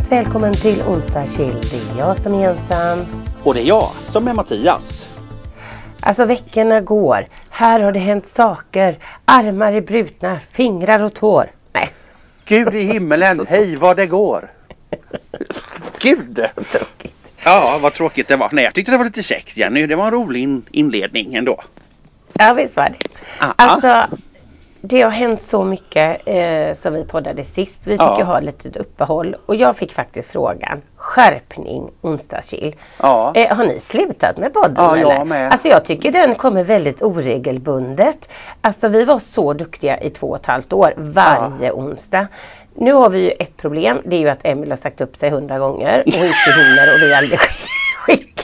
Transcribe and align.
välkommen 0.00 0.54
till 0.54 0.82
onsdag 0.82 1.26
chill. 1.26 1.56
Det 1.70 1.76
är 1.76 1.98
jag 1.98 2.18
som 2.18 2.34
är 2.34 2.48
ensam. 2.48 3.06
Och 3.42 3.54
det 3.54 3.60
är 3.60 3.64
jag 3.64 3.88
som 4.08 4.28
är 4.28 4.34
Mattias. 4.34 5.06
Alltså 6.00 6.24
veckorna 6.24 6.80
går. 6.80 7.26
Här 7.50 7.80
har 7.80 7.92
det 7.92 7.98
hänt 8.00 8.26
saker. 8.26 8.98
Armar 9.24 9.72
är 9.72 9.80
brutna, 9.80 10.40
fingrar 10.52 11.02
och 11.04 11.14
tår. 11.14 11.50
Nej. 11.72 11.90
Gud 12.44 12.74
i 12.74 12.82
himmelen, 12.82 13.46
hej 13.48 13.76
vad 13.76 13.96
det 13.96 14.06
går. 14.06 14.50
Gud! 15.98 16.44
Så 16.54 16.62
tråkigt. 16.78 17.14
Ja, 17.44 17.78
vad 17.82 17.94
tråkigt 17.94 18.28
det 18.28 18.36
var. 18.36 18.48
Nej, 18.52 18.64
jag 18.64 18.74
tyckte 18.74 18.92
det 18.92 18.98
var 18.98 19.04
lite 19.04 19.22
käckt 19.22 19.56
Jenny. 19.56 19.86
Det 19.86 19.96
var 19.96 20.04
en 20.04 20.10
rolig 20.12 20.42
in- 20.42 20.64
inledning 20.70 21.34
ändå. 21.34 21.60
Ja 22.32 22.52
visst 22.52 22.76
var 22.76 22.84
det. 22.98 23.08
Ah, 23.38 23.52
Alltså 23.56 24.16
det 24.84 25.02
har 25.02 25.10
hänt 25.10 25.42
så 25.42 25.64
mycket 25.64 26.20
eh, 26.26 26.74
som 26.74 26.94
vi 26.94 27.04
poddade 27.04 27.44
sist. 27.44 27.78
Vi 27.84 27.90
fick 27.92 28.00
Ja. 28.00 28.18
ju 28.18 28.24
ha 28.24 28.38
ett 28.38 28.44
litet 28.44 28.76
uppehåll 28.76 29.36
och 29.46 29.56
jag 29.56 29.76
fick 29.76 29.92
faktiskt 29.92 30.30
frågan 30.32 30.82
Skärpning 30.96 31.90
onsdagschill. 32.00 32.74
Ja. 32.98 33.32
Eh, 33.34 33.56
har 33.56 33.64
ni 33.64 33.80
slutat 33.80 34.36
med 34.38 34.52
podden 34.54 34.74
Ja, 34.84 34.96
jag 34.98 35.12
eller? 35.12 35.24
med. 35.24 35.52
Alltså 35.52 35.68
jag 35.68 35.84
tycker 35.84 36.12
den 36.12 36.34
kommer 36.34 36.64
väldigt 36.64 37.02
oregelbundet. 37.02 38.28
Alltså 38.60 38.88
vi 38.88 39.04
var 39.04 39.18
så 39.18 39.52
duktiga 39.52 40.00
i 40.00 40.10
två 40.10 40.26
och 40.30 40.36
ett 40.36 40.46
halvt 40.46 40.72
år 40.72 40.94
varje 40.96 41.72
onsdag. 41.72 42.26
Nu 42.74 42.92
har 42.92 43.10
vi 43.10 43.18
ju 43.18 43.30
ett 43.30 43.56
problem. 43.56 43.98
Det 44.04 44.16
är 44.16 44.20
ju 44.20 44.28
att 44.28 44.40
Emil 44.44 44.70
har 44.70 44.76
sagt 44.76 45.00
upp 45.00 45.16
sig 45.16 45.30
hundra 45.30 45.58
gånger 45.58 46.00
och 46.00 46.06
inte 46.06 46.18
hinner 46.18 46.94
och 46.94 47.02
vi 47.02 47.14
aldrig 47.14 47.38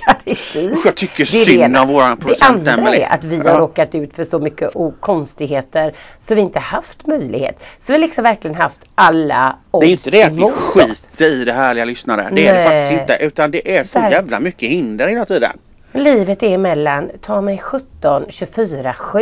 skickar 0.08 0.32
i 0.32 0.34
tid. 0.52 0.72
Usch, 0.72 0.86
jag 0.86 0.94
tycker 0.94 1.24
Det 1.32 1.44
det 1.44 1.46
synd 1.62 1.76
om 1.76 1.88
våran 1.88 2.10
Det 2.10 2.16
producent 2.24 2.50
andra 2.68 2.72
Emelie. 2.72 3.06
är 3.06 3.14
att 3.14 3.24
vi 3.24 3.36
har 3.36 3.44
Ja. 3.44 3.58
råkat 3.58 3.94
ut 3.94 4.14
för 4.16 4.24
så 4.24 4.38
mycket 4.38 4.70
konstigheter 5.00 5.94
så 6.18 6.34
vi 6.34 6.40
inte 6.40 6.58
haft 6.58 7.06
möjlighet. 7.06 7.58
Så 7.80 7.92
vi 7.92 7.92
har 7.92 8.00
liksom 8.00 8.24
verkligen 8.24 8.56
haft 8.56 8.78
alla 8.94 9.56
odds 9.70 9.84
Det 9.86 9.90
är 9.90 9.92
inte 9.92 10.10
det 10.10 10.22
att 10.22 10.32
vi 10.32 10.42
oss. 10.42 10.52
skiter 10.54 11.24
i 11.32 11.44
det 11.44 11.52
härliga 11.52 11.84
lyssnare. 11.84 12.28
Det 12.32 12.46
är 12.46 12.54
det 12.58 12.64
faktiskt 12.64 13.00
inte. 13.00 13.24
Utan 13.24 13.50
det 13.50 13.76
är 13.78 13.84
så 13.84 13.98
Ver- 13.98 14.10
jävla 14.10 14.40
mycket 14.40 14.68
hinder 14.70 15.08
hela 15.08 15.24
tiden. 15.24 15.58
Livet 15.92 16.42
är 16.42 16.54
emellan, 16.54 17.10
ta 17.20 17.40
mig 17.40 17.58
17, 17.58 18.24
24, 18.28 18.94
7. 18.94 19.20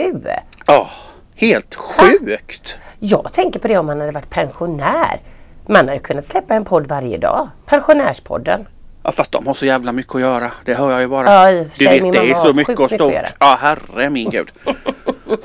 Ja, 0.66 0.90
helt 1.36 1.74
sjukt. 1.74 2.78
Jag 2.98 3.32
tänker 3.32 3.60
på 3.60 3.68
det 3.68 3.76
om 3.78 3.86
man 3.86 4.00
hade 4.00 4.12
varit 4.12 4.30
pensionär. 4.30 5.20
Man 5.68 5.88
hade 5.88 5.98
kunnat 5.98 6.24
släppa 6.26 6.54
en 6.54 6.64
podd 6.64 6.86
varje 6.86 7.18
dag. 7.18 7.48
Pensionärspodden. 7.66 8.66
Ja, 9.06 9.12
fast 9.12 9.32
de 9.32 9.46
har 9.46 9.54
så 9.54 9.66
jävla 9.66 9.92
mycket 9.92 10.14
att 10.14 10.20
göra. 10.20 10.50
Det 10.64 10.74
hör 10.74 10.90
jag 10.90 11.00
ju 11.00 11.06
bara. 11.06 11.32
Ja, 11.32 11.50
i 11.50 11.68
du 11.78 11.84
vet, 11.84 12.12
det 12.12 12.18
är 12.30 12.34
så 12.34 12.52
mycket 12.54 12.78
och 12.78 12.92
mycket 12.92 13.00
stort. 13.00 13.34
Ja, 13.40 13.58
herre 13.60 14.10
min 14.10 14.30
gud. 14.30 14.52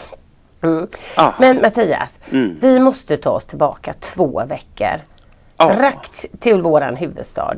Mm. 0.64 0.88
Ja. 1.16 1.34
Men 1.40 1.62
Mattias, 1.62 2.18
Mm. 2.32 2.58
vi 2.62 2.80
måste 2.80 3.18
ta 3.18 3.30
oss 3.30 3.46
tillbaka 3.46 3.94
två 4.00 4.44
veckor. 4.48 5.02
Ja. 5.58 5.76
Rakt 5.80 6.26
till 6.40 6.62
våran 6.62 6.96
huvudstad. 6.96 7.58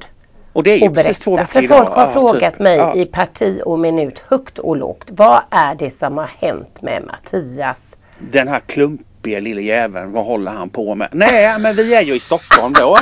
Och 0.53 0.63
det 0.63 0.71
är 0.71 0.77
ju 0.77 0.87
och 0.89 0.95
precis 0.95 1.19
två 1.19 1.35
veckor 1.37 1.61
För 1.61 1.67
folk 1.67 1.81
idag. 1.87 1.95
har 1.95 2.05
Ja, 2.05 2.11
frågat 2.13 2.53
typ. 2.53 2.59
mig 2.61 2.91
i 2.95 3.05
parti 3.05 3.61
och 3.65 3.79
minut 3.79 4.21
högt 4.29 4.59
och 4.59 4.77
lågt. 4.77 5.03
Vad 5.11 5.41
är 5.49 5.75
det 5.75 5.91
som 5.91 6.17
har 6.17 6.29
hänt 6.39 6.81
med 6.81 7.03
Mattias? 7.03 7.95
Den 8.19 8.47
här 8.47 8.59
klumpiga 8.59 9.39
lille 9.39 9.61
jäveln, 9.61 10.11
vad 10.11 10.25
håller 10.25 10.51
han 10.51 10.69
på 10.69 10.95
med? 10.95 11.09
Nej, 11.11 11.59
men 11.59 11.75
vi 11.75 11.95
är 11.95 12.01
ju 12.01 12.15
i 12.15 12.19
Stockholm 12.19 12.73
då. 12.73 12.97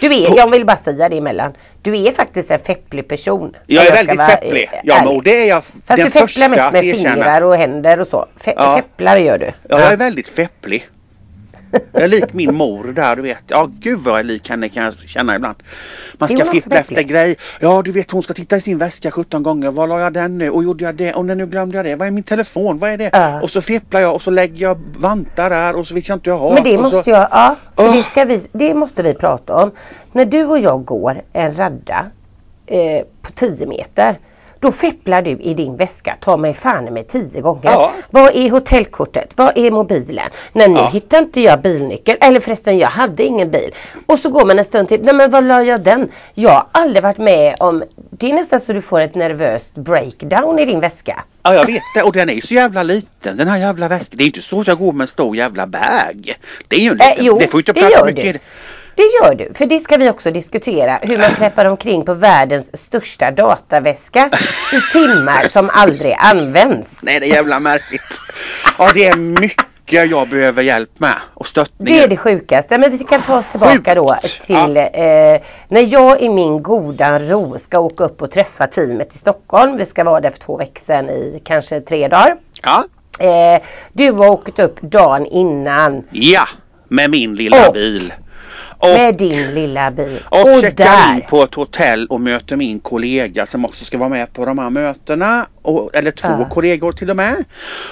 Du 0.00 0.06
är, 0.06 0.36
jag 0.36 0.50
vill 0.50 0.64
bara 0.66 0.76
säga 0.76 1.08
det 1.08 1.18
emellan. 1.18 1.52
Du 1.82 1.98
är 1.98 2.12
faktiskt 2.12 2.50
en 2.50 2.60
fepplig 2.60 3.08
person. 3.08 3.56
Jag 3.66 3.86
är 3.86 3.92
väldigt 3.92 4.20
fepplig. 4.26 4.70
Ja, 4.84 4.96
men, 5.04 5.16
och 5.16 5.22
det 5.22 5.42
är 5.42 5.48
jag 5.48 5.64
Fast 5.64 5.74
den 5.86 5.96
du 6.04 6.10
fepplar 6.10 6.48
mest 6.48 6.72
med 6.72 6.82
fingrar 6.96 7.42
och 7.42 7.56
händer 7.56 8.00
och 8.00 8.06
så. 8.06 8.26
Fe- 8.44 8.54
Ja. 8.56 8.76
Fepplar 8.76 9.16
gör 9.16 9.38
du. 9.38 9.46
Ja, 9.68 9.80
jag 9.80 9.92
är 9.92 9.96
väldigt 9.96 10.28
fepplig. 10.28 10.88
Jag 11.92 12.02
är 12.02 12.08
lik 12.08 12.32
min 12.32 12.54
mor 12.54 12.84
där 12.84 13.16
du 13.16 13.22
vet. 13.22 13.42
Ja 13.46 13.70
gud 13.78 13.98
vad 13.98 14.12
jag 14.12 14.20
är 14.20 14.24
lik 14.24 14.50
henne 14.50 14.68
kan 14.68 14.84
jag 14.84 14.94
känna 14.94 15.36
ibland. 15.36 15.56
Man 16.18 16.28
ska 16.28 16.44
fippla 16.44 16.76
efter 16.76 17.02
grej. 17.02 17.36
Ja 17.60 17.82
du 17.82 17.92
vet 17.92 18.10
hon 18.10 18.22
ska 18.22 18.34
titta 18.34 18.56
i 18.56 18.60
sin 18.60 18.78
väska 18.78 19.10
17 19.10 19.42
gånger. 19.42 19.70
Var 19.70 19.86
la 19.86 20.00
jag 20.00 20.12
den 20.12 20.38
nu? 20.38 20.50
Och 20.50 20.64
gjorde 20.64 20.84
jag 20.84 20.94
det? 20.94 21.12
Och 21.12 21.24
nu 21.24 21.46
glömde 21.46 21.76
jag 21.76 21.86
det. 21.86 21.96
Vad 21.96 22.08
är 22.08 22.12
min 22.12 22.22
telefon? 22.22 22.78
Vad 22.78 22.90
är 22.90 22.98
det? 22.98 23.10
Ja. 23.12 23.42
Och 23.42 23.50
så 23.50 23.62
fipplar 23.62 24.00
jag 24.00 24.14
och 24.14 24.22
så 24.22 24.30
lägger 24.30 24.62
jag 24.62 24.78
vantar 24.98 25.50
där 25.50 25.76
och 25.76 25.86
så 25.86 25.94
vet 25.94 26.08
jag 26.08 26.16
inte 26.16 26.30
jag 26.30 26.38
har. 26.38 26.54
Men 26.54 26.64
det 26.64 26.76
och 26.76 26.82
måste 26.82 27.02
så... 27.02 27.10
jag, 27.10 27.28
ja. 27.30 27.56
Åh. 27.76 27.92
det, 27.92 28.02
ska 28.02 28.24
vi, 28.24 28.42
det 28.52 28.74
måste 28.74 29.02
vi 29.02 29.14
prata 29.14 29.54
om. 29.54 29.70
När 30.12 30.24
du 30.24 30.44
och 30.44 30.58
jag 30.58 30.84
går 30.84 31.22
en 31.32 31.56
radda 31.56 32.06
eh, 32.66 33.04
på 33.22 33.32
10 33.32 33.66
meter. 33.66 34.18
Då 34.60 34.72
fepplar 34.72 35.22
du 35.22 35.30
i 35.30 35.54
din 35.54 35.76
väska, 35.76 36.16
ta 36.20 36.36
mig 36.36 36.54
fan 36.54 36.84
med 36.84 37.08
10 37.08 37.40
gånger. 37.40 37.60
Ja. 37.64 37.92
Vad 38.10 38.36
är 38.36 38.50
hotellkortet? 38.50 39.32
Vad 39.36 39.58
är 39.58 39.70
mobilen? 39.70 40.28
Nej 40.52 40.68
nu 40.68 40.74
Ja. 40.78 40.88
hittar 40.88 41.18
inte 41.18 41.40
jag 41.40 41.60
bilnyckeln. 41.62 42.18
Eller 42.20 42.40
förresten 42.40 42.78
jag 42.78 42.88
hade 42.88 43.24
ingen 43.24 43.50
bil. 43.50 43.74
Och 44.06 44.18
så 44.18 44.30
går 44.30 44.44
man 44.46 44.58
en 44.58 44.64
stund 44.64 44.88
till. 44.88 45.02
Nej 45.02 45.14
men 45.14 45.30
var 45.30 45.42
la 45.42 45.62
jag 45.62 45.80
den? 45.80 46.08
Jag 46.34 46.50
har 46.50 46.66
aldrig 46.72 47.02
varit 47.02 47.18
med 47.18 47.54
om. 47.60 47.82
Det 48.10 48.30
är 48.30 48.34
nästan 48.34 48.60
så 48.60 48.72
du 48.72 48.82
får 48.82 49.00
ett 49.00 49.14
nervöst 49.14 49.74
breakdown 49.74 50.58
i 50.58 50.64
din 50.64 50.80
väska. 50.80 51.24
Ja 51.42 51.54
jag 51.54 51.66
vet 51.66 51.82
det 51.94 52.02
och 52.02 52.12
den 52.12 52.30
är 52.30 52.34
ju 52.34 52.40
så 52.40 52.54
jävla 52.54 52.82
liten 52.82 53.36
den 53.36 53.48
här 53.48 53.58
jävla 53.58 53.88
väskan. 53.88 54.16
Det 54.18 54.24
är 54.24 54.26
inte 54.26 54.42
så 54.42 54.60
att 54.60 54.66
jag 54.66 54.78
går 54.78 54.92
med 54.92 55.04
en 55.04 55.08
stor 55.08 55.36
jävla 55.36 55.66
bag. 55.66 56.34
Det 56.68 56.76
är 56.76 56.80
ju 56.80 56.90
en 56.90 57.00
Eh, 57.00 57.08
liten. 57.10 57.24
jo, 57.24 57.38
det 57.38 57.46
får 57.48 57.60
inte 57.60 57.72
plats 57.74 58.04
mycket. 58.06 58.32
du. 58.32 58.38
Det 58.98 59.04
gör 59.22 59.34
du, 59.34 59.54
för 59.54 59.66
det 59.66 59.80
ska 59.80 59.96
vi 59.96 60.10
också 60.10 60.30
diskutera. 60.30 60.98
Hur 61.02 61.18
man 61.18 61.30
släpper 61.30 61.64
omkring 61.64 62.04
på 62.04 62.14
världens 62.14 62.76
största 62.82 63.30
dataväska 63.30 64.30
i 64.72 64.92
timmar 64.92 65.48
som 65.48 65.70
aldrig 65.72 66.16
används. 66.18 66.98
Nej 67.02 67.20
det 67.20 67.26
är 67.26 67.34
jävla 67.34 67.60
märkligt. 67.60 68.20
Ja 68.78 68.90
det 68.94 69.06
är 69.06 69.16
mycket 69.16 69.64
jag 70.10 70.28
behöver 70.28 70.62
hjälp 70.62 71.00
med 71.00 71.14
och 71.34 71.46
stöttning. 71.46 71.86
Det 71.94 72.02
är 72.02 72.08
det 72.08 72.16
sjukaste. 72.16 72.78
Men 72.78 72.90
vi 72.90 72.98
kan 72.98 73.22
ta 73.22 73.38
oss 73.38 73.44
tillbaka 73.50 73.94
då 73.94 74.16
till 74.46 74.76
eh, 74.76 74.82
när 75.68 75.92
jag 75.92 76.20
i 76.22 76.28
min 76.28 76.62
goda 76.62 77.18
ro 77.18 77.58
ska 77.58 77.78
åka 77.78 78.04
upp 78.04 78.22
och 78.22 78.30
träffa 78.30 78.66
teamet 78.66 79.14
i 79.14 79.18
Stockholm. 79.18 79.76
Vi 79.76 79.86
ska 79.86 80.04
vara 80.04 80.20
där 80.20 80.30
för 80.30 80.38
två 80.38 80.56
veckor 80.56 80.80
sedan 80.86 81.10
i 81.10 81.42
kanske 81.44 81.80
tre 81.80 82.08
dagar. 82.08 82.36
Ja. 82.62 82.84
Eh, 83.26 83.62
du 83.92 84.12
har 84.12 84.30
åkt 84.30 84.58
upp 84.58 84.80
dagen 84.80 85.26
innan 85.26 86.04
Ja, 86.10 86.44
med 86.88 87.10
min 87.10 87.34
lilla 87.36 87.68
Och- 87.68 87.74
bil. 87.74 88.12
Och, 88.78 88.88
med 88.88 89.14
din 89.14 89.54
lilla 89.54 89.90
bil. 89.90 90.22
och, 90.30 90.60
checkar 90.60 91.14
in 91.14 91.22
på 91.28 91.42
ett 91.42 91.54
hotell 91.54 92.06
och 92.06 92.20
möter 92.20 92.56
min 92.56 92.80
kollega 92.80 93.46
som 93.46 93.64
också 93.64 93.84
ska 93.84 93.98
vara 93.98 94.08
med 94.08 94.32
på 94.32 94.44
de 94.44 94.58
här 94.58 94.70
mötena. 94.70 95.46
Och, 95.62 95.90
eller 95.94 96.10
två 96.10 96.28
Ja. 96.28 96.48
kollegor 96.50 96.92
till 96.92 97.10
och 97.10 97.16
med. 97.16 97.44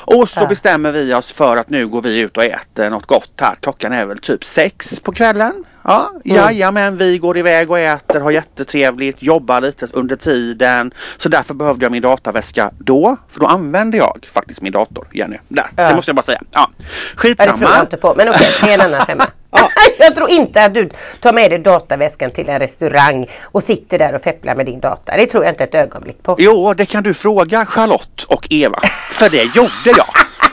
Och 0.05 0.29
så 0.29 0.41
Ja. 0.41 0.47
bestämmer 0.47 0.93
vi 0.93 1.15
oss 1.15 1.33
för 1.33 1.57
att 1.57 1.71
nu 1.71 1.87
går 1.89 2.03
vi 2.03 2.21
ut 2.21 2.37
och 2.37 2.45
äter 2.45 2.91
något 2.91 3.07
gott 3.07 3.33
här. 3.41 3.55
Klockan 3.61 3.93
är 3.93 4.07
väl 4.07 4.19
typ 4.19 4.45
sex 4.45 5.01
på 5.01 5.13
kvällen. 5.13 5.65
Ja, 5.89 6.11
Mm. 6.25 6.37
jajamän, 6.37 6.97
vi 6.97 7.19
går 7.19 7.39
iväg 7.39 7.71
och 7.71 7.79
äter, 7.79 8.21
har 8.21 8.31
jättetrevligt, 8.31 9.23
jobbar 9.23 9.61
lite 9.61 9.87
under 9.93 10.17
tiden. 10.17 10.95
Så 11.19 11.29
därför 11.29 11.55
behövde 11.55 11.85
jag 11.85 11.93
min 11.93 12.03
dataväska 12.03 12.71
då. 12.79 13.17
För 13.31 13.41
då 13.41 13.47
använde 13.47 13.97
jag 13.97 14.27
faktiskt 14.33 14.63
min 14.63 14.73
dator, 14.73 15.09
Jenny. 15.13 15.37
Där, 15.49 15.67
Ja. 15.77 15.89
det 15.89 15.95
måste 15.97 16.09
jag 16.09 16.17
bara 16.17 16.23
säga. 16.23 16.41
Ja. 16.51 16.71
Ja, 16.79 16.85
det 17.15 17.17
Skitsamma. 17.17 17.57
tror 17.59 17.71
jag 17.71 17.81
inte 17.83 17.97
på. 17.97 18.15
Men 18.17 18.29
okej, 18.29 18.49
det 18.63 18.71
är 18.71 18.75
en 18.75 18.81
annan 18.81 19.07
femma. 19.07 19.27
Ja. 19.51 19.69
Jag 19.99 20.15
tror 20.15 20.31
inte 20.31 20.65
att 20.65 20.75
du 20.75 20.91
tar 21.21 21.33
med 21.33 21.51
dig 21.51 21.59
dataväskan 21.59 22.31
till 22.31 22.49
en 22.49 22.59
restaurang 22.59 23.27
och 23.43 23.63
sitter 23.63 23.99
där 23.99 24.15
och 24.15 24.23
fepplar 24.23 24.55
med 24.55 24.67
din 24.67 24.81
data. 24.81 25.17
Det 25.17 25.27
tror 25.27 25.45
jag 25.45 25.53
inte 25.53 25.65
ett 25.65 25.75
ögonblick 25.75 26.23
på. 26.23 26.37
Jo, 26.39 26.75
det 26.75 26.87
kan 26.87 27.03
du 27.03 27.15
fråga 27.15 27.67
Charlotte 27.67 28.25
och 28.29 28.47
Eva. 28.51 28.79
För 29.11 29.29
det 29.31 29.43
gjorde 29.43 29.71
jag. 29.97 30.07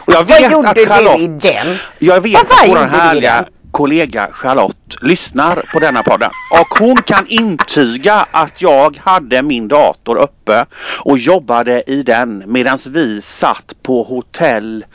Och 0.05 0.13
jag 0.13 0.23
Vad 0.23 0.27
vet 0.27 0.51
gjorde 0.51 0.69
att 0.69 0.75
du 0.75 0.81
i 0.81 0.85
Charlotte, 0.85 1.41
den? 1.41 1.77
jag 1.99 2.21
vet 2.21 2.33
Vad 2.33 2.41
att 2.43 2.49
vår 2.61 2.67
gjorde 2.67 2.79
du 2.81 2.85
i 2.95 2.99
härliga? 2.99 3.45
Kollega 3.73 4.29
Charlotte 4.31 4.97
lyssnar 5.01 5.55
på 5.73 5.79
denna 5.79 6.03
podden. 6.03 6.29
Och 6.61 6.79
hon 6.79 6.95
kan 6.95 7.27
intyga 7.27 8.27
att 8.31 8.61
jag 8.61 8.97
hade 9.03 9.43
min 9.43 9.67
dator 9.67 10.17
uppe 10.17 10.65
och 10.99 11.17
jobbade 11.17 11.83
i 11.87 12.03
den 12.03 12.43
medan 12.47 12.77
vi 12.87 13.21
satt 13.21 13.73
på 13.83 14.03
hotell 14.03 14.85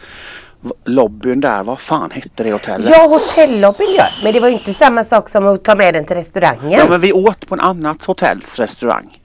lobbyn 0.85 1.41
där. 1.41 1.63
Vad 1.63 1.81
fan 1.81 2.11
hette 2.11 2.43
det 2.43 2.53
hotellet? 2.53 2.89
Ja, 2.91 3.07
hotellobbyn 3.09 3.95
gör. 3.95 4.11
Men 4.23 4.33
det 4.33 4.41
var 4.41 4.49
ju 4.49 4.55
inte 4.55 4.75
samma 4.75 5.05
sak 5.05 5.29
som 5.29 5.47
att 5.47 5.65
ta 5.65 5.75
med 5.75 5.95
den 5.95 6.07
till 6.07 6.17
restaurangen. 6.17 6.71
Ja 6.71 6.87
men 6.89 7.01
vi 7.01 7.13
åt 7.13 7.49
på 7.49 7.55
en 7.55 7.61
annat 7.61 8.05
hotells 8.05 8.59
restaurang. 8.59 9.18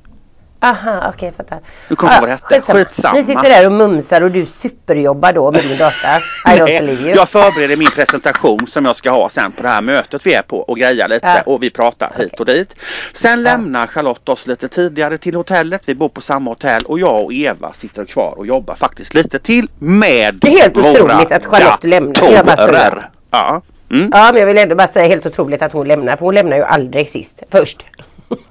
Aha, 0.63 1.12
okej 1.15 1.27
jag 1.27 1.36
fattar. 1.36 1.60
Nu 1.89 1.95
kommer 1.95 2.13
på 2.13 2.19
vad 2.19 2.30
det 2.30 2.33
hette. 2.56 2.74
Skitsamma. 2.74 3.13
Ni 3.13 3.24
sitter 3.24 3.50
där 3.50 3.65
och 3.65 3.71
mumsar 3.71 4.21
och 4.21 4.31
du 4.31 4.45
superjobbar 4.45 5.33
då 5.33 5.51
med 5.51 5.62
din 5.62 5.77
data. 5.77 6.18
I 6.48 6.60
don't 6.60 6.65
believe 6.65 7.01
you. 7.01 7.15
jag 7.15 7.30
förbereder 7.30 7.77
min 7.77 7.92
presentation 7.92 8.68
som 8.68 8.86
jag 8.86 8.95
ska 8.95 9.12
ha 9.12 9.30
sen 9.30 9.51
på 9.51 9.63
det 9.63 9.69
här 9.69 9.81
mötet 9.81 10.25
vi 10.25 10.33
är 10.33 10.42
på 10.42 10.57
och 10.57 10.77
grejar 10.77 11.07
lite 11.07 11.27
Ja. 11.27 11.42
och 11.45 11.63
vi 11.63 11.69
pratar 11.69 12.13
hit 12.18 12.39
och 12.39 12.45
dit. 12.45 12.75
Sen 13.13 13.44
lämnar 13.44 13.88
Charlotte 13.88 14.30
oss 14.30 14.48
lite 14.48 14.68
tidigare 14.68 15.18
till 15.18 15.36
hotellet. 15.36 15.81
Vi 15.86 15.95
bor 15.95 16.10
på 16.10 16.21
samma 16.21 16.51
hotell 16.51 16.83
och 16.86 17.00
jag 17.00 17.24
och 17.24 17.33
Eva 17.33 17.74
sitter 17.74 18.06
kvar 18.06 18.33
och 18.38 18.48
jobbar 18.48 18.75
faktiskt 18.75 19.13
lite 19.13 19.39
till 19.39 19.68
med 19.80 20.36
Det 20.36 20.48
är 20.48 20.62
helt 20.62 20.77
våra 20.77 20.92
otroligt 20.92 21.31
att 21.31 21.45
Charlotte 21.45 21.83
lämnar. 21.83 23.10
Ja. 23.31 23.62
Mm. 23.92 24.10
Ja, 24.13 24.30
men 24.31 24.39
jag 24.39 24.48
vill 24.48 24.57
ändå 24.57 24.75
bara 24.75 24.88
säga 24.88 25.07
helt 25.07 25.25
otroligt 25.25 25.62
att 25.62 25.74
hon 25.74 25.88
lämnar. 25.88 26.15
För 26.18 26.25
hon 26.25 26.36
lämnar 26.36 26.57
ju 26.57 26.63
aldrig 26.63 27.10
sist. 27.10 27.44
Först. 27.51 27.86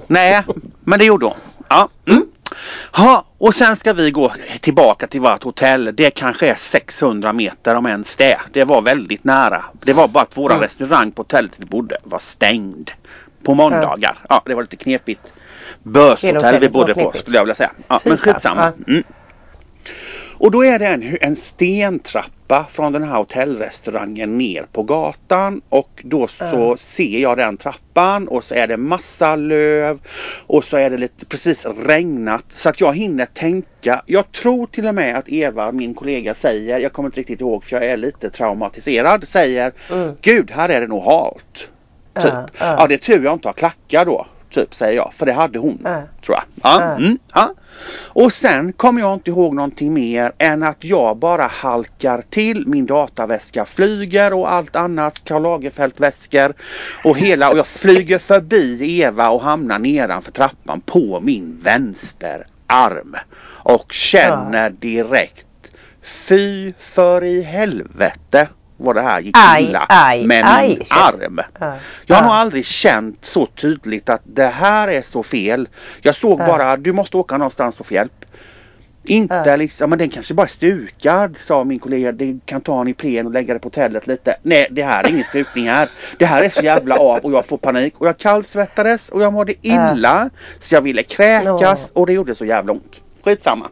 Nej, 0.07 0.43
men 0.85 0.99
det 0.99 1.05
gjorde 1.05 1.27
hon. 1.27 1.37
Ja. 1.73 1.89
Mm. 2.13 2.27
Ha, 2.93 3.25
och 3.39 3.55
sen 3.55 3.77
ska 3.77 3.93
vi 3.93 4.11
gå 4.11 4.33
tillbaka 4.61 5.07
till 5.07 5.21
vårt 5.21 5.43
hotell. 5.45 5.91
Det 5.95 6.11
kanske 6.11 6.49
är 6.49 6.55
600 6.55 7.33
meter 7.33 7.75
om 7.75 7.87
ens 7.87 8.17
det. 8.17 8.41
Det 8.53 8.65
var 8.65 8.83
väldigt 8.83 9.25
nära. 9.25 9.65
Det 9.85 9.93
var 9.93 10.09
bara 10.09 10.23
att 10.23 10.37
våran 10.37 10.57
Mm. 10.57 10.69
restaurang 10.69 11.13
på 11.13 11.23
hotellet 11.23 11.53
vi 11.57 11.67
bodde 11.67 11.97
var 12.05 12.19
stängd. 12.19 12.91
på 13.45 13.55
måndagar. 13.55 14.19
Ja, 14.29 14.43
det 14.47 14.55
var 14.55 14.63
lite 14.63 14.77
knepigt. 14.77 15.21
Börshotell 15.83 16.61
vi 16.61 16.69
bodde 16.69 16.95
på 16.95 17.13
skulle 17.15 17.37
jag 17.37 17.45
vilja 17.45 17.55
säga. 17.55 17.71
Ja, 17.89 18.01
men 18.05 18.17
skitsamma. 18.17 18.73
Mm. 18.89 19.03
Och 20.39 20.51
då 20.51 20.65
är 20.65 20.79
det 20.79 20.87
en, 20.87 21.17
en 21.21 21.37
stentrappa 21.37 22.31
från 22.61 22.93
den 22.93 23.03
här 23.03 23.17
hotellrestaurangen 23.17 24.39
ner 24.39 24.67
på 24.73 24.83
gatan 24.83 25.61
och 25.69 26.03
då 26.05 26.27
så 26.27 26.65
mm. 26.65 26.77
ser 26.77 27.19
jag 27.19 27.37
den 27.37 27.57
trappan 27.57 28.29
och 28.29 28.45
så 28.45 28.55
är 28.55 28.67
det 28.67 28.77
massa 28.77 29.37
löv 29.37 29.99
och 30.47 30.65
så 30.65 30.77
är 30.77 30.91
det 30.91 30.97
lite 30.97 31.27
precis 31.27 31.67
regnat 31.87 32.45
så 32.49 32.69
att 32.69 32.81
jag 32.81 32.97
hinner 32.97 33.27
tänka. 33.27 34.03
Jag 34.07 34.33
tror 34.33 34.67
till 34.67 34.87
och 34.87 34.95
med 34.95 35.17
att 35.17 35.29
Eva, 35.29 35.73
min 35.73 35.95
kollega, 35.95 36.35
säger, 36.35 36.79
jag 36.79 36.93
kommer 36.93 37.09
inte 37.09 37.21
riktigt 37.21 37.41
ihåg 37.41 37.65
för 37.65 37.77
jag 37.77 37.85
är 37.85 37.97
lite 37.97 38.31
traumatiserad, 38.31 39.29
säger 39.29 39.73
mm. 39.91 40.15
Gud, 40.21 40.51
här 40.51 40.69
är 40.69 40.81
det 40.81 40.87
nog 40.87 41.03
halt. 41.03 41.69
Typ. 42.21 42.33
Uh. 42.33 42.45
Ja, 42.59 42.87
det 42.89 42.95
är 42.95 42.99
tur 42.99 43.25
jag 43.25 43.33
inte 43.33 43.49
har 43.49 43.53
klackar 43.53 44.05
då. 44.05 44.27
Typ 44.53 44.75
säger 44.75 44.97
jag, 44.97 45.13
för 45.15 45.27
det 45.27 45.33
hade 45.33 45.59
hon. 45.59 45.87
Uh. 45.87 46.03
Tror 46.25 46.37
jag. 46.37 46.45
Ja, 46.63 46.83
mm, 46.83 47.19
ja. 47.35 47.55
Och 47.95 48.33
sen 48.33 48.73
kommer 48.73 49.01
jag 49.01 49.15
inte 49.15 49.31
ihåg 49.31 49.55
någonting 49.55 49.95
mer 49.95 50.33
än 50.39 50.63
att 50.63 50.85
jag 50.85 51.17
bara 51.17 51.47
halkar 51.47 52.23
till. 52.31 52.67
Min 52.67 52.87
dataväska 52.87 53.65
flyger 53.65 54.33
och 54.33 54.53
allt 54.53 54.77
annat. 54.77 55.25
Karl 55.25 55.43
Lagerfeld 55.43 55.93
väskor 55.97 56.55
och 57.05 57.19
hela 57.19 57.51
och 57.51 57.59
jag 57.59 57.67
flyger 57.67 58.19
förbi 58.19 59.01
Eva 59.01 59.31
och 59.31 59.43
hamnar 59.43 59.79
nedanför 59.79 60.33
trappan 60.33 60.81
på 60.81 61.21
min 61.21 61.61
vänsterarm. 61.63 63.17
Och 63.65 63.93
känner 63.93 64.71
direkt 64.71 65.47
Fy 66.03 66.73
för 66.79 67.25
i 67.25 67.43
helvete 67.43 68.49
vad 68.83 68.97
det 68.97 69.03
här 69.03 69.21
gick 69.21 69.37
illa 69.59 69.87
aj, 69.89 70.27
med 70.27 70.45
aj, 70.47 70.69
min 70.69 70.83
arm. 70.91 71.41
Aj, 71.59 71.79
jag 72.07 72.17
har 72.17 72.23
nog 72.23 72.33
aldrig 72.33 72.67
känt 72.67 73.25
så 73.25 73.47
tydligt 73.47 74.09
att 74.09 74.21
det 74.25 74.47
här 74.47 74.89
är 74.89 75.03
så 75.03 75.23
fel. 75.23 75.69
Jag 76.01 76.17
såg 76.17 76.39
bara 76.39 76.77
du 76.77 76.93
måste 76.93 77.17
åka 77.17 77.39
någonstans 77.39 77.81
och 77.81 77.87
få 77.87 77.95
hjälp. 77.95 78.25
Inte 79.05 79.35
äh. 79.35 79.59
liksom, 79.59 79.91
men 79.91 79.99
den 79.99 80.11
kanske 80.11 80.35
bara 80.35 80.47
är 80.47 80.51
stukad 80.51 81.37
sa 81.39 81.65
min 81.65 81.79
kollega. 81.79 82.13
Det 82.13 82.39
kan 82.45 82.61
ta 82.61 82.81
en 82.81 82.89
Ipren 82.89 83.27
och 83.27 83.33
lägga 83.33 83.55
det 83.55 83.61
på 83.61 83.67
hotellet 83.67 84.07
lite. 84.07 84.37
Nej 84.43 84.67
det 84.71 84.83
här 84.83 85.05
är 85.05 85.09
ingen 85.09 85.25
stukning 85.25 85.69
här. 85.69 85.89
Det 86.19 86.27
här 86.27 86.43
är 86.43 86.49
så 86.49 86.63
jävla 86.63 86.97
av 86.97 87.19
och 87.19 87.33
jag 87.33 87.47
får 87.47 87.59
panik 87.59 87.95
och 87.99 88.07
jag 88.07 88.19
kallsvettades 88.19 89.09
och 89.09 89.23
jag 89.23 89.33
mådde 89.33 89.55
illa. 89.63 90.23
Äh. 90.23 90.29
Så 90.61 90.75
jag 90.75 90.81
ville 90.81 91.03
kräkas 91.03 91.91
och 91.93 92.07
det 92.07 92.13
gjorde 92.13 92.35
så 92.35 92.45
jävla 92.45 92.73
ont. 92.73 93.01
Skitsamma. 93.25 93.69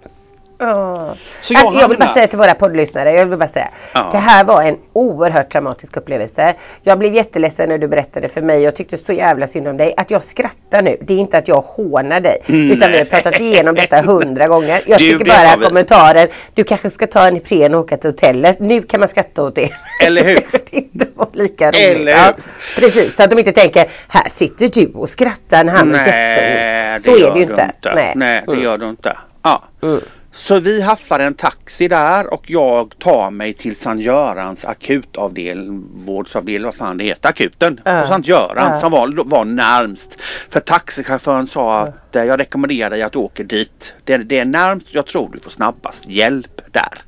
Oh. 0.61 1.12
Så 1.41 1.53
jag, 1.53 1.75
jag 1.75 1.89
vill 1.89 1.99
bara 1.99 2.15
säga 2.15 2.27
till 2.27 2.39
våra 2.39 2.55
poddlyssnare, 2.55 3.12
jag 3.12 3.27
vill 3.27 3.39
bara 3.39 3.49
säga. 3.49 3.69
Ja. 3.95 4.09
Det 4.12 4.19
här 4.19 4.45
var 4.45 4.62
en 4.62 4.79
oerhört 4.93 5.53
traumatisk 5.53 5.97
upplevelse. 5.97 6.55
Jag 6.83 6.99
blev 6.99 7.15
jätteledsen 7.15 7.69
när 7.69 7.79
du 7.79 7.89
berättade 7.89 8.29
för 8.29 8.43
mig. 8.43 8.62
Jag 8.62 8.77
tyckte 8.77 8.97
så 8.97 9.12
jävla 9.12 9.47
synd 9.47 9.69
om 9.69 9.77
dig. 9.77 9.95
Att 9.97 10.11
jag 10.11 10.23
skrattar 10.23 10.83
nu, 10.83 10.97
det 11.01 11.15
är 11.15 11.19
inte 11.19 11.39
att 11.39 11.49
jag 11.49 11.61
hånar 11.61 12.21
dig. 12.21 12.39
Mm. 12.47 12.71
Utan 12.71 12.93
vi 12.93 12.99
har 12.99 13.05
pratat 13.05 13.41
igenom 13.41 13.75
detta 13.75 14.03
hundra 14.03 14.49
gånger. 14.49 14.83
Jag 14.87 14.99
du, 14.99 15.12
tycker 15.12 15.25
bara 15.25 15.69
kommentarer. 15.69 16.29
Du 16.55 16.65
kanske 16.65 16.91
ska 16.91 17.07
ta 17.07 17.27
en 17.27 17.37
Ipren 17.37 17.75
och 17.75 17.81
åka 17.81 17.97
till 17.97 18.11
hotellet. 18.11 18.61
Nu 18.61 18.83
kan 18.83 19.01
man 19.01 19.09
skratta 19.09 19.43
åt 19.43 19.55
det. 19.55 19.71
Eller 20.07 20.25
hur? 20.25 20.41
det 20.93 21.09
var 21.15 21.29
lika 21.33 21.69
roligt. 21.69 21.81
Eller 21.81 22.12
hur? 22.12 22.23
Ja, 22.25 22.33
precis, 22.77 23.17
så 23.17 23.23
att 23.23 23.31
de 23.31 23.39
inte 23.39 23.53
tänker 23.53 23.91
här 24.09 24.29
sitter 24.37 24.69
du 24.69 24.93
och 24.95 25.09
skrattar 25.09 25.65
när 25.65 25.73
han 25.73 25.95
är 25.95 26.07
jätteung. 26.07 27.01
Så 27.01 27.27
är 27.27 27.33
det 27.33 27.39
ju 27.39 27.45
inte. 27.45 27.71
inte. 27.77 27.95
Nej. 27.95 28.12
Nej, 28.17 28.43
det 28.47 28.53
mm. 28.53 28.65
gör 28.65 28.79
du 28.79 28.89
inte. 28.89 29.17
Ja. 29.43 29.62
Mm. 29.83 30.01
Så 30.46 30.60
vi 30.60 30.81
haffar 30.81 31.20
en 31.20 31.34
taxi 31.34 31.88
där 31.88 32.34
och 32.34 32.50
jag 32.50 32.98
tar 32.98 33.31
mig 33.31 33.52
till 33.52 33.76
Sankt 33.76 34.04
Görans 34.04 34.64
akutavdelning, 34.64 35.84
vårdsavdelning, 35.94 36.64
vad 36.64 36.75
fan 36.75 36.98
det 36.98 37.04
heter, 37.04 37.28
akuten 37.28 37.81
äh. 37.84 38.00
på 38.00 38.06
Sankt 38.06 38.28
Göran 38.28 38.72
äh. 38.72 38.81
som 38.81 38.92
var, 38.92 39.25
var 39.25 39.44
närmst. 39.44 40.16
För 40.48 40.60
taxichauffören 40.60 41.46
sa 41.46 41.78
att 41.78 42.16
äh. 42.16 42.25
jag 42.25 42.40
rekommenderar 42.40 42.90
dig 42.90 43.02
att 43.02 43.12
du 43.12 43.19
åker 43.19 43.44
dit. 43.44 43.94
Det, 44.04 44.16
det, 44.16 44.38
är 44.38 44.44
närmst, 44.44 44.87
jag 44.90 45.06
tror 45.06 45.31
du 45.32 45.40
får 45.40 45.50
snabbast 45.50 46.06
hjälp 46.06 46.60
där. 46.72 47.02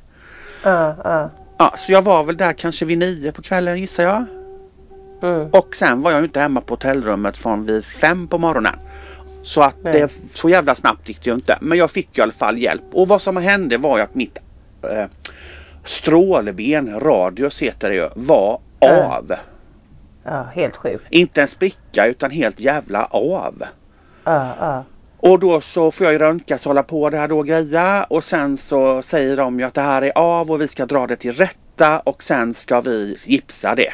Ja, 1.57 1.75
så 1.77 1.91
jag 1.91 2.01
var 2.01 2.23
väl 2.23 2.37
där 2.37 2.53
kanske 2.53 2.85
vid 2.85 2.97
nio 2.97 3.31
på 3.31 3.41
kvällen 3.41 3.81
gissar 3.81 4.03
jag. 4.03 4.25
Mm. 5.23 5.49
Och 5.49 5.75
sen 5.75 6.01
var 6.01 6.11
jag 6.11 6.23
inte 6.23 6.39
hemma 6.39 6.61
på 6.61 6.73
hotellrummet 6.73 7.37
från 7.37 7.65
vid 7.65 7.85
fem 7.85 8.27
på 8.27 8.37
morgonen. 8.37 8.75
Så 9.43 9.61
att 9.61 9.83
det, 9.83 10.11
så 10.33 10.49
jävla 10.49 10.75
snabbt 10.75 11.09
gick 11.09 11.23
det 11.23 11.29
ju 11.29 11.35
inte. 11.35 11.57
Men 11.61 11.77
jag 11.77 11.91
fick 11.91 12.17
i 12.17 12.21
alla 12.21 12.31
fall 12.31 12.57
hjälp. 12.57 12.83
Och 12.91 13.07
vad 13.07 13.21
som 13.21 13.37
hände 13.37 13.77
var 13.77 13.97
ju 13.97 14.03
att 14.03 14.15
mitt 14.15 14.37
eh, 14.81 15.05
strålben, 15.83 16.99
radius 16.99 17.61
heter 17.61 17.89
det 17.89 17.95
ju, 17.95 18.09
var 18.15 18.59
av. 18.79 19.33
Ja, 20.23 20.43
helt 20.53 20.75
sjukt. 20.75 21.05
Inte 21.09 21.41
en 21.41 21.47
spricka 21.47 22.05
utan 22.05 22.31
helt 22.31 22.59
jävla 22.59 23.05
av. 23.05 23.63
Ja, 24.23 24.53
ja. 24.59 24.83
Och 25.17 25.39
då 25.39 25.61
så 25.61 25.91
får 25.91 26.05
jag 26.05 26.13
ju 26.13 26.19
röntgas 26.19 26.65
hålla 26.65 26.83
på 26.83 27.09
det 27.09 27.17
här 27.17 27.27
då 27.27 27.37
och 27.37 27.47
greja 27.47 28.03
och 28.03 28.23
sen 28.23 28.57
så 28.57 29.01
säger 29.01 29.37
de 29.37 29.59
ju 29.59 29.65
att 29.65 29.73
det 29.73 29.81
här 29.81 30.01
är 30.01 30.17
av 30.17 30.51
och 30.51 30.61
vi 30.61 30.67
ska 30.67 30.85
dra 30.85 31.07
det 31.07 31.15
till 31.15 31.33
rätta 31.33 31.99
och 31.99 32.23
sen 32.23 32.53
ska 32.53 32.81
vi 32.81 33.17
gipsa 33.25 33.75
det. 33.75 33.93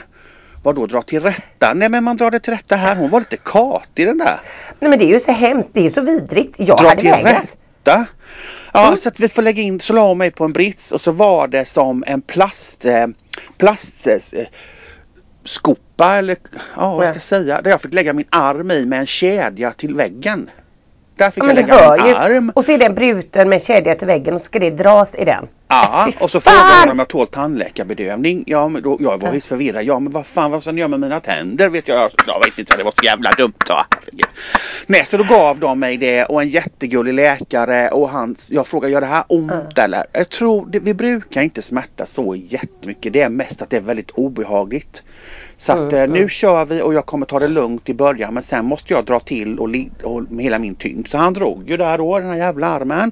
Vad 0.64 0.76
då 0.76 0.86
dra 0.86 1.02
till 1.02 1.20
rätta? 1.20 1.74
Nej 1.74 1.90
men 1.90 2.04
man 2.04 2.18
drar 2.18 2.32
det 2.32 2.40
till 2.40 2.54
rätta 2.54 2.76
här. 2.76 2.96
Hon 2.96 3.10
var 3.10 3.20
lite 3.20 3.38
katig 3.38 4.08
den 4.08 4.18
där. 4.18 4.40
Nej 4.80 4.90
men 4.90 5.00
det 5.00 5.06
är 5.06 5.14
ju 5.14 5.20
så 5.20 5.32
hemskt. 5.32 5.70
Det 5.74 5.86
är 5.86 5.90
så 5.90 6.02
vidrigt. 6.02 6.56
Jag 6.58 6.78
dra 6.78 6.88
hade 6.88 7.02
till 7.02 7.10
vägrat. 7.10 7.34
rätta? 7.34 8.06
Ja 8.74 8.88
mm. 8.88 9.00
så 9.00 9.10
att 9.10 9.20
vi 9.20 9.30
får 9.30 9.42
lägga 9.42 9.62
in, 9.62 9.80
så 9.80 9.94
la 9.94 10.08
hon 10.08 10.18
mig 10.18 10.32
på 10.32 10.44
en 10.44 10.54
brits 10.54 10.92
och 10.92 11.02
så 11.02 11.12
var 11.12 11.48
det 11.48 11.66
som 11.66 12.04
en 12.08 12.22
plast, 12.22 12.86
eh, 12.86 13.08
plast 13.58 14.08
eh, 14.08 14.18
skopa 15.44 16.16
eller 16.16 16.38
ja 16.76 16.96
vad 16.96 17.08
ska 17.08 17.16
jag 17.16 17.24
säga. 17.24 17.62
Där 17.62 17.72
jag 17.72 17.82
fick 17.82 17.94
lägga 17.94 18.14
min 18.14 18.28
arm 18.30 18.72
i 18.72 18.86
med 18.86 19.00
en 19.00 19.06
kedja 19.06 19.72
till 19.72 19.96
väggen. 19.96 20.50
Där 21.16 21.32
fick 21.32 21.44
jag 21.44 21.56
lägga 21.56 21.98
min 22.04 22.16
arm. 22.16 22.52
Och 22.56 22.66
så 22.66 22.72
är 22.72 22.78
den 22.78 22.96
bruten 22.96 23.50
med 23.50 23.64
kedja 23.64 23.96
till 23.96 24.08
väggen 24.08 24.36
och 24.36 24.42
ska 24.42 24.60
det 24.60 24.70
dras 24.70 25.16
i 25.16 25.26
den. 25.26 25.48
Ja, 25.72 26.12
och 26.20 26.32
så 26.32 26.40
frågade 26.40 26.80
hon 26.82 26.92
om 26.92 27.00
jag 27.00 27.08
tål 27.08 27.28
tandläkarbedövning. 27.28 28.44
Ja, 28.48 28.68
men 28.68 28.82
då, 28.82 28.98
jag 29.00 29.22
var 29.22 29.32
helt 29.32 29.46
förvirrad. 29.46 29.84
Ja, 29.84 30.00
men 30.00 30.14
vad 30.14 30.26
fan 30.26 30.52
vad 30.52 30.62
ska 30.62 30.72
ni 30.72 30.80
göra 30.80 30.88
med 30.88 31.00
mina 31.00 31.20
tänder? 31.20 31.70
Vet 31.70 31.88
jag. 31.88 32.12
Jag 32.28 32.40
vet 32.46 32.60
inte, 32.60 32.78
det 32.78 32.84
var 32.84 32.92
så 32.92 33.06
jävla 33.06 33.32
dumt. 33.32 33.54
Ja. 33.68 33.86
Nej, 34.86 35.06
så 35.06 35.18
då 35.18 35.24
gav 35.24 35.60
de 35.60 35.80
mig 35.80 35.98
det 35.98 36.26
och 36.26 36.42
en 36.42 36.50
jättegullig 36.50 37.14
läkare 37.14 37.90
och 37.90 38.10
han, 38.10 38.36
jag 38.48 38.68
frågade, 38.68 38.94
gör 38.94 39.02
det 39.02 39.08
här 39.08 39.24
ont 39.28 39.52
mm. 39.52 39.66
eller? 39.76 40.06
Jag 40.12 40.30
tror, 40.30 40.66
det, 40.66 40.80
vi 40.80 40.94
brukar 40.94 41.42
inte 41.42 41.62
smärta 41.62 42.06
så 42.06 42.36
jättemycket. 42.36 43.14
Det 43.14 43.22
är 43.22 43.30
mest 43.30 43.62
att 43.62 43.70
det 43.70 43.78
är 43.78 43.82
väldigt 43.82 44.12
obehagligt. 44.12 45.04
Så 45.58 45.72
att 45.72 45.94
mm, 45.94 46.12
nu 46.12 46.18
mm. 46.18 46.30
kör 46.30 46.66
vi 46.66 46.82
och 46.82 46.94
jag 46.94 47.06
kommer 47.06 47.26
ta 47.26 47.40
det 47.40 47.48
lugnt 47.48 47.90
i 47.90 47.94
början 47.94 48.34
men 48.34 48.44
sen 48.44 48.66
måste 48.66 48.94
jag 48.94 49.06
dra 49.06 49.20
till 49.20 49.60
och, 49.60 49.70
och 50.04 50.32
med 50.32 50.44
hela 50.44 50.60
min 50.60 50.76
tyngd. 50.76 51.08
Så 51.08 51.18
han 51.18 51.34
drog 51.34 51.70
ju 51.70 51.78
där 51.78 51.98
då 51.98 52.20
den 52.20 52.30
här 52.30 52.38
jävla 52.38 52.68
armen. 52.68 53.12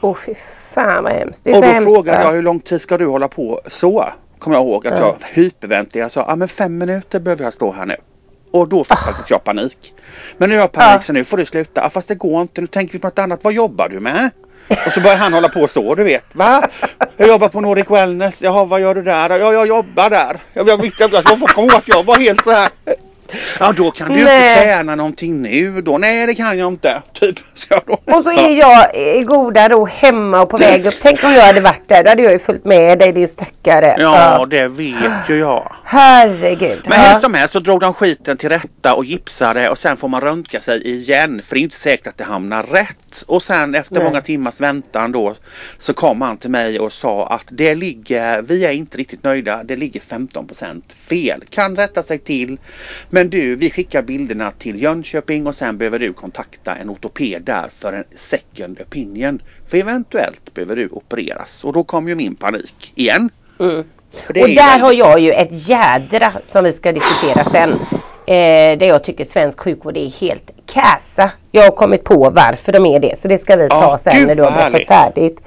Åh 0.00 0.12
oh, 0.12 0.16
fy 0.26 0.34
fan 0.74 1.04
vad 1.04 1.12
hemskt. 1.12 1.40
och 1.44 1.62
då 1.62 1.74
frågade 1.82 2.22
jag 2.22 2.32
hur 2.32 2.42
lång 2.42 2.60
tid 2.60 2.80
ska 2.80 2.98
du 2.98 3.06
hålla 3.06 3.28
på 3.28 3.60
så? 3.66 4.08
Kommer 4.38 4.56
jag 4.56 4.66
ihåg 4.66 4.86
att 4.86 4.98
jag 4.98 5.16
hyperventilerade. 5.32 5.98
Jag 5.98 6.10
sa, 6.10 6.24
ja 6.28 6.36
men 6.36 6.48
fem 6.48 6.78
minuter 6.78 7.20
behöver 7.20 7.44
jag 7.44 7.54
stå 7.54 7.72
här 7.72 7.86
nu. 7.86 7.96
Och 8.50 8.68
då 8.68 8.84
fick 8.84 8.92
oh. 8.92 9.26
jag 9.28 9.44
panik. 9.44 9.94
Men 10.38 10.48
nu 10.48 10.54
har 10.54 10.62
jag 10.62 10.72
panik 10.72 11.04
så 11.04 11.12
nu 11.12 11.24
får 11.24 11.36
du 11.36 11.46
sluta. 11.46 11.80
Ja, 11.80 11.90
fast 11.90 12.08
det 12.08 12.14
går 12.14 12.42
inte. 12.42 12.60
Nu 12.60 12.66
tänker 12.66 12.92
vi 12.92 12.98
på 12.98 13.06
något 13.06 13.18
annat. 13.18 13.44
Vad 13.44 13.52
jobbar 13.52 13.88
du 13.88 14.00
med? 14.00 14.30
Och 14.86 14.92
så 14.92 15.00
börjar 15.00 15.16
han 15.16 15.32
hålla 15.32 15.48
på 15.48 15.68
så 15.68 15.94
du 15.94 16.04
vet. 16.04 16.24
Va? 16.34 16.68
Jag 17.16 17.28
jobbar 17.28 17.48
på 17.48 17.60
Nordic 17.60 17.90
Wellness. 17.90 18.42
Jaha 18.42 18.64
vad 18.64 18.80
gör 18.80 18.94
du 18.94 19.02
där? 19.02 19.38
Ja 19.38 19.52
jag 19.52 19.66
jobbar 19.66 20.10
där. 20.10 20.36
Jag, 20.52 20.68
jag, 20.68 20.84
jag, 20.84 21.12
jag, 21.12 21.12
jag 21.12 21.24
kommer 21.24 21.58
ihåg 21.60 21.74
att 21.74 21.88
jag 21.88 22.04
var 22.04 22.18
helt 22.18 22.44
så 22.44 22.50
här. 22.50 22.68
Ja 23.60 23.72
då 23.72 23.90
kan 23.90 24.12
du 24.12 24.24
Nej. 24.24 24.50
inte 24.50 24.64
tjäna 24.64 24.94
någonting 24.94 25.42
nu 25.42 25.82
då. 25.82 25.98
Nej 25.98 26.26
det 26.26 26.34
kan 26.34 26.58
jag 26.58 26.72
inte. 26.72 27.02
Typ. 27.12 27.38
Så 27.54 27.74
då. 27.86 27.92
Och 27.92 28.22
så 28.22 28.30
är 28.30 28.58
jag 28.58 28.96
i 28.96 29.22
goda 29.22 29.68
ro 29.68 29.86
hemma 29.86 30.40
och 30.42 30.50
på 30.50 30.56
väg 30.56 30.86
upp. 30.86 30.94
Tänk 31.02 31.24
om 31.24 31.32
jag 31.32 31.42
hade 31.42 31.60
varit 31.60 31.88
där. 31.88 32.02
Då 32.02 32.08
hade 32.08 32.22
jag 32.22 32.32
ju 32.32 32.38
följt 32.38 32.64
med 32.64 32.98
dig 32.98 33.12
din 33.12 33.28
stackare. 33.28 33.96
Ja, 33.98 34.38
ja. 34.38 34.46
det 34.46 34.68
vet 34.68 35.28
ju 35.28 35.38
jag. 35.38 35.72
Herregud. 35.84 36.82
Men 36.86 37.00
hur 37.00 37.20
som 37.20 37.34
helst 37.34 37.52
så 37.52 37.60
drog 37.60 37.80
de 37.80 37.94
skiten 37.94 38.36
till 38.36 38.48
rätta 38.48 38.94
och 38.94 39.04
gipsade 39.04 39.68
och 39.68 39.78
sen 39.78 39.96
får 39.96 40.08
man 40.08 40.20
röntga 40.20 40.60
sig 40.60 40.88
igen. 40.88 41.42
För 41.46 41.54
det 41.54 41.60
är 41.60 41.62
inte 41.62 41.76
säkert 41.76 42.06
att 42.06 42.18
det 42.18 42.24
hamnar 42.24 42.62
rätt. 42.62 42.96
Och 43.22 43.42
sen 43.42 43.74
efter 43.74 43.94
Nej. 43.94 44.04
många 44.04 44.20
timmars 44.20 44.60
väntan 44.60 45.12
då 45.12 45.34
så 45.78 45.94
kom 45.94 46.22
han 46.22 46.36
till 46.36 46.50
mig 46.50 46.80
och 46.80 46.92
sa 46.92 47.26
att 47.26 47.44
det 47.50 47.74
ligger, 47.74 48.42
vi 48.42 48.64
är 48.64 48.72
inte 48.72 48.98
riktigt 48.98 49.24
nöjda. 49.24 49.64
Det 49.64 49.76
ligger 49.76 50.00
15% 50.00 50.82
fel. 50.94 51.44
Kan 51.50 51.76
rätta 51.76 52.02
sig 52.02 52.18
till. 52.18 52.58
Men 53.10 53.30
du, 53.30 53.56
vi 53.56 53.70
skickar 53.70 54.02
bilderna 54.02 54.50
till 54.50 54.82
Jönköping 54.82 55.46
och 55.46 55.54
sen 55.54 55.78
behöver 55.78 55.98
du 55.98 56.12
kontakta 56.12 56.74
en 56.74 56.90
ortoped 56.90 57.42
där 57.42 57.70
för 57.78 57.92
en 57.92 58.04
second 58.16 58.80
opinion. 58.80 59.42
För 59.68 59.78
eventuellt 59.78 60.54
behöver 60.54 60.76
du 60.76 60.88
opereras. 60.88 61.64
Och 61.64 61.72
då 61.72 61.84
kom 61.84 62.08
ju 62.08 62.14
min 62.14 62.34
panik 62.34 62.92
igen. 62.94 63.30
Mm. 63.60 63.84
Och 64.28 64.34
där 64.34 64.78
har 64.78 64.92
jag 64.92 65.20
ju 65.20 65.32
ett 65.32 65.68
jädra 65.68 66.32
som 66.44 66.64
vi 66.64 66.72
ska 66.72 66.92
diskutera 66.92 67.50
sen. 67.50 67.78
Eh, 68.26 68.78
där 68.78 68.86
jag 68.86 69.04
tycker 69.04 69.24
svensk 69.24 69.60
sjukvård 69.60 69.96
är 69.96 70.08
helt 70.20 70.50
kassa. 70.66 71.30
Jag 71.50 71.62
har 71.62 71.70
kommit 71.70 72.04
på 72.04 72.30
varför 72.30 72.72
de 72.72 72.86
är 72.86 73.00
det. 73.00 73.18
Så 73.18 73.28
det 73.28 73.38
ska 73.38 73.56
vi 73.56 73.68
ta 73.68 73.94
oh, 73.94 73.98
sen 73.98 74.26
när 74.26 74.34
du 74.34 74.42
har 74.42 74.50
berättat 74.50 74.86
färdigt. 74.86 75.40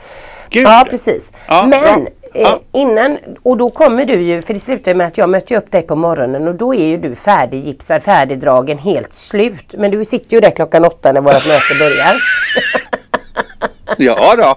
Gud. 0.49 0.67
Ja 0.67 0.85
precis. 0.89 1.31
Ja, 1.47 1.65
Men 1.67 2.07
Eh, 2.33 2.41
Ja. 2.41 2.59
innan, 2.71 3.17
och 3.43 3.57
då 3.57 3.69
kommer 3.69 4.05
du 4.05 4.21
ju, 4.21 4.41
för 4.41 4.53
det 4.53 4.59
slutar 4.59 4.93
med 4.95 5.07
att 5.07 5.17
jag 5.17 5.29
möter 5.29 5.55
upp 5.55 5.71
dig 5.71 5.81
på 5.81 5.95
morgonen 5.95 6.47
och 6.47 6.55
då 6.55 6.75
är 6.75 6.85
ju 6.85 6.97
du 6.97 7.15
färdiggipsad, 7.15 8.03
färdigdragen, 8.03 8.77
helt 8.77 9.13
slut. 9.13 9.75
Men 9.77 9.91
du 9.91 10.05
sitter 10.05 10.33
ju 10.33 10.39
där 10.39 10.51
klockan 10.51 10.85
åtta 10.85 11.11
när 11.11 11.21
vårt 11.21 11.47
möte 11.47 11.73
börjar. 11.79 12.15
Ja 13.97 14.35
då. 14.37 14.55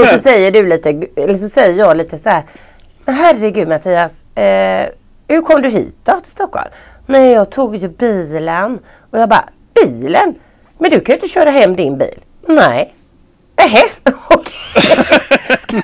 Och 0.00 0.06
så 0.06 0.18
säger 0.18 0.52
du 0.52 0.66
lite, 0.66 0.88
eller 1.16 1.34
så 1.34 1.48
säger 1.48 1.78
jag 1.78 1.96
lite 1.96 2.18
så 2.18 2.28
här. 2.28 2.42
Herregud 3.06 3.68
Mattias, 3.68 4.12
eh, 4.34 4.86
hur 5.28 5.42
kom 5.42 5.62
du 5.62 5.68
hit 5.68 5.96
då 6.04 6.20
till 6.20 6.30
Stockholm? 6.30 6.68
Nej 7.06 7.32
jag 7.32 7.50
tog 7.50 7.76
ju 7.76 7.88
bilen. 7.88 8.78
Och 9.10 9.18
jag 9.18 9.28
bara, 9.28 9.48
bilen? 9.74 10.34
Men 10.78 10.90
du 10.90 11.00
kan 11.00 11.12
ju 11.12 11.16
inte 11.16 11.28
köra 11.28 11.50
hem 11.50 11.76
din 11.76 11.98
bil. 11.98 12.20
Nej. 12.48 12.94
Nähä, 13.56 13.82
okej. 14.30 14.52
Ska, 15.58 15.80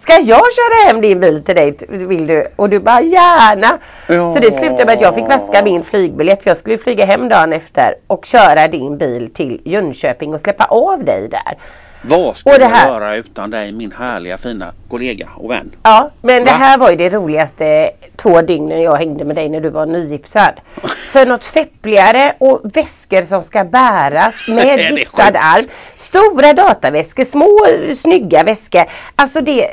ska 0.00 0.12
jag 0.12 0.42
köra 0.52 0.86
hem 0.86 1.00
din 1.00 1.20
bil 1.20 1.44
till 1.44 1.54
dig 1.54 1.76
vill 1.88 2.26
du? 2.26 2.46
Och 2.56 2.68
du 2.68 2.78
bara 2.78 3.00
gärna. 3.00 3.78
Ja. 4.06 4.34
Så 4.34 4.40
det 4.40 4.52
slutade 4.52 4.84
med 4.84 4.94
att 4.94 5.00
jag 5.00 5.14
fick 5.14 5.28
vaska 5.28 5.64
min 5.64 5.84
flygbiljett. 5.84 6.42
För 6.42 6.50
jag 6.50 6.56
skulle 6.56 6.78
flyga 6.78 7.04
hem 7.04 7.28
dagen 7.28 7.52
efter 7.52 7.94
och 8.06 8.24
köra 8.24 8.68
din 8.68 8.98
bil 8.98 9.34
till 9.34 9.60
Jönköping 9.64 10.34
och 10.34 10.40
släppa 10.40 10.64
av 10.64 11.04
dig 11.04 11.28
där. 11.28 11.58
Vad 12.02 12.36
skulle 12.36 12.54
Och 12.54 12.58
det 12.60 12.64
jag 12.64 12.70
här- 12.70 12.88
göra 12.88 13.16
utan 13.16 13.50
dig 13.50 13.72
min 13.72 13.92
härliga 13.92 14.38
fina 14.38 14.72
kollega 14.90 15.28
och 15.36 15.50
vän? 15.50 15.70
Ja, 15.82 16.10
men 16.22 16.44
det 16.44 16.50
Va? 16.50 16.56
här 16.56 16.78
var 16.78 16.90
ju 16.90 16.96
det 16.96 17.10
roligaste 17.10 17.90
två 18.16 18.42
dygnen 18.42 18.82
jag 18.82 18.96
hängde 18.96 19.24
med 19.24 19.36
dig 19.36 19.48
när 19.48 19.60
du 19.60 19.70
var 19.70 19.86
nygipsad. 19.86 20.52
För 21.12 21.26
något 21.26 21.44
feppligare 21.44 22.34
och 22.38 22.60
väskor 22.64 23.22
som 23.22 23.42
ska 23.42 23.64
bäras 23.64 24.34
Är 24.48 24.54
med 24.54 24.78
det 24.78 24.82
gipsad 25.00 25.36
arm. 25.36 25.64
Stora 25.96 26.52
dataväskor, 26.52 27.24
små 27.24 27.58
snygga 27.96 28.42
väskor. 28.42 28.82
Alltså 29.16 29.40
det, 29.40 29.68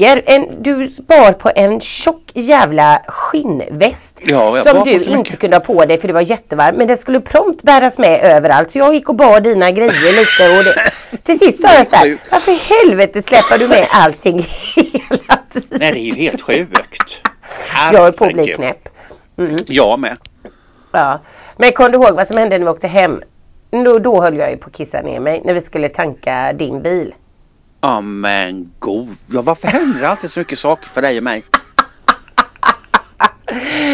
jackor. 0.00 0.22
En, 0.26 0.62
du 0.62 0.90
bar 1.06 1.32
på 1.32 1.50
en 1.54 1.80
tjock 1.80 2.22
jävla 2.34 3.02
skinnväst. 3.08 4.18
Ja, 4.22 4.64
som 4.64 4.84
du 4.84 4.92
inte 4.92 5.16
mycket. 5.16 5.38
kunde 5.40 5.56
ha 5.56 5.60
på 5.60 5.84
dig 5.84 5.98
för 6.00 6.08
det 6.08 6.14
var 6.14 6.20
jättevarmt. 6.20 6.78
Men 6.78 6.86
det 6.86 6.96
skulle 6.96 7.20
prompt 7.20 7.62
bäras 7.62 7.98
med 7.98 8.20
överallt. 8.22 8.70
Så 8.70 8.78
jag 8.78 8.94
gick 8.94 9.08
och 9.08 9.14
bar 9.14 9.40
dina 9.40 9.70
grejer 9.70 9.90
lite. 10.20 10.58
Och 10.58 10.64
det, 10.64 11.16
till 11.24 11.38
sist 11.38 11.62
sa 11.62 11.74
jag 11.74 11.86
så 11.90 11.96
här. 11.96 12.18
Varför 12.30 12.52
i 12.52 12.60
helvete 12.84 13.22
släpper 13.22 13.58
du 13.58 13.68
med 13.68 13.86
allting 13.90 14.38
hela 14.74 15.38
tiden? 15.52 15.78
Nej 15.80 15.92
det 15.92 15.98
är 15.98 16.04
ju 16.04 16.14
helt 16.22 16.42
sjukt. 16.42 17.20
Jag 17.92 18.06
är 18.06 18.12
på 18.12 18.24
att 18.24 18.32
bli 18.32 18.46
knäpp. 18.46 18.88
Mm, 19.38 19.56
Jag 19.66 19.98
med. 20.00 20.16
ja. 20.92 21.20
Men 21.56 21.72
kom 21.72 21.92
du 21.92 21.98
ihåg 21.98 22.14
vad 22.14 22.26
som 22.26 22.36
hände 22.36 22.58
när 22.58 22.64
vi 22.66 22.70
åkte 22.70 22.88
hem? 22.88 23.22
Då, 23.84 23.98
då 23.98 24.22
höll 24.22 24.36
jag 24.36 24.50
ju 24.50 24.56
på 24.56 24.66
att 24.66 24.76
kissa 24.76 25.00
ner 25.00 25.20
mig 25.20 25.42
när 25.44 25.54
vi 25.54 25.60
skulle 25.60 25.88
tanka 25.88 26.52
din 26.52 26.82
bil. 26.82 27.14
Ja 27.80 28.00
men 28.00 28.70
god. 28.78 29.16
Ja, 29.32 29.42
varför 29.42 29.68
händer 29.68 30.00
det 30.00 30.08
alltid 30.08 30.30
så 30.30 30.38
mycket 30.40 30.58
saker 30.58 30.88
för 30.88 31.02
dig 31.02 31.18
och 31.18 31.24
mig? 31.24 31.44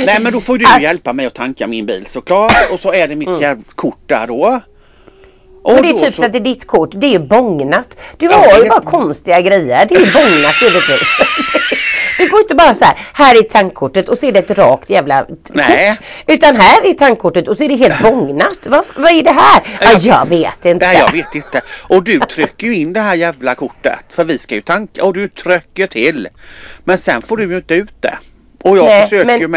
Nej 0.07 0.21
men 0.21 0.33
då 0.33 0.41
får 0.41 0.59
du 0.59 0.65
hjälpa 0.83 1.13
mig 1.13 1.27
att 1.27 1.35
tanka 1.35 1.67
min 1.67 1.87
bil 1.87 2.07
såklart. 2.09 2.53
Och 2.73 2.81
så 2.81 2.93
är 2.93 3.09
det 3.09 3.17
mitt 3.17 3.41
jävla 3.41 3.65
kort 3.75 3.99
där 4.07 4.27
då. 4.27 4.61
Och 5.63 5.83
det 5.83 5.89
är 5.89 5.93
typ 5.93 6.01
så- 6.05 6.13
så 6.13 6.25
att 6.25 6.33
det 6.33 6.39
är 6.39 6.41
ditt 6.41 6.67
kort, 6.67 6.91
det 6.95 7.07
är 7.07 7.11
ju 7.11 7.19
bångnat. 7.19 7.97
Du 8.17 8.27
Ja, 8.27 8.33
har 8.53 8.63
ju 8.63 8.69
bara 8.69 8.81
konstiga 8.81 9.41
grejer. 9.41 9.87
Det 9.89 9.95
är 9.95 10.13
bångnat 10.13 10.63
givetvis. 10.63 11.03
Det 12.19 12.27
går 12.27 12.41
inte 12.41 12.55
bara 12.55 12.75
så 12.75 12.85
här, 12.85 12.99
här 13.13 13.39
är 13.39 13.43
tankkortet 13.43 14.09
och 14.09 14.19
så 14.19 14.27
är 14.27 14.33
det 14.33 14.39
ett 14.39 14.59
rakt 14.59 14.91
jävla 14.91 15.27
Nej. 15.53 15.99
Utan 16.27 16.57
här 16.57 16.87
är 16.91 16.95
tankkortet 16.95 17.49
och 17.49 17.57
så 17.57 17.65
är 17.65 17.69
det 17.69 17.77
helt 17.77 18.03
bångnat. 18.03 18.59
Vad, 18.67 18.85
vad 18.97 19.13
är 19.13 19.23
det 19.23 19.31
här? 19.31 19.63
Ja, 19.81 19.89
Jag- 19.93 20.01
jag 20.03 20.29
vet 20.29 20.65
inte. 20.65 20.87
Nej 20.87 20.99
jag 20.99 21.13
vet 21.13 21.35
inte. 21.35 21.61
Och 21.89 22.03
du 22.03 22.19
trycker 22.21 22.67
ju 22.67 22.75
in 22.77 22.93
det 22.93 23.01
här 23.01 23.15
jävla 23.15 23.55
kortet. 23.55 23.99
För 24.09 24.25
vi 24.25 24.39
ska 24.39 24.55
ju 24.55 24.61
tanka 24.61 25.05
och 25.05 25.13
du 25.15 25.29
trycker 25.29 25.87
till. 25.87 26.29
Men 26.85 26.99
sen 26.99 27.23
får 27.23 27.37
du 27.37 27.45
ju 27.51 27.57
inte 27.57 27.75
ut 27.75 28.03
det. 28.03 28.19
Och 28.71 28.77
jag 28.79 28.85
Nej, 28.85 29.03
försöker 29.03 29.27
men- 29.27 29.41
ju 29.41 29.49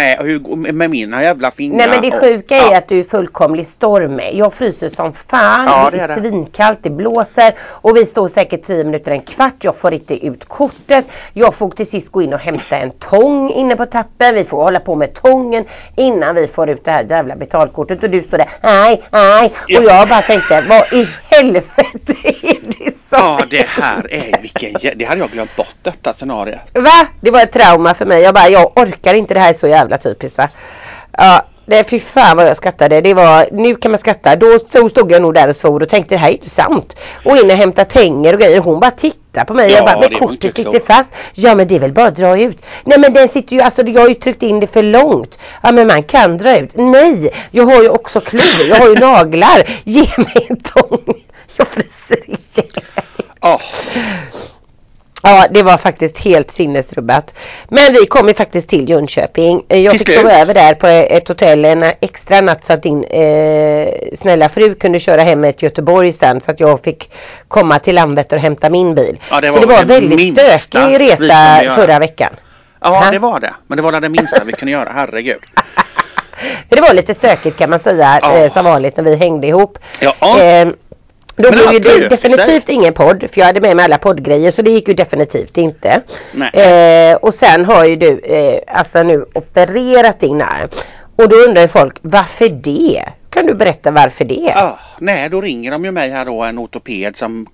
med, 0.58 0.76
med 0.76 0.90
mina 0.90 1.24
jävla 1.24 1.52
fingrar. 1.52 1.78
Nej 1.78 1.88
men 1.90 2.02
det 2.02 2.16
och- 2.18 2.22
sjuka 2.24 2.56
är 2.56 2.72
ja. 2.72 2.78
att 2.78 2.88
du 2.88 3.00
är 3.00 3.04
fullkomlig 3.04 3.68
stormig. 3.68 4.32
Jag 4.34 4.54
fryser 4.54 4.90
som 4.90 5.14
fan. 5.14 5.66
Ja, 5.66 5.90
det, 5.92 5.98
det 5.98 6.04
är 6.04 6.08
det. 6.08 6.14
svinkallt, 6.16 6.80
det 6.82 6.90
blåser 6.90 7.54
och 7.62 7.98
vi 7.98 8.06
står 8.06 8.28
säkert 8.28 8.64
10 8.66 8.84
minuter, 8.84 9.12
en 9.12 9.22
kvart. 9.22 9.54
Jag 9.64 9.76
får 9.76 9.94
inte 9.94 10.26
ut 10.26 10.46
kortet. 10.46 11.06
Jag 11.34 11.56
får 11.56 11.70
till 11.72 11.88
sist 11.90 12.12
gå 12.12 12.22
in 12.22 12.34
och 12.34 12.40
hämta 12.40 12.78
en 12.78 12.92
tång 12.92 13.50
inne 13.50 13.76
på 13.76 13.86
tappen. 13.86 14.36
Vi 14.36 14.44
får 14.44 14.64
hålla 14.64 14.80
på 14.80 14.96
med 14.96 15.14
tången 15.14 15.66
innan 15.96 16.36
vi 16.36 16.48
får 16.48 16.70
ut 16.70 16.86
det 16.86 16.92
här 16.92 17.06
jävla 17.10 17.36
betalkortet. 17.36 18.04
Och 18.04 18.10
du 18.10 18.22
står 18.24 18.38
där, 18.38 18.50
nej, 18.64 19.02
nej. 19.12 19.52
Och 19.66 19.84
jag 19.84 20.08
bara 20.10 20.22
tänkte, 20.22 20.64
vad 20.70 20.94
i 20.94 21.08
helvete 21.30 22.14
är 22.24 22.58
det 22.62 22.89
Ja 23.12 23.40
det 23.50 23.68
här 23.68 24.14
är 24.14 24.42
vilken 24.42 24.74
Det 24.96 25.06
hade 25.06 25.20
jag 25.20 25.32
glömt 25.32 25.56
bort 25.56 25.76
detta 25.84 26.14
scenario. 26.14 26.56
Va? 26.74 27.08
Det 27.22 27.32
var 27.32 27.42
ett 27.42 27.52
trauma 27.52 27.94
för 27.94 28.06
mig. 28.06 28.22
Jag 28.22 28.34
bara, 28.34 28.50
jag 28.50 28.72
orkar 28.78 29.14
inte 29.14 29.34
det 29.34 29.40
här 29.40 29.54
är 29.54 29.58
så 29.58 29.68
jävla 29.68 29.98
typiskt 29.98 30.38
va. 30.38 30.50
Ja, 31.18 31.46
det, 31.66 31.90
fy 31.90 32.00
fan 32.00 32.38
vad 32.38 32.48
jag 32.48 32.58
skrattade. 32.58 33.02
Det 33.02 33.14
var, 33.14 33.48
nu 33.52 33.76
kan 33.76 33.92
man 33.92 34.00
skratta. 34.00 34.36
Då 34.36 34.60
så 34.72 34.90
stod 34.90 35.12
jag 35.12 35.22
nog 35.22 35.34
där 35.34 35.48
och 35.48 35.56
svor 35.56 35.82
och 35.84 35.90
tänkte 35.90 36.16
det 36.16 36.20
här 36.20 36.30
är 36.30 36.34
inte 36.34 36.50
sant. 36.50 36.96
Och 37.26 37.38
in 37.38 37.52
och 37.52 37.58
hämta 37.58 37.86
tänger 37.86 38.34
och 38.34 38.40
grejer. 38.40 38.60
Hon 38.60 38.80
bara 38.80 38.92
tittar 38.92 39.46
på 39.46 39.54
mig. 39.54 39.72
Ja, 39.72 39.78
jag 39.78 39.86
bara, 39.86 40.10
men 40.10 40.20
kortet 40.20 40.56
sitter 40.56 40.80
fast. 40.80 41.10
Ja 41.34 41.56
men 41.56 41.68
det 41.68 41.76
är 41.76 41.80
väl 41.80 41.94
bara 41.94 42.08
att 42.08 42.16
dra 42.16 42.42
ut. 42.42 42.64
Nej 42.84 43.00
men 43.00 43.14
den 43.14 43.28
sitter 43.28 43.56
ju, 43.56 43.62
alltså 43.62 43.88
jag 43.88 44.02
har 44.02 44.10
ju 44.10 44.16
tryckt 44.16 44.44
in 44.44 44.60
det 44.60 44.68
för 44.68 44.84
långt. 44.84 45.40
Ja 45.62 45.72
men 45.72 45.88
man 45.88 46.04
kan 46.04 46.38
dra 46.38 46.58
ut. 46.58 46.72
Nej, 46.76 47.34
jag 47.52 47.66
har 47.66 47.82
ju 47.84 47.90
också 47.90 48.22
klor. 48.22 48.68
Jag 48.70 48.76
har 48.76 48.88
ju 48.88 48.96
naglar. 48.96 49.70
Ge 49.84 50.08
mig 50.18 50.48
en 50.50 50.58
tång. 50.58 51.16
Jag 51.64 51.68
fryser 51.68 52.30
ihjäl. 52.30 52.84
Åh, 53.42 53.62
Ja, 55.24 55.48
det 55.52 55.64
var 55.64 55.78
faktiskt 55.78 56.18
helt 56.18 56.52
sinnesrubbat. 56.52 57.34
Men 57.70 57.94
vi 57.94 58.06
kom 58.06 58.28
ju 58.28 58.34
faktiskt 58.34 58.70
till 58.70 58.90
Jönköping. 58.90 59.64
Eh, 59.70 59.80
Jag 59.80 59.92
Till 59.92 60.00
fick 60.08 60.16
sova 60.20 60.32
över 60.34 60.54
där 60.54 60.74
på 60.74 60.88
ett 60.88 61.28
hotell 61.28 61.66
en 61.66 61.84
extra 62.02 62.42
natt 62.42 62.66
så 62.66 62.74
att 62.74 62.84
din 62.84 63.04
eh, 63.04 63.88
snälla 64.18 64.50
fru 64.50 64.76
kunde 64.76 65.00
köra 65.00 65.22
hem 65.22 65.42
mig 65.42 65.54
till 65.54 65.64
Göteborg 65.66 66.14
sen 66.14 66.42
så 66.42 66.52
att 66.52 66.60
jag 66.60 66.84
fick 66.84 67.12
komma 67.48 67.80
till 67.80 67.96
landet 67.96 68.34
och 68.34 68.40
hämta 68.40 68.70
min 68.70 68.96
bil. 68.96 69.20
Ja, 69.32 69.42
det 69.42 69.48
så 69.48 69.54
var 69.54 69.60
det 69.62 69.68
var 69.68 69.84
väldigt 69.86 70.32
stökig 70.34 71.00
resa 71.00 71.76
förra 71.76 72.00
veckan. 72.00 72.30
ja 72.82 72.88
Ha? 72.90 73.12
det 73.12 73.20
var 73.20 73.40
det. 73.40 73.54
Men 73.68 73.76
det 73.78 73.82
var 73.82 73.92
det 74.02 74.10
minsta 74.10 74.44
vi 74.44 74.52
kunde 74.54 74.72
göra, 74.72 74.90
herregud. 74.96 75.40
Det 76.70 76.82
var 76.82 76.94
lite 76.94 77.16
stökigt 77.16 77.58
kan 77.58 77.70
man 77.70 77.80
säga 77.80 78.20
Ja. 78.22 78.38
eh, 78.38 78.52
som 78.54 78.66
vanligt 78.66 78.98
när 78.98 79.04
vi 79.04 79.16
hängde 79.16 79.48
ihop. 79.48 79.78
Ja. 80.00 80.40
Eh, 80.42 80.68
då 81.44 81.52
blev 81.52 81.74
ju 81.74 81.80
det 81.80 82.10
definitivt 82.10 82.70
ingen 82.70 82.94
podd 82.94 83.26
för 83.32 83.40
jag 83.40 83.46
hade 83.46 83.62
med 83.62 83.76
mig 83.76 83.86
alla 83.86 83.98
poddgrejer 83.98 84.52
så 84.52 84.62
det 84.62 84.72
gick 84.72 84.88
ju 84.88 84.94
definitivt 84.94 85.58
inte. 85.58 86.02
Eh, 86.54 87.16
och 87.16 87.34
sen 87.34 87.66
har 87.66 87.86
ju 87.86 87.96
du 87.96 88.20
eh, 88.20 88.78
alltså 88.80 89.04
nu 89.04 89.26
opererat 89.34 90.20
din 90.20 90.42
arm. 90.42 90.70
Och 91.16 91.30
då 91.30 91.36
undrar 91.36 91.62
ju 91.62 91.68
folk 91.68 91.98
varför 92.02 92.50
det? 92.50 93.04
Kan 93.30 93.46
du 93.46 93.54
berätta 93.54 93.92
varför 93.92 94.26
det? 94.26 94.54
Ja, 94.56 94.80
nej, 95.00 95.30
då 95.30 95.42
ringer 95.42 95.72
de 95.72 95.86
ju 95.86 95.92
mig 95.92 96.10
här 96.10 96.26
då, 96.26 96.44
en 96.44 96.60
ortoped 96.60 97.18
som 97.18 97.48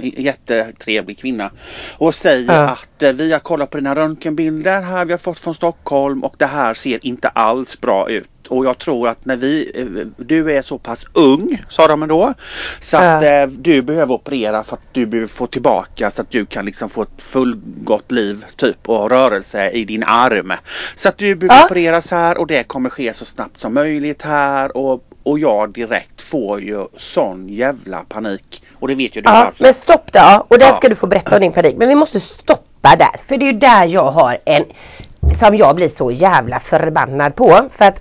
jättetrevlig 0.00 1.18
kvinna 1.18 1.50
och 1.98 2.14
säger 2.14 2.54
Ja. 2.54 2.68
att 2.70 3.02
eh, 3.02 3.12
vi 3.12 3.32
har 3.32 3.38
kollat 3.38 3.70
på 3.70 3.76
dina 3.76 3.94
röntgenbilder 3.94 4.82
här 4.82 5.04
vi 5.04 5.12
har 5.12 5.18
fått 5.18 5.40
från 5.40 5.54
Stockholm 5.54 6.24
och 6.24 6.34
det 6.38 6.46
här 6.46 6.74
ser 6.74 7.06
inte 7.06 7.28
alls 7.28 7.80
bra 7.80 8.10
ut. 8.10 8.28
Och 8.52 8.64
jag 8.66 8.78
tror 8.78 9.08
att 9.08 9.24
när 9.26 9.36
vi, 9.36 9.70
eh, 9.74 10.06
du 10.24 10.52
är 10.52 10.62
så 10.62 10.78
pass 10.78 11.06
ung 11.12 11.62
sa 11.68 11.86
de 11.88 12.08
då. 12.08 12.34
Så 12.80 12.96
att 12.96 13.22
eh, 13.22 13.46
du 13.46 13.82
behöver 13.82 14.14
operera 14.14 14.64
för 14.64 14.74
att 14.76 14.82
du 14.92 15.06
behöver 15.06 15.28
få 15.28 15.46
tillbaka 15.46 16.10
så 16.10 16.22
att 16.22 16.30
du 16.30 16.46
kan 16.46 16.64
liksom 16.64 16.88
få 16.88 17.02
ett 17.02 17.08
fullgott 17.22 18.12
liv 18.12 18.44
typ 18.56 18.88
och 18.88 19.10
rörelse 19.10 19.70
i 19.70 19.84
din 19.84 20.02
arm. 20.02 20.52
Så 20.96 21.08
att 21.08 21.18
du 21.18 21.34
behöver 21.34 21.56
Ja. 21.60 21.64
opereras 21.66 22.10
här 22.10 22.38
och 22.38 22.46
det 22.46 22.62
kommer 22.62 22.90
ske 22.90 23.14
så 23.14 23.24
snabbt 23.24 23.58
som 23.60 23.74
möjligt 23.74 24.22
här 24.22 24.76
och, 24.76 25.04
och 25.22 25.38
jag 25.38 25.72
direkt 25.72 26.22
får 26.22 26.60
ju 26.60 26.86
sån 26.98 27.48
jävla 27.48 28.04
panik. 28.08 28.62
Och 28.78 28.88
det 28.88 28.94
vet 28.94 29.16
ju 29.16 29.20
du 29.20 29.30
Ja, 29.30 29.44
varför. 29.44 29.64
men 29.64 29.74
stopp 29.74 30.12
då. 30.12 30.46
Och 30.48 30.58
där 30.58 30.66
Ja. 30.66 30.76
ska 30.76 30.88
du 30.88 30.94
få 30.94 31.06
berätta 31.06 31.34
om 31.36 31.40
din 31.42 31.52
panik. 31.52 31.76
Men 31.78 31.88
vi 31.88 31.94
måste 31.94 32.20
stoppa 32.20 32.96
där. 32.98 33.20
För 33.28 33.36
det 33.36 33.44
är 33.48 33.52
ju 33.52 33.58
där 33.58 33.84
jag 33.86 34.10
har 34.10 34.38
en 34.44 34.64
som 35.38 35.56
jag 35.56 35.76
blir 35.76 35.88
så 35.88 36.10
jävla 36.10 36.60
förbannad 36.60 37.34
på. 37.36 37.60
För 37.76 37.84
att 37.84 38.00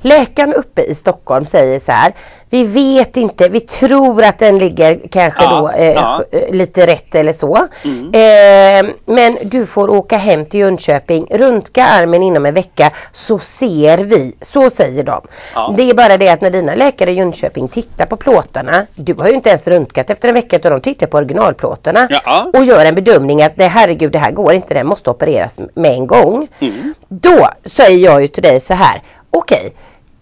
Läkaren 0.00 0.54
uppe 0.54 0.82
i 0.82 0.94
Stockholm 0.94 1.46
säger 1.46 1.80
så 1.80 1.92
här. 1.92 2.12
Vi 2.50 2.64
vet 2.64 3.16
inte, 3.16 3.48
vi 3.48 3.60
tror 3.60 4.24
att 4.24 4.38
den 4.38 4.58
ligger 4.58 5.00
kanske 5.10 5.42
Ja, 5.44 5.60
då 5.60 5.68
eh, 5.70 5.92
ja. 5.92 6.24
eh, 6.32 6.54
lite 6.54 6.86
rätt 6.86 7.14
eller 7.14 7.32
så. 7.32 7.66
Mm. 7.84 8.10
Eh, 8.12 8.94
men 9.06 9.38
du 9.42 9.66
får 9.66 9.90
åka 9.90 10.16
hem 10.16 10.46
till 10.46 10.60
Jönköping, 10.60 11.26
röntga 11.30 11.84
armen 11.84 12.22
inom 12.22 12.46
en 12.46 12.54
vecka 12.54 12.90
så 13.12 13.38
ser 13.38 13.98
vi. 13.98 14.34
Så 14.40 14.70
säger 14.70 15.04
de. 15.04 15.20
Ja. 15.54 15.74
Det 15.76 15.90
är 15.90 15.94
bara 15.94 16.16
det 16.16 16.28
att 16.28 16.40
när 16.40 16.50
dina 16.50 16.74
läkare 16.74 17.10
i 17.10 17.14
Jönköping 17.14 17.68
tittar 17.68 18.06
på 18.06 18.16
plåtarna. 18.16 18.86
Du 18.94 19.14
har 19.14 19.28
ju 19.28 19.34
inte 19.34 19.48
ens 19.48 19.66
röntgat 19.66 20.10
efter 20.10 20.28
en 20.28 20.34
vecka 20.34 20.56
utan 20.56 20.72
de 20.72 20.80
tittar 20.80 21.06
på 21.06 21.16
originalplåtarna. 21.16 22.08
Och 22.52 22.64
gör 22.64 22.84
en 22.84 22.94
bedömning 22.94 23.42
att 23.42 23.56
nej, 23.56 23.68
herregud 23.68 24.12
det 24.12 24.18
här 24.18 24.30
går 24.30 24.52
inte, 24.52 24.74
den 24.74 24.86
måste 24.86 25.10
opereras 25.10 25.58
med 25.74 25.92
en 25.92 26.06
gång. 26.06 26.48
Mm. 26.58 26.94
Då 27.08 27.48
säger 27.64 28.04
jag 28.04 28.20
ju 28.20 28.26
till 28.26 28.42
dig 28.42 28.60
så 28.60 28.74
här. 28.74 29.02
Okej. 29.30 29.72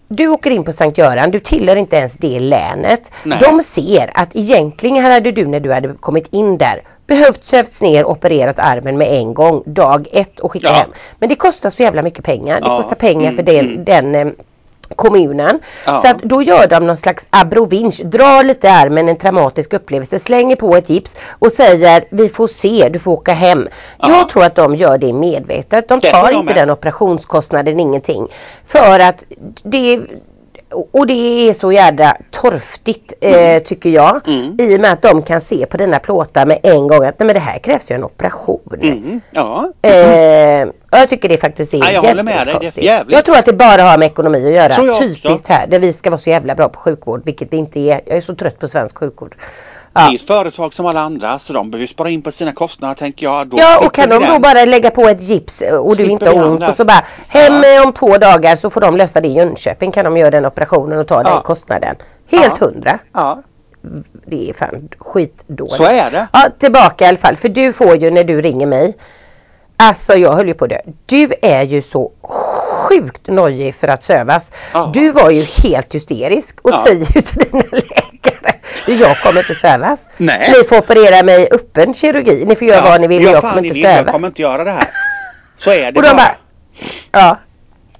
Du 0.09 0.27
åker 0.27 0.51
in 0.51 0.63
på 0.63 0.73
Sankt 0.73 0.97
Göran, 0.97 1.31
du 1.31 1.39
tillhör 1.39 1.75
inte 1.75 1.95
ens 1.95 2.13
det 2.13 2.39
länet. 2.39 3.11
Nej. 3.23 3.39
De 3.41 3.63
ser 3.63 4.11
att 4.13 4.35
egentligen 4.35 5.03
hade 5.05 5.31
du 5.31 5.45
när 5.47 5.59
du 5.59 5.73
hade 5.73 5.93
kommit 5.93 6.27
in 6.33 6.57
där 6.57 6.81
behövt 7.07 7.43
sövts 7.43 7.81
ner 7.81 8.05
och 8.05 8.11
opererat 8.11 8.59
armen 8.59 8.97
med 8.97 9.07
en 9.13 9.33
gång 9.33 9.63
dag 9.65 10.07
ett 10.11 10.39
och 10.39 10.51
skicka 10.51 10.67
Ja. 10.67 10.73
hem. 10.73 10.89
Men 11.19 11.29
det 11.29 11.35
kostar 11.35 11.69
så 11.69 11.83
jävla 11.83 12.01
mycket 12.01 12.25
pengar. 12.25 12.61
Det 12.61 12.67
Ja. 12.67 12.77
kostar 12.77 12.95
pengar 12.95 13.31
för 13.31 13.49
Mm, 13.49 13.85
den, 13.85 14.05
mm. 14.05 14.11
den 14.13 14.27
eh, 14.27 14.33
kommunen. 14.95 15.59
Ja. 15.85 15.97
Så 15.97 16.07
att 16.07 16.21
då 16.21 16.41
gör 16.41 16.67
de 16.67 16.87
någon 16.87 16.97
slags 16.97 17.27
abrovinch, 17.29 18.01
drar 18.05 18.43
lite 18.43 18.67
i 18.67 18.69
armen, 18.69 19.09
en 19.09 19.17
traumatisk 19.17 19.73
upplevelse, 19.73 20.19
slänger 20.19 20.55
på 20.55 20.75
ett 20.75 20.89
gips 20.89 21.15
och 21.29 21.51
säger 21.51 22.03
vi 22.09 22.29
får 22.29 22.47
se, 22.47 22.89
du 22.89 22.99
får 22.99 23.11
åka 23.11 23.33
hem. 23.33 23.67
Ja. 23.99 24.09
Jag 24.09 24.29
tror 24.29 24.43
att 24.43 24.55
de 24.55 24.75
gör 24.75 24.97
det 24.97 25.13
medvetet. 25.13 25.89
De 25.89 25.99
Det 25.99 26.11
tar 26.11 26.23
jag 26.31 26.33
inte 26.33 26.45
med. 26.53 26.55
den 26.55 26.69
operationskostnaden, 26.71 27.79
ingenting. 27.79 28.27
För 28.65 28.99
att 28.99 29.23
det 29.63 29.99
och 30.91 31.07
det 31.07 31.49
är 31.49 31.53
så 31.53 31.71
jädra 31.71 32.17
torftigt 32.31 33.13
eh, 33.21 33.63
tycker 33.63 33.89
jag. 33.89 34.27
Mm. 34.27 34.55
I 34.59 34.77
och 34.77 34.81
med 34.81 34.91
att 34.91 35.01
de 35.01 35.21
kan 35.21 35.41
se 35.41 35.65
på 35.65 35.77
dina 35.77 35.99
plåtar 35.99 36.45
med 36.45 36.59
en 36.63 36.87
gång 36.87 37.05
att 37.05 37.19
nej 37.19 37.27
men 37.27 37.33
det 37.33 37.39
här 37.39 37.59
krävs 37.59 37.91
ju 37.91 37.95
en 37.95 38.03
operation. 38.03 38.79
Mm. 38.81 39.21
Ja. 39.31 39.71
Eh, 39.81 40.67
och 40.91 40.97
jag 40.97 41.09
tycker 41.09 41.29
det 41.29 41.37
faktiskt 41.37 41.73
är 41.73 41.77
Ja, 41.77 41.91
jag 41.91 42.01
håller 42.01 42.23
med 42.23 42.33
dig. 42.33 42.45
Det 42.45 42.49
är 42.49 42.53
jättekonstigt. 42.53 42.85
jävligt. 42.85 43.15
Jag 43.15 43.25
tror 43.25 43.37
att 43.37 43.45
det 43.45 43.53
bara 43.53 43.81
har 43.81 43.97
med 43.97 44.05
ekonomi 44.05 44.47
att 44.47 44.53
göra. 44.53 44.73
jag 44.73 44.89
också. 44.89 45.03
Typiskt 45.03 45.47
här 45.47 45.67
där 45.67 45.79
vi 45.79 45.93
ska 45.93 46.09
vara 46.09 46.19
så 46.19 46.29
jävla 46.29 46.55
bra 46.55 46.69
på 46.69 46.79
sjukvård 46.79 47.21
vilket 47.25 47.53
vi 47.53 47.57
inte 47.57 47.79
är. 47.79 48.01
Jag 48.05 48.17
är 48.17 48.21
så 48.21 48.35
trött 48.35 48.59
på 48.59 48.67
svensk 48.67 48.97
sjukvård. 48.97 49.35
Det 49.93 49.99
är 49.99 50.09
Ja, 50.09 50.15
ett 50.15 50.21
företag 50.27 50.73
som 50.73 50.85
alla 50.85 50.99
andra 51.01 51.39
så 51.39 51.53
de 51.53 51.71
behöver 51.71 51.87
spara 51.87 52.09
in 52.09 52.21
på 52.21 52.31
sina 52.31 52.53
kostnader 52.53 52.93
tänker 52.95 53.25
jag. 53.25 53.47
Då 53.47 53.57
ja 53.59 53.85
och 53.85 53.93
kan 53.93 54.09
de 54.09 54.15
då 54.15 54.21
den. 54.31 54.41
bara 54.41 54.65
lägga 54.65 54.91
på 54.91 55.01
ett 55.07 55.21
gips 55.21 55.61
eh, 55.61 55.75
och 55.75 55.95
du 55.95 56.05
inte 56.05 56.25
har 56.29 56.33
den 56.35 56.43
ont 56.43 56.67
och 56.69 56.75
så 56.75 56.85
bara 56.85 57.05
hem 57.27 57.53
Ja. 57.63 57.83
om 57.85 57.93
två 57.93 58.17
dagar 58.17 58.55
så 58.55 58.69
får 58.69 58.81
de 58.81 58.97
lösa 58.97 59.21
det 59.21 59.27
i 59.27 59.33
Jönköping 59.33 59.91
kan 59.91 60.05
de 60.05 60.17
göra 60.17 60.31
den 60.31 60.45
operationen 60.45 60.99
och 60.99 61.07
ta 61.07 61.23
den 61.23 61.33
Ja. 61.33 61.41
kostnaden. 61.41 61.95
Helt 62.31 62.57
Ja. 62.61 62.65
hundra. 62.67 62.99
Ja, 63.13 63.39
Det 64.25 64.49
är 64.49 64.53
fan 64.53 64.89
skitdåligt. 64.97 65.75
så 65.75 65.83
är 65.83 66.11
det. 66.11 66.27
Ja, 66.33 66.49
tillbaka 66.59 67.05
i 67.05 67.07
alla 67.07 67.17
fall. 67.17 67.35
För 67.35 67.49
du 67.49 67.73
får 67.73 67.95
ju 67.95 68.11
när 68.11 68.23
du 68.23 68.41
ringer 68.41 68.67
mig. 68.67 68.97
Alltså 69.77 70.13
jag 70.15 70.33
höll 70.33 70.47
ju 70.47 70.53
på 70.53 70.67
det. 70.67 70.81
Du 71.05 71.33
är 71.41 71.61
ju 71.63 71.81
så 71.81 72.11
sjukt 72.89 73.27
nojig 73.27 73.75
för 73.75 73.87
att 73.87 74.03
sövas. 74.03 74.51
Ja. 74.73 74.91
Du 74.93 75.11
var 75.11 75.29
ju 75.29 75.43
helt 75.43 75.95
hysterisk 75.95 76.55
och 76.61 76.69
Ja. 76.71 76.83
säger 76.87 76.99
ju 77.15 77.21
till 77.21 77.37
dina 77.51 77.63
läkare. 77.71 78.53
Jag 78.85 79.17
kommer 79.17 79.39
inte 79.39 79.55
sövas. 79.55 79.99
Nej. 80.17 80.53
Ni 80.57 80.63
får 80.67 80.77
operera 80.77 81.23
mig 81.25 81.41
i 81.43 81.47
öppen 81.51 81.93
kirurgi. 81.93 82.45
Ni 82.45 82.55
får 82.55 82.67
göra 82.67 82.81
vad 82.81 83.01
ni 83.01 83.07
vill. 83.07 83.23
Jag 83.23 83.41
fan 83.41 83.41
kommer 83.51 83.63
inte 83.63 83.73
vill, 83.73 83.83
Jag 83.83 83.95
sövas. 83.97 84.11
kommer 84.11 84.27
inte 84.27 84.41
göra 84.41 84.63
det 84.63 84.71
här. 84.71 84.87
Så 85.57 85.71
är 85.71 85.91
det 85.91 85.99
Och 85.99 86.03
de 86.03 86.09
bara. 86.15 86.35
Ja. 87.11 87.37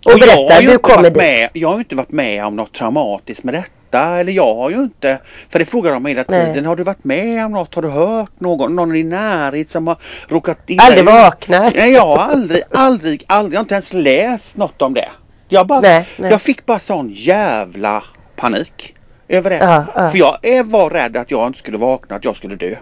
Och, 0.05 0.11
Och 0.13 0.19
jag 0.19 0.27
har 0.27 0.35
berätta, 0.47 0.61
ju 0.61 0.67
du 0.67 0.73
inte 0.73 0.83
kommer 0.83 0.97
varit 0.97 1.13
dit. 1.13 1.17
med, 1.23 1.49
Jag 1.53 1.67
har 1.67 1.75
ju 1.75 1.79
inte 1.79 1.95
varit 1.95 2.11
med 2.11 2.45
om 2.45 2.55
något 2.55 2.73
traumatiskt 2.73 3.43
med 3.43 3.53
detta. 3.53 3.67
Eller 3.95 4.31
jag 4.31 4.55
har 4.55 4.69
ju 4.69 4.75
inte. 4.75 5.19
För 5.49 5.59
det 5.59 5.65
frågar 5.65 5.91
de 5.93 6.05
hela 6.05 6.23
Nej. 6.27 6.45
tiden. 6.45 6.65
Har 6.65 6.75
du 6.75 6.83
varit 6.83 7.03
med 7.03 7.45
om 7.45 7.51
något? 7.51 7.75
Har 7.75 7.81
du 7.81 7.87
hört 7.89 8.39
någon? 8.39 8.75
Någon 8.75 8.95
i 8.95 9.03
närhet 9.03 9.69
som 9.69 9.87
har 9.87 9.97
råkat 10.27 10.57
illa 10.67 10.83
Aldrig 10.83 11.03
ut? 11.03 11.05
vaknar. 11.09 11.71
Nej 11.75 11.91
jag 11.91 12.05
har 12.05 12.17
aldrig, 12.17 12.63
aldrig, 12.73 13.23
aldrig. 13.27 13.53
Jag 13.55 13.59
har 13.59 13.63
inte 13.63 13.75
ens 13.75 13.93
läst 13.93 14.57
något 14.57 14.81
om 14.81 14.93
det. 14.93 15.09
Jag 15.49 15.67
bara, 15.67 15.79
Nej, 15.81 16.07
nej. 16.17 16.31
jag 16.31 16.41
fick 16.41 16.65
bara 16.65 16.79
sån 16.79 17.09
jävla 17.13 18.03
panik. 18.35 18.93
Över 19.27 19.49
det. 19.49 19.57
Ja, 19.57 19.85
ja. 19.95 20.09
För 20.09 20.17
jag 20.17 20.63
var 20.63 20.89
rädd 20.89 21.17
att 21.17 21.31
jag 21.31 21.47
inte 21.47 21.59
skulle 21.59 21.77
vakna, 21.77 22.15
att 22.15 22.23
jag 22.23 22.35
skulle 22.35 22.55
dö. 22.55 22.75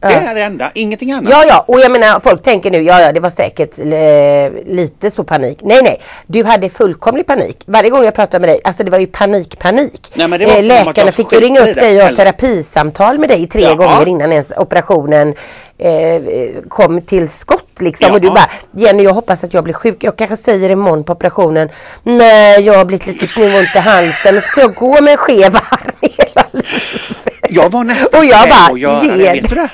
Det 0.00 0.06
är 0.06 0.34
det 0.34 0.40
enda, 0.42 0.70
ingenting 0.74 1.12
annat. 1.12 1.32
Ja, 1.32 1.44
ja, 1.48 1.64
och 1.68 1.80
jag 1.80 1.90
menar 1.92 2.20
folk 2.20 2.42
tänker 2.42 2.70
nu, 2.70 2.82
ja, 2.82 3.00
ja, 3.00 3.12
det 3.12 3.20
var 3.20 3.30
säkert 3.30 3.78
eh, 3.78 4.74
lite 4.74 5.10
så 5.10 5.24
panik. 5.24 5.58
Nej, 5.62 5.80
nej, 5.82 6.00
du 6.26 6.44
hade 6.44 6.70
fullkomlig 6.70 7.26
panik. 7.26 7.62
Varje 7.66 7.90
gång 7.90 8.04
jag 8.04 8.14
pratade 8.14 8.40
med 8.40 8.48
dig, 8.48 8.60
alltså 8.64 8.84
det 8.84 8.90
var 8.90 8.98
ju 8.98 9.06
panik, 9.06 9.58
panik. 9.58 10.12
Nej, 10.14 10.28
men 10.28 10.40
det 10.40 10.46
var 10.46 10.56
att 10.58 10.64
läkarna 10.64 10.92
jag 11.06 11.14
fick 11.14 11.32
ju 11.32 11.40
ringa 11.40 11.60
upp 11.60 11.74
dig 11.74 12.02
och 12.02 12.08
ha 12.08 12.16
terapisamtal 12.16 13.18
med 13.18 13.28
dig 13.28 13.48
tre 13.48 13.62
Ja. 13.62 13.74
gånger 13.74 14.08
innan 14.08 14.32
ens 14.32 14.50
operationen 14.56 15.34
eh, 15.78 16.22
kom 16.68 17.02
till 17.02 17.28
skott 17.28 17.64
liksom. 17.80 18.06
Ja. 18.08 18.14
Och 18.14 18.20
du 18.20 18.28
bara, 18.30 18.50
Jenny 18.76 19.02
jag 19.02 19.14
hoppas 19.14 19.44
att 19.44 19.54
jag 19.54 19.64
blir 19.64 19.74
sjuk. 19.74 20.04
Jag 20.04 20.16
kanske 20.16 20.36
säger 20.36 20.70
imorgon 20.70 21.04
på 21.04 21.12
operationen, 21.12 21.68
nej 22.02 22.60
jag 22.60 22.74
har 22.74 22.84
blivit 22.84 23.06
lite 23.06 23.26
knivont 23.26 23.68
i 23.74 23.78
halsen 23.78 24.36
och 24.36 24.42
ska 24.42 24.60
jag 24.60 24.74
gå 24.74 25.02
med 25.02 25.12
en 25.12 25.16
skev 25.18 25.56
arm 25.56 25.92
hela 26.02 26.44
livet. 26.52 27.44
Jag 27.50 27.70
var 27.70 27.84
nästan 27.84 28.18
Och 28.20 28.24
jag 28.26 28.48
bara, 28.48 28.78
ge- 28.78 29.10
det. 29.10 29.32
Vet 29.32 29.48
du 29.48 29.54
det? 29.54 29.68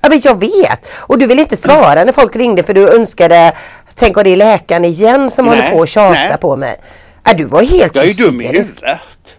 Ja 0.00 0.08
men 0.08 0.20
jag 0.24 0.40
vet. 0.40 0.86
Och 0.96 1.18
du 1.18 1.26
vill 1.26 1.40
inte 1.40 1.56
svara 1.56 2.04
när 2.04 2.12
folk 2.12 2.36
ringde 2.36 2.62
för 2.62 2.74
du 2.74 2.94
önskade 2.94 3.52
Tänk 3.94 4.16
om 4.16 4.24
det 4.24 4.30
är 4.30 4.36
läkaren 4.36 4.84
igen 4.84 5.30
som 5.30 5.46
Nej, 5.46 5.56
håller 5.56 5.70
på 5.70 5.82
att 5.82 5.88
tjata 5.88 6.12
nej. 6.28 6.36
på 6.40 6.56
mig. 6.56 6.80
Ja, 7.24 7.32
du 7.34 7.44
var 7.44 7.62
helt 7.62 7.96
Jag 7.96 8.04
är 8.04 8.08
ju 8.08 8.24
dum 8.24 8.40
i 8.40 8.46
huvudet. 8.46 8.82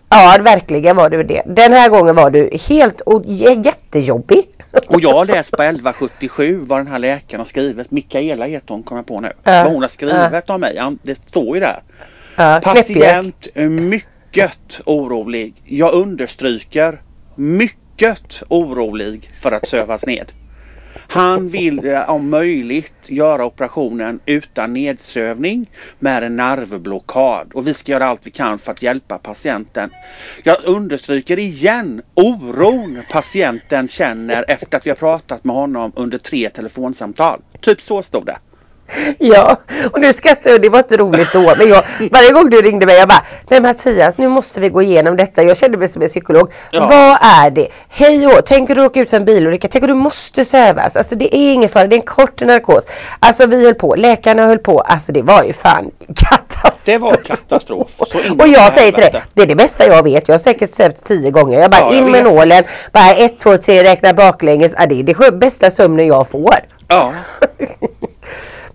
Ja 0.09 0.37
verkligen 0.41 0.95
var 0.95 1.09
du 1.09 1.23
det. 1.23 1.43
Den 1.45 1.73
här 1.73 1.89
gången 1.89 2.15
var 2.15 2.29
du 2.29 2.49
helt 2.69 3.01
och 3.01 3.23
jättejobbig. 3.25 4.43
Och 4.87 5.01
jag 5.01 5.13
har 5.13 5.25
läst 5.25 5.51
på 5.51 5.63
1177 5.63 6.59
vad 6.67 6.79
den 6.79 6.87
här 6.87 6.99
läkaren 6.99 7.39
har 7.39 7.45
skrivit. 7.45 7.91
Mikaela 7.91 8.45
heter 8.45 8.73
hon 8.73 8.83
kommer 8.83 8.99
jag 8.99 9.05
på 9.07 9.19
nu. 9.19 9.31
Ja, 9.43 9.63
Vad 9.63 9.73
hon 9.73 9.81
har 9.81 9.89
skrivit 9.89 10.49
om 10.49 10.61
mig. 10.61 10.79
Det 11.03 11.15
står 11.27 11.55
ju 11.55 11.59
där. 11.61 11.81
knäppjök. 12.61 12.87
Patient 12.87 13.47
mycket 13.55 14.81
orolig. 14.85 15.53
Jag 15.65 15.93
understryker 15.93 17.01
mycket 17.35 18.43
orolig 18.49 19.31
för 19.41 19.51
att 19.51 19.67
sövas 19.67 20.05
ned. 20.05 20.31
Han 21.11 21.49
vill 21.49 21.85
eh, 21.85 22.09
om 22.09 22.29
möjligt 22.29 23.09
göra 23.09 23.45
operationen 23.45 24.19
utan 24.25 24.73
nedsövning 24.73 25.69
med 25.99 26.23
en 26.23 26.35
nervblockad 26.35 27.51
och 27.53 27.67
vi 27.67 27.73
ska 27.73 27.91
göra 27.91 28.05
allt 28.05 28.21
vi 28.23 28.31
kan 28.31 28.59
för 28.59 28.71
att 28.71 28.81
hjälpa 28.81 29.17
patienten. 29.17 29.89
Jag 30.43 30.57
understryker 30.65 31.39
igen 31.39 32.01
oron 32.13 33.01
patienten 33.09 33.87
känner 33.87 34.45
efter 34.47 34.77
att 34.77 34.85
vi 34.85 34.89
har 34.89 34.95
pratat 34.95 35.43
med 35.43 35.55
honom 35.55 35.91
under 35.95 36.17
tre 36.17 36.49
telefonsamtal. 36.49 37.41
Typ 37.61 37.81
så 37.81 38.03
stod 38.03 38.25
det. 38.25 38.37
Ja, 39.17 39.57
och 39.91 39.99
nu 40.01 40.13
skrattar 40.13 40.51
jag, 40.51 40.61
det 40.61 40.69
var 40.69 40.79
inte 40.79 40.97
roligt 40.97 41.33
då. 41.33 41.53
Men 41.57 41.69
jag, 41.69 41.83
varje 42.11 42.31
gång 42.31 42.49
du 42.49 42.61
ringde 42.61 42.85
mig, 42.85 42.95
jag 42.97 43.07
bara, 43.07 43.23
nej 43.49 43.61
Mattias 43.61 44.17
nu 44.17 44.27
måste 44.27 44.59
vi 44.59 44.69
gå 44.69 44.81
igenom 44.81 45.17
detta. 45.17 45.43
Jag 45.43 45.57
kände 45.57 45.77
mig 45.77 45.87
som 45.87 46.01
en 46.01 46.07
psykolog. 46.07 46.51
Ja. 46.71 46.79
Vad 46.79 47.17
är 47.45 47.49
det? 47.49 47.67
Hej 47.89 48.27
och 48.27 48.45
tänker 48.45 48.75
du 48.75 48.85
åka 48.85 48.99
ut 48.99 49.09
för 49.09 49.17
en 49.17 49.25
bilolycka? 49.25 49.67
Tänker 49.67 49.87
du 49.87 49.93
måste 49.93 50.45
sövas? 50.45 50.95
Alltså 50.95 51.15
det 51.15 51.35
är 51.35 51.53
ingen 51.53 51.69
fara, 51.69 51.87
det 51.87 51.95
är 51.95 51.97
en 51.99 52.05
kort 52.05 52.41
narkos. 52.41 52.83
Alltså 53.19 53.45
vi 53.45 53.65
höll 53.65 53.75
på, 53.75 53.95
läkarna 53.95 54.45
höll 54.47 54.59
på. 54.59 54.79
Alltså 54.79 55.11
det 55.11 55.21
var 55.21 55.43
ju 55.43 55.53
fan 55.53 55.91
katastrof. 56.15 56.81
Det 56.85 56.97
var 56.97 57.15
katastrof. 57.15 57.87
Och 58.39 58.47
jag 58.47 58.73
säger 58.73 58.91
till 58.91 59.01
dig, 59.01 59.23
det 59.33 59.41
är 59.41 59.47
det 59.47 59.55
bästa 59.55 59.87
jag 59.87 60.03
vet. 60.03 60.27
Jag 60.27 60.35
har 60.35 60.39
säkert 60.39 60.75
sövts 60.75 61.01
tio 61.01 61.31
gånger. 61.31 61.59
Jag 61.59 61.71
bara 61.71 61.81
Ja, 61.81 61.93
jag 61.93 61.97
in 61.97 62.11
med 62.11 62.23
nålen, 62.23 62.63
bara 62.91 63.11
ett, 63.11 63.39
två, 63.39 63.57
tre, 63.57 63.83
räkna 63.83 64.13
baklänges. 64.13 64.71
Ja, 64.77 64.85
det 64.85 64.99
är 64.99 65.03
det 65.03 65.31
bästa 65.31 65.71
sömnen 65.71 66.07
jag 66.07 66.29
får. 66.29 66.55
Ja. 66.87 67.13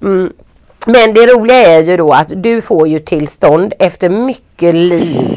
Mm. 0.02 0.32
Men 0.86 1.14
det 1.14 1.26
roliga 1.26 1.56
är 1.56 1.82
ju 1.82 1.96
då 1.96 2.12
att 2.12 2.42
du 2.42 2.60
får 2.60 2.88
ju 2.88 2.98
tillstånd 2.98 3.74
efter 3.78 4.08
mycket 4.08 4.74
liv 4.74 5.28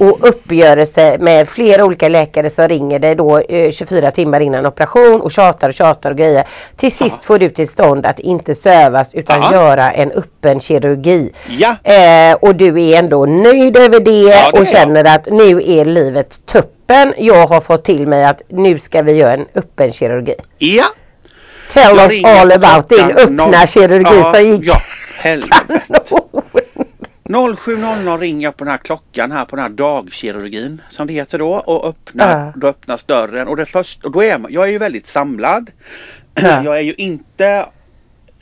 och 0.00 0.28
uppgörelse 0.28 1.16
med 1.20 1.48
flera 1.48 1.84
olika 1.84 2.08
läkare 2.08 2.50
som 2.50 2.68
ringer 2.68 2.98
dig 2.98 3.14
då 3.14 3.38
eh, 3.38 3.70
24 3.72 4.10
timmar 4.10 4.40
innan 4.40 4.66
operation 4.66 5.20
och 5.20 5.30
tjatar 5.32 5.68
och 5.68 5.74
tjatar 5.74 6.10
och 6.10 6.16
grejer. 6.16 6.44
Till 6.76 6.92
sist 6.92 7.16
Ja. 7.20 7.24
får 7.26 7.38
du 7.38 7.50
tillstånd 7.50 8.06
att 8.06 8.18
inte 8.18 8.54
sövas 8.54 9.14
utan 9.14 9.40
Ja. 9.42 9.52
göra 9.52 9.90
en 9.90 10.10
öppen 10.12 10.60
kirurgi. 10.60 11.32
Ja. 11.58 11.76
Eh, 11.84 12.34
och 12.40 12.54
du 12.56 12.82
är 12.82 12.98
ändå 12.98 13.26
nöjd 13.26 13.76
över 13.76 14.00
det, 14.00 14.10
Ja, 14.10 14.50
det 14.52 14.58
och 14.58 14.64
jag. 14.66 14.68
känner 14.68 15.04
att 15.16 15.26
nu 15.26 15.62
är 15.66 15.84
livet 15.84 16.46
tuppen. 16.46 17.14
Jag 17.18 17.46
har 17.46 17.60
fått 17.60 17.84
till 17.84 18.06
mig 18.06 18.24
att 18.24 18.42
nu 18.48 18.78
ska 18.78 19.02
vi 19.02 19.12
göra 19.12 19.32
en 19.32 19.46
öppen 19.54 19.92
kirurgi. 19.92 20.34
Ja. 20.58 20.84
Tell 21.72 21.96
Jag 21.96 22.12
us 22.12 22.24
all 22.24 22.52
about 22.52 22.88
klockan 22.88 23.10
öppna 23.12 23.66
kirurgi 23.66 24.16
ja, 24.16 24.32
som 24.34 24.44
gick 24.44 24.68
Ja, 24.68 24.82
helvete. 25.20 25.82
kanon. 27.30 27.56
07.00 27.56 28.18
ringer 28.18 28.44
jag 28.44 28.56
på 28.56 28.64
den 28.64 28.70
här 28.70 28.78
klockan 28.78 29.32
här 29.32 29.44
på 29.44 29.56
den 29.56 29.62
här 29.62 29.70
dagkirurgin 29.70 30.82
som 30.90 31.06
det 31.06 31.12
heter 31.12 31.38
då 31.38 31.52
och 31.52 31.88
öppnar, 31.88 32.46
Ja. 32.46 32.52
då 32.56 32.66
öppnas 32.66 33.04
dörren 33.04 33.48
och 33.48 33.56
det 33.56 33.66
först, 33.66 34.04
och 34.04 34.10
då 34.12 34.22
är 34.22 34.38
man, 34.38 34.52
jag 34.52 34.64
är 34.64 34.70
ju 34.72 34.78
väldigt 34.78 35.06
samlad. 35.08 35.70
Ja. 36.34 36.64
Jag 36.64 36.76
är 36.76 36.80
ju 36.80 36.94
inte 36.94 37.66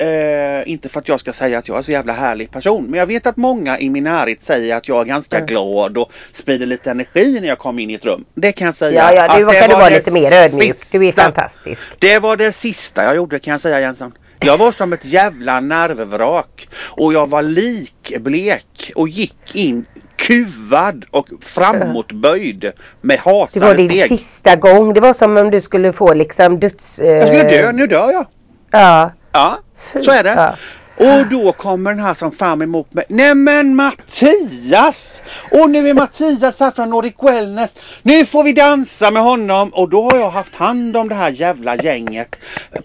Eh, 0.00 0.68
inte 0.72 0.88
för 0.88 1.00
att 1.00 1.08
jag 1.08 1.20
ska 1.20 1.32
säga 1.32 1.58
att 1.58 1.68
jag 1.68 1.78
är 1.78 1.82
så 1.82 1.92
jävla 1.92 2.12
härlig 2.12 2.50
person 2.50 2.84
men 2.84 2.98
jag 3.00 3.06
vet 3.06 3.26
att 3.26 3.37
många 3.37 3.78
i 3.78 3.90
min 3.90 4.04
närhet 4.04 4.42
säger 4.42 4.76
att 4.76 4.88
jag 4.88 5.00
är 5.00 5.04
ganska 5.04 5.37
Mm. 5.37 5.46
glad 5.46 5.98
och 5.98 6.12
sprider 6.32 6.66
lite 6.66 6.90
energi 6.90 7.38
när 7.40 7.48
jag 7.48 7.58
kommer 7.58 7.82
in 7.82 7.90
i 7.90 7.94
ett 7.94 8.04
rum. 8.04 8.24
Det 8.34 8.52
kan 8.52 8.66
jag 8.66 8.74
säga. 8.76 9.12
Ja, 9.12 9.14
ja, 9.14 9.22
du 9.38 9.44
kan 9.46 9.68
du 9.68 9.74
var 9.74 9.80
vara 9.80 9.88
lite 9.88 10.11
mer 10.11 10.32
ödmjuk. 10.32 10.76
Du 10.90 11.06
är 11.06 11.12
fantastisk. 11.12 11.80
det 11.98 12.18
var 12.18 12.37
det 12.37 12.52
sista 12.52 13.04
jag 13.04 13.16
gjorde 13.16 13.38
kan 13.38 13.52
jag 13.52 13.61
säga 13.61 13.80
Jensson. 13.80 14.12
Jag 14.40 14.58
var 14.58 14.72
som 14.72 14.92
ett 14.92 15.04
jävla 15.04 15.61
nervvrak 15.61 16.68
och 16.76 17.12
jag 17.12 17.28
var 17.30 17.42
likblek 17.42 18.92
och 18.94 19.08
gick 19.08 19.54
in 19.56 19.84
kuvad 20.16 21.04
och 21.11 21.28
framåtböjd 21.40 22.72
med 23.00 23.20
Det 23.52 23.61
var 23.61 23.74
din 23.74 23.90
steg. 23.90 24.08
sista 24.08 24.56
gång. 24.56 24.94
Det 24.94 25.00
var 25.00 25.14
som 25.14 25.37
om 25.37 25.50
du 25.50 25.61
skulle 25.61 25.92
få 25.92 26.14
liksom 26.14 26.61
döds... 26.61 26.98
Eh, 26.98 27.06
Jag 27.06 27.26
skulle 27.28 27.42
dö, 27.50 27.72
nu 27.72 27.87
dör 27.87 28.11
jag. 28.12 28.26
Ja. 28.70 29.12
Ja, 29.32 29.58
så 30.04 30.10
är 30.10 30.24
det. 30.24 30.56
Och 30.96 31.26
då 31.26 31.52
kommer 31.52 31.90
den 31.90 32.00
här 32.04 32.14
som 32.14 32.32
fram 32.32 32.62
emot 32.62 32.94
mig. 32.94 33.04
Nej 33.08 33.34
men 33.34 33.74
Mattias! 33.76 35.20
Och 35.50 35.70
nu 35.70 35.88
är 35.88 35.94
Mattias 35.94 36.60
här 36.60 36.70
från 36.70 36.90
Nordic 36.90 37.14
Wellness. 37.22 37.70
Nu 38.02 38.26
får 38.26 38.44
vi 38.44 38.52
dansa 38.52 39.10
med 39.10 39.22
honom. 39.22 39.68
Och 39.68 39.88
då 39.88 40.02
har 40.10 40.18
jag 40.18 40.30
haft 40.30 40.54
hand 40.54 40.96
om 40.96 41.08
det 41.08 41.14
här 41.14 41.30
jävla 41.30 41.76
gänget 41.76 42.36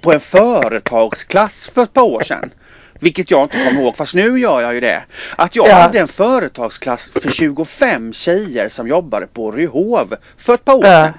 på 0.02 0.14
en 0.14 0.20
företagsklass 0.20 1.72
för 1.74 1.84
ett 1.84 1.94
par 1.94 2.02
år 2.02 2.24
sedan. 2.24 2.52
Vilket 3.00 3.32
jag 3.32 3.44
inte 3.44 3.58
kommer 3.68 3.82
ihåg, 3.82 3.96
fast 3.96 4.14
nu 4.14 4.40
gör 4.40 4.62
jag 4.62 4.74
ju 4.74 4.80
det. 4.80 5.04
Att 5.36 5.56
jag 5.56 5.68
Ja. 5.68 5.74
hade 5.76 6.00
en 6.00 6.08
företagsklass 6.08 7.12
för 7.22 7.32
25 7.32 8.14
tjejer 8.14 8.70
som 8.70 8.88
jobbade 8.88 9.28
på 9.28 9.52
Ryhov 9.52 10.16
för 10.38 10.54
ett 10.54 10.66
par 10.66 10.74
år 10.74 10.86
Ja. 10.86 11.04
sedan. 11.04 11.14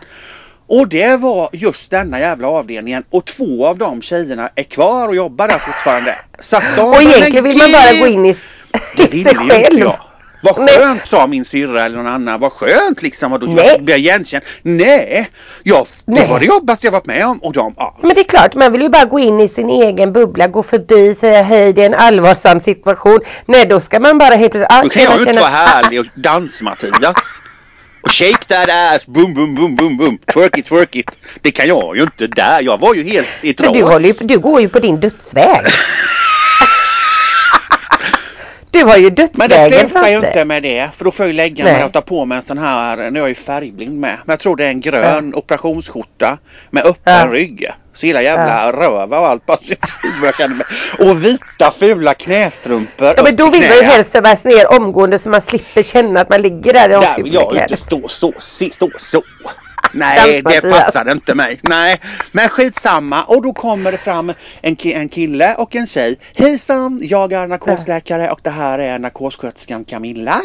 Och 0.67 0.89
det 0.89 1.17
var 1.17 1.49
just 1.53 1.91
denna 1.91 2.21
jävla 2.21 2.49
avdelningen 2.49 3.05
och 3.11 3.25
två 3.25 3.67
av 3.67 3.79
de 3.79 4.03
tjejerna 4.03 4.51
är 4.55 4.63
kvar 4.63 5.09
och 5.09 5.17
jobbar 5.17 5.49
där 5.49 5.59
fortfarande. 5.59 6.15
Så 6.41 6.57
att 6.57 6.63
de, 6.77 6.83
Och 6.83 7.03
egentligen 7.03 7.45
vill 7.45 7.57
man 7.57 7.73
bara 7.73 8.01
gå 8.01 8.07
in 8.07 8.27
i 8.27 8.37
Det 8.97 9.13
ville 9.13 9.31
ju 9.33 9.41
inte 9.67 9.81
jag. 9.81 9.97
Vad 10.43 10.59
Nej. 10.59 10.69
skönt 10.79 11.09
sa 11.09 11.27
min 11.27 11.45
syrra 11.45 11.83
eller 11.83 11.97
någon 11.97 12.07
annan. 12.07 12.41
Vad 12.41 12.53
skönt 12.53 13.03
liksom. 13.03 13.33
Och 13.33 13.41
då 13.41 13.47
Nej. 13.47 13.79
blev 13.81 13.91
jag 13.91 13.99
igenkänd. 13.99 14.45
Nej, 14.63 15.31
jag, 15.63 15.87
det 16.05 16.13
Nej. 16.13 16.29
var 16.29 16.41
det 16.41 16.47
jobbigaste 16.47 16.87
jag 16.87 16.93
varit 16.93 17.07
med 17.07 17.27
om. 17.27 17.39
Och 17.39 17.53
de, 17.53 17.75
ja. 17.77 17.97
Men 18.03 18.15
det 18.15 18.21
är 18.21 18.25
klart, 18.25 18.55
man 18.55 18.73
vill 18.73 18.83
ju 18.83 18.89
bara 18.89 19.05
gå 19.05 19.19
in 19.19 19.41
i 19.41 19.49
sin 19.49 19.71
egen 19.71 20.13
bubbla, 20.13 20.47
gå 20.49 20.63
förbi, 20.63 21.15
säga 21.15 21.43
hej, 21.43 21.73
det 21.73 21.83
är 21.83 21.87
en 21.87 21.95
allvarsam 21.95 22.61
situation. 22.61 23.21
Nej, 23.47 23.67
då 23.67 23.81
ska 23.81 24.01
man 24.01 24.19
bara 24.19 24.35
helt 24.35 24.53
plötsligt... 24.53 24.73
ah, 24.79 24.83
Då 24.83 24.89
kan 24.89 25.03
jag 25.03 25.15
ju 25.15 25.19
inte 25.29 25.41
vara 25.41 25.51
härlig 25.51 26.01
och 26.01 26.07
dans-Mattias. 26.15 27.15
Och 27.15 27.15
shake 28.11 28.47
that 28.47 28.69
ass, 28.71 29.07
boom, 29.07 29.35
boom, 29.35 29.55
boom, 29.55 29.77
boom, 29.77 29.97
boom. 29.97 30.19
Twerk 30.19 30.59
it, 30.59 30.67
twerk 30.67 30.97
it. 30.97 31.11
Det 31.41 31.51
kan 31.51 31.69
jag 31.69 31.97
ju 31.97 32.03
inte 32.03 32.27
där. 32.27 32.63
Jag 32.63 32.81
var 32.81 32.95
ju 32.95 33.05
helt 33.05 33.29
i 33.43 33.55
Men 33.59 33.73
du, 33.73 33.79
ju, 34.09 34.13
du 34.21 34.39
går 34.39 34.61
ju 34.61 34.69
på 34.69 34.79
din 34.79 35.01
dödsväg. 35.01 35.67
du 38.71 38.85
har 38.85 38.97
ju 38.97 39.03
Men 39.03 39.15
det 39.15 39.23
dödsvägen 39.23 39.89
slutar 39.89 40.09
ju 40.09 40.17
inte 40.17 40.45
med 40.45 40.63
det. 40.63 40.91
För 40.97 41.05
då 41.05 41.11
får 41.11 41.25
jag 41.25 41.29
ju 41.29 41.37
lägga 41.37 41.65
mig 41.65 41.85
och 41.85 41.93
ta 41.93 42.01
på 42.01 42.25
mig 42.25 42.37
en 42.37 42.43
sån 42.43 42.59
här, 42.59 42.97
nu 42.97 43.19
är 43.19 43.23
jag 43.23 43.29
ju 43.29 43.35
färgblind 43.35 44.01
med. 44.01 44.19
Men 44.25 44.33
jag 44.33 44.41
tror 44.41 44.57
det 44.57 44.65
är 44.65 44.71
en 44.71 44.81
grön 44.81 45.35
operationsskjorta 45.35 46.39
med 46.71 46.85
öppen 46.85 47.15
Ja. 47.15 47.27
rygg. 47.33 47.71
Så 47.95 48.07
hela 48.07 48.23
jävla 48.23 48.73
röva 48.73 49.21
och 49.21 49.27
allt. 49.27 49.47
Bara 49.47 49.59
jag 50.23 50.51
mig. 50.51 50.67
Och 50.99 51.25
vita 51.25 51.71
fula 51.79 52.15
knästrumpor. 52.15 53.15
Ja, 53.17 53.23
men 53.23 53.37
då 53.37 53.51
vill 53.51 53.69
man 53.69 53.77
ju 53.77 53.83
helst 53.83 54.13
sövas 54.13 54.45
ner 54.45 54.73
omgående 54.73 55.19
så 55.19 55.29
man 55.29 55.43
slipper 55.43 55.83
känna 55.83 56.21
att 56.21 56.29
man 56.29 56.43
ligger 56.43 56.73
där 56.73 56.91
i 56.91 56.93
vill 56.93 56.97
avskuren 56.97 57.33
jag 57.33 57.51
kläder. 57.51 57.71
inte 57.73 57.77
stå 57.77 58.09
så, 58.09 58.33
stå 58.73 58.91
så. 58.99 59.23
Nej, 59.93 60.43
det 60.43 60.43
Mattias. 60.45 60.85
passade 60.85 61.13
inte 61.13 61.35
mig. 61.35 61.61
Nej, 61.63 62.01
men 62.33 62.49
skitsamma. 62.49 63.23
Och 63.25 63.43
då 63.43 63.53
kommer 63.53 63.93
det 63.93 63.99
fram 63.99 64.33
en, 64.63 64.77
ki- 64.77 64.95
en 64.97 65.09
kille 65.09 65.55
och 65.55 65.75
en 65.77 65.87
tjej. 65.87 66.19
Hejsan, 66.37 67.01
jag 67.03 67.33
är 67.33 67.47
narkosläkare 67.47 68.31
och 68.31 68.41
det 68.43 68.51
här 68.51 68.79
är 68.79 68.99
narkossköterskan 68.99 69.85
Camilla. 69.85 70.41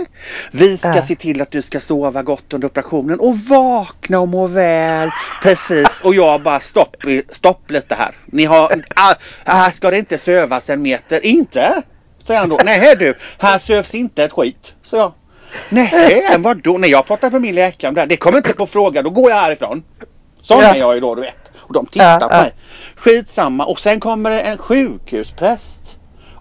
Vi 0.52 0.78
ska 0.78 0.88
Ja. 0.96 1.06
se 1.08 1.16
till 1.16 1.42
att 1.42 1.52
du 1.52 1.62
ska 1.62 1.80
sova 1.80 2.24
gott 2.24 2.54
under 2.54 2.68
operationen 2.68 3.20
och 3.20 3.38
vakna 3.40 4.20
och 4.20 4.28
må 4.28 4.48
väl. 4.48 5.10
Precis, 5.44 5.88
och 6.04 6.16
jag 6.16 6.42
bara 6.42 6.60
stopp, 6.60 6.96
stopp 7.32 7.72
lite 7.72 7.96
här. 7.96 8.16
Ni 8.26 8.46
har, 8.46 8.84
ah, 8.96 9.14
här 9.46 9.72
ska 9.72 9.92
det 9.92 9.98
inte 9.98 10.18
sövas 10.18 10.70
en 10.70 10.82
meter. 10.82 11.26
Inte? 11.26 11.82
Säger 12.28 12.40
han 12.40 12.50
då. 12.50 12.60
Nej 12.66 12.96
du, 13.00 13.14
här 13.38 13.60
sövs 13.60 13.96
inte 13.96 14.24
ett 14.24 14.32
skit. 14.32 14.74
Så 14.84 14.96
jag. 14.96 15.14
Nej, 15.70 16.36
vadå? 16.40 16.78
Nej, 16.78 16.90
jag 16.92 17.06
pratar 17.06 17.32
med 17.32 17.42
min 17.42 17.56
läkare 17.56 17.90
om 17.90 17.96
det 17.96 18.02
här. 18.02 18.08
Det 18.08 18.18
kommer 18.18 18.38
inte 18.38 18.54
på 18.54 18.68
fråga, 18.68 19.02
då 19.02 19.10
går 19.10 19.32
jag 19.32 19.38
härifrån. 19.38 19.84
Sån 20.42 20.62
Ja. 20.62 20.74
är 20.74 20.80
jag 20.80 20.96
ju 20.96 21.00
då, 21.02 21.16
du 21.16 21.22
vet. 21.22 21.36
Och 21.58 21.74
de 21.74 21.86
tittar 21.86 22.20
Ja, 22.22 22.28
på 22.28 22.36
mig. 22.36 22.54
Skitsamma. 22.96 23.66
Och 23.66 23.80
sen 23.80 24.00
kommer 24.00 24.30
det 24.30 24.42
en 24.42 24.58
sjukhuspräst. 24.58 25.80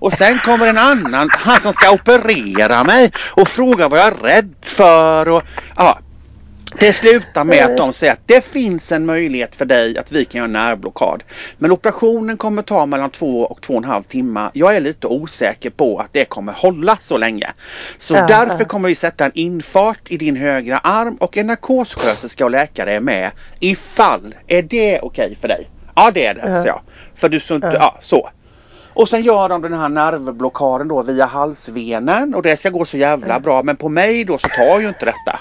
Och 0.01 0.12
sen 0.12 0.38
kommer 0.38 0.66
en 0.66 0.79
annan, 0.79 1.29
han 1.33 1.61
som 1.61 1.73
ska 1.73 1.90
operera 1.90 2.85
mig 2.85 3.12
och 3.31 3.49
fråga 3.49 3.88
vad 3.88 3.99
jag 3.99 4.07
är 4.07 4.14
rädd 4.23 4.55
för. 4.62 5.29
Och, 5.29 5.42
ja, 5.77 5.99
det 6.78 6.92
slutar 6.92 7.44
med 7.44 7.64
att 7.64 7.76
de 7.76 7.92
säger 7.92 8.12
att 8.12 8.18
det 8.26 8.44
finns 8.44 8.92
en 8.92 9.07
möjlighet 9.07 9.57
för 9.57 9.64
dig 9.64 9.98
att 9.98 10.12
vi 10.12 10.24
kan 10.24 10.38
göra 10.38 10.46
närblockad. 10.46 11.22
Men 11.59 11.70
operationen 11.72 12.37
kommer 12.37 12.62
ta 12.62 12.87
mellan 12.87 13.11
två 13.11 13.40
och 13.40 13.61
två 13.61 13.74
och 13.74 13.78
en 13.78 13.90
halv 13.90 14.02
timme. 14.02 14.50
Jag 14.52 14.76
är 14.76 14.81
lite 14.81 15.07
osäker 15.07 15.70
på 15.70 15.98
att 15.98 16.12
det 16.12 16.24
kommer 16.24 16.52
hålla 16.52 16.98
så 17.02 17.18
länge. 17.18 17.50
Så 17.98 18.14
Ja, 18.14 18.26
därför 18.26 18.57
ja. 18.59 18.64
kommer 18.64 18.88
vi 18.88 18.94
sätta 18.94 19.24
en 19.24 19.33
infart 19.35 20.00
i 20.09 20.16
din 20.16 20.37
högra 20.37 20.78
arm 20.78 21.14
och 21.20 21.37
en 21.37 21.46
narkossköterska 21.46 22.44
och 22.44 22.50
läkare 22.50 22.92
är 22.92 23.00
med. 23.00 23.31
Ifall, 23.61 24.35
är 24.46 24.62
det 24.62 25.00
okej 25.02 25.37
för 25.40 25.48
dig? 25.48 25.68
Ja 25.94 26.11
det 26.14 26.26
är 26.26 26.35
det, 26.35 26.40
Ja. 26.44 26.66
jag. 26.66 26.81
För 27.14 27.28
du 27.28 27.40
så 27.40 27.54
inte, 27.54 27.66
Ja. 27.66 27.74
ja 27.81 27.98
så. 28.00 28.28
Och 28.94 29.09
sen 29.09 29.22
gör 29.22 29.48
de 29.48 29.62
den 29.62 29.74
här 29.74 29.88
nervblockaden 29.88 30.88
då 30.88 31.02
via 31.02 31.26
halsvenen 31.26 32.35
och 32.35 32.42
det 32.42 32.57
ska 32.57 32.70
gå 32.70 32.85
så 32.85 32.96
jävla 32.96 33.40
bra. 33.40 33.62
Men 33.62 33.76
på 33.76 33.88
mig 33.88 34.24
då 34.24 34.38
så 34.38 34.48
tar 34.48 34.81
ju 34.81 34.88
inte 34.88 35.04
detta. 35.04 35.40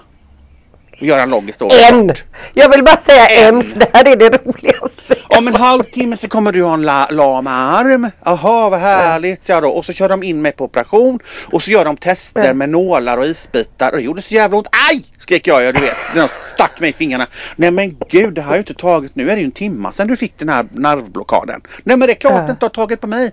Göra 0.99 1.21
en 1.21 1.29
lång 1.29 1.47
historia 1.47 1.87
En! 1.89 2.07
kort. 2.07 2.23
Jag 2.53 2.69
vill 2.71 2.83
bara 2.83 2.97
säga 2.97 3.27
en, 3.27 3.55
En. 3.55 3.63
för 3.71 3.79
det 3.79 3.87
här 3.93 4.07
är 4.11 4.15
det 4.15 4.45
roligaste. 4.45 5.15
Om 5.29 5.47
en 5.47 5.55
halvtimme 5.55 6.17
så 6.17 6.27
kommer 6.27 6.51
du 6.51 6.63
ha 6.63 6.73
en 6.73 6.81
la, 6.81 7.07
lam 7.11 7.47
arm. 7.47 8.09
Jaha 8.25 8.69
vad 8.69 8.79
härligt 8.79 9.49
ja 9.49 9.61
då. 9.61 9.69
Och 9.69 9.85
så 9.85 9.93
kör 9.93 10.09
de 10.09 10.23
in 10.23 10.41
mig 10.41 10.51
på 10.51 10.63
operation. 10.65 11.19
Och 11.51 11.63
så 11.63 11.71
gör 11.71 11.85
de 11.85 11.97
tester 11.97 12.43
Ja. 12.47 12.53
med 12.53 12.69
nålar 12.69 13.17
och 13.17 13.25
isbitar. 13.25 13.91
Och 13.91 13.97
det 13.97 14.03
gjorde 14.03 14.21
så 14.21 14.33
jävla 14.33 14.57
ont. 14.57 14.67
Aj! 14.91 15.05
Skrek 15.19 15.47
jag 15.47 15.63
ja 15.63 15.71
du 15.71 15.81
vet. 15.81 15.95
Den 16.13 16.27
stack 16.55 16.79
mig 16.79 16.89
i 16.89 16.93
fingrarna. 16.93 17.27
Nej 17.55 17.71
men 17.71 17.97
gud 18.09 18.33
det 18.33 18.41
har 18.41 18.53
ju 18.53 18.59
inte 18.59 18.73
tagit. 18.73 19.15
Nu 19.15 19.29
är 19.29 19.35
det 19.35 19.39
ju 19.41 19.45
en 19.45 19.51
timma 19.51 19.91
sedan 19.91 20.07
du 20.07 20.15
fick 20.15 20.39
den 20.39 20.49
här 20.49 20.65
nervblockaden. 20.71 21.61
Nej 21.83 21.97
men 21.97 22.07
det 22.07 22.13
är 22.13 22.15
klart 22.15 22.33
Ja. 22.33 22.41
det 22.41 22.51
inte 22.51 22.65
har 22.65 22.69
tagit 22.69 23.01
på 23.01 23.07
mig. 23.07 23.31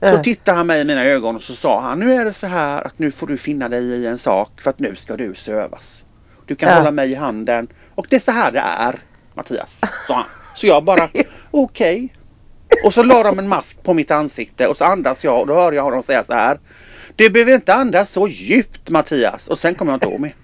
Så 0.00 0.22
tittade 0.22 0.56
han 0.56 0.66
mig 0.66 0.80
i 0.80 0.84
mina 0.84 1.04
ögon 1.04 1.36
och 1.36 1.42
så 1.42 1.54
sa 1.54 1.80
han 1.80 1.98
nu 2.00 2.14
är 2.14 2.24
det 2.24 2.32
så 2.32 2.46
här 2.46 2.86
att 2.86 2.98
nu 2.98 3.10
får 3.10 3.26
du 3.26 3.36
finna 3.38 3.68
dig 3.68 3.82
i 3.84 4.06
en 4.06 4.18
sak 4.18 4.60
för 4.60 4.70
att 4.70 4.78
nu 4.78 4.96
ska 4.96 5.16
du 5.16 5.34
sövas. 5.34 6.01
Du 6.46 6.54
kan 6.56 6.68
Ja. 6.68 6.74
hålla 6.74 6.90
mig 6.90 7.10
i 7.10 7.14
handen 7.14 7.68
och 7.94 8.06
det 8.10 8.16
är 8.16 8.20
så 8.20 8.30
här 8.30 8.52
det 8.52 8.58
är 8.58 8.96
Mattias. 9.34 9.76
Sa 10.06 10.14
han. 10.14 10.24
Så 10.54 10.66
jag 10.66 10.84
bara 10.84 11.08
okej. 11.50 12.14
Och 12.84 12.94
så 12.94 13.02
la 13.02 13.22
de 13.22 13.38
en 13.38 13.48
mask 13.48 13.82
på 13.82 13.94
mitt 13.94 14.10
ansikte 14.10 14.66
och 14.66 14.76
så 14.76 14.84
andas 14.84 15.24
jag 15.24 15.40
och 15.40 15.46
då 15.46 15.54
hör 15.54 15.72
jag 15.72 15.82
honom 15.82 16.02
säga 16.02 16.24
så 16.24 16.32
här. 16.32 16.58
Du 17.16 17.30
behöver 17.30 17.54
inte 17.54 17.74
andas 17.74 18.10
så 18.12 18.28
djupt 18.28 18.88
Mattias. 18.90 19.48
Och 19.48 19.58
sen 19.58 19.74
kommer 19.74 19.92
jag 19.92 19.96
inte 19.96 20.06
ihåg 20.06 20.20
mer. 20.20 20.34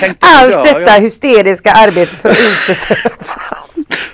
Tänkte 0.00 0.26
Allt 0.26 0.50
dör 0.52 0.64
detta 0.64 0.80
jag. 0.80 1.00
hysteriska 1.00 1.72
arbete 1.72 2.16
för 2.16 2.28
att 2.28 2.38
inte. 2.38 2.74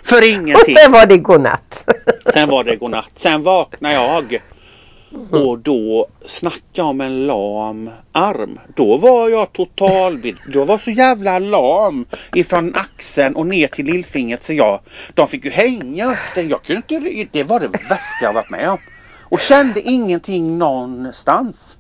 För 0.03 0.17
Och 0.19 0.25
ingenting. 0.25 0.77
sen 0.77 0.93
var 0.93 1.07
det 1.07 1.17
godnatt. 1.19 1.91
Sen 2.33 2.49
var 2.49 2.65
det 2.65 2.77
godnatt. 2.77 3.11
Sen 3.17 3.43
vaknade 3.43 3.95
jag. 3.95 4.43
Och 5.31 5.59
då 5.59 6.07
snackade 6.27 6.63
jag 6.73 6.87
om 6.87 7.01
en 7.01 7.27
lam 7.27 7.91
arm. 8.13 8.59
Då 8.77 8.97
var 8.97 9.29
jag 9.29 9.53
total 9.53 10.35
Då 10.53 10.65
var 10.65 10.79
så 10.79 10.91
jävla 10.91 11.39
lam 11.39 12.07
ifrån 12.35 12.75
axeln 12.75 13.37
och 13.37 13.47
ner 13.47 13.67
till 13.67 13.87
lillfingret 13.87 14.45
så 14.45 14.53
jag. 14.53 14.81
De 15.15 15.29
fick 15.29 15.45
ju 15.45 15.51
hänga. 15.51 16.19
Jag 16.37 16.63
kunde 16.63 17.11
inte. 17.11 17.39
Det 17.39 17.45
var 17.45 17.61
det 17.61 17.69
värsta 17.69 18.23
jag 18.23 18.33
varit 18.33 18.51
med 18.51 18.71
om. 18.71 18.79
Och 19.23 19.41
kände 19.41 19.81
ingenting 19.81 20.59
någonstans. 20.59 21.77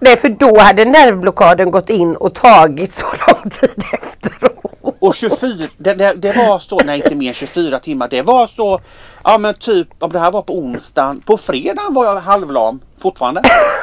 Nej, 0.00 0.16
för 0.16 0.28
då 0.28 0.58
hade 0.58 0.84
nervblockaden 0.84 1.70
gått 1.70 1.90
in 1.90 2.16
och 2.16 2.34
tagit 2.34 2.94
så 2.94 3.06
lång 3.06 3.50
tid 3.50 3.84
efteråt. 3.92 4.96
Och 4.98 5.14
24, 5.14 5.68
det, 5.78 5.94
det, 5.94 6.14
det 6.14 6.32
var 6.32 6.58
så, 6.58 6.80
nej 6.84 6.96
inte 6.96 7.14
mer 7.14 7.28
än 7.28 7.34
24 7.34 7.78
timmar. 7.78 8.08
Det 8.08 8.22
var 8.22 8.46
så, 8.46 8.80
ja 9.24 9.38
men 9.38 9.54
typ 9.54 9.88
om 9.98 10.12
det 10.12 10.18
här 10.18 10.30
var 10.30 10.42
på 10.42 10.58
onsdagen. 10.58 11.20
På 11.20 11.38
fredagen 11.38 11.94
var 11.94 12.04
jag 12.04 12.20
halvlam 12.20 12.80
fortfarande. 13.02 13.42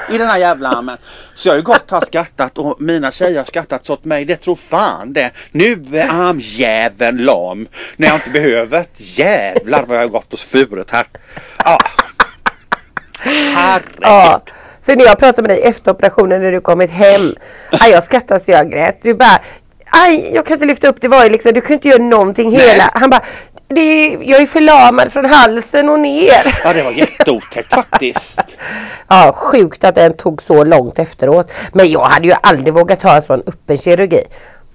I 0.10 0.18
den 0.18 0.28
här 0.28 0.38
jävla 0.38 0.70
armen. 0.70 0.98
Så 1.36 1.48
jag 1.48 1.54
har 1.54 1.58
ju 1.58 1.64
gått 1.64 1.92
och 1.92 2.04
skrattat 2.04 2.58
och 2.58 2.82
mina 2.82 3.12
tjejer 3.12 3.38
har 3.38 3.46
skrattat 3.46 3.86
så 3.86 3.94
åt 3.94 4.06
mig. 4.06 4.26
Det 4.26 4.36
tror 4.36 4.56
fan 4.56 5.14
det. 5.14 5.32
Nu 5.52 5.86
är 5.94 6.08
armjäveln 6.08 7.18
lam. 7.18 7.68
När 7.98 8.08
jag 8.08 8.16
inte 8.16 8.30
behöver. 8.30 8.86
Jävlar 8.98 9.86
vad 9.88 9.98
jag 9.98 10.02
har 10.02 10.08
gått 10.08 10.34
och 10.34 10.40
svurit 10.40 10.92
här. 10.92 11.08
Ja. 11.58 11.80
Herregud. 13.20 14.00
Ja, 14.02 14.42
för 14.84 14.96
när 14.96 15.06
jag 15.06 15.20
pratade 15.20 15.48
med 15.48 15.58
dig 15.58 15.64
efter 15.64 15.92
operationen 15.92 16.42
när 16.42 16.52
du 16.52 16.60
kommit 16.60 16.92
hem. 16.92 17.36
Aj, 17.72 17.92
jag 17.92 18.04
skrattade 18.04 18.40
så 18.40 18.52
jag 18.52 18.72
grät. 18.72 19.00
Du 19.02 19.14
bara 19.14 19.40
Aj, 19.96 20.32
jag 20.34 20.46
kan 20.46 20.54
inte 20.54 20.66
lyfta 20.66 20.88
upp 20.88 21.02
det 21.02 21.08
var 21.08 21.24
ju 21.24 21.30
liksom, 21.30 21.54
du 21.54 21.62
kunde 21.62 21.74
inte 21.74 21.88
göra 21.88 22.04
någonting 22.04 22.52
Nej. 22.52 22.60
hela. 22.60 22.92
Han 22.94 23.10
bara 23.10 23.22
det 23.76 23.82
är, 23.82 24.18
jag 24.24 24.42
är 24.42 24.46
förlamad 24.46 25.14
från 25.14 25.26
halsen 25.26 25.90
och 25.90 26.00
ner. 26.00 26.60
Ja 26.64 26.74
det 26.74 26.84
var 26.84 26.92
jätteotäckt 26.92 27.74
faktiskt. 27.74 28.40
Ja, 29.08 29.34
sjukt 29.36 29.84
att 29.84 29.96
den 29.96 30.18
tog 30.18 30.42
så 30.42 30.64
långt 30.64 31.00
efteråt. 31.00 31.52
Men 31.74 31.92
jag 31.92 32.04
hade 32.06 32.28
ju 32.28 32.34
aldrig 32.44 32.74
vågat 32.74 33.00
ta 33.00 33.16
en 33.16 33.22
sån 33.22 33.44
öppen 33.48 33.78
kirurgi. 33.78 34.24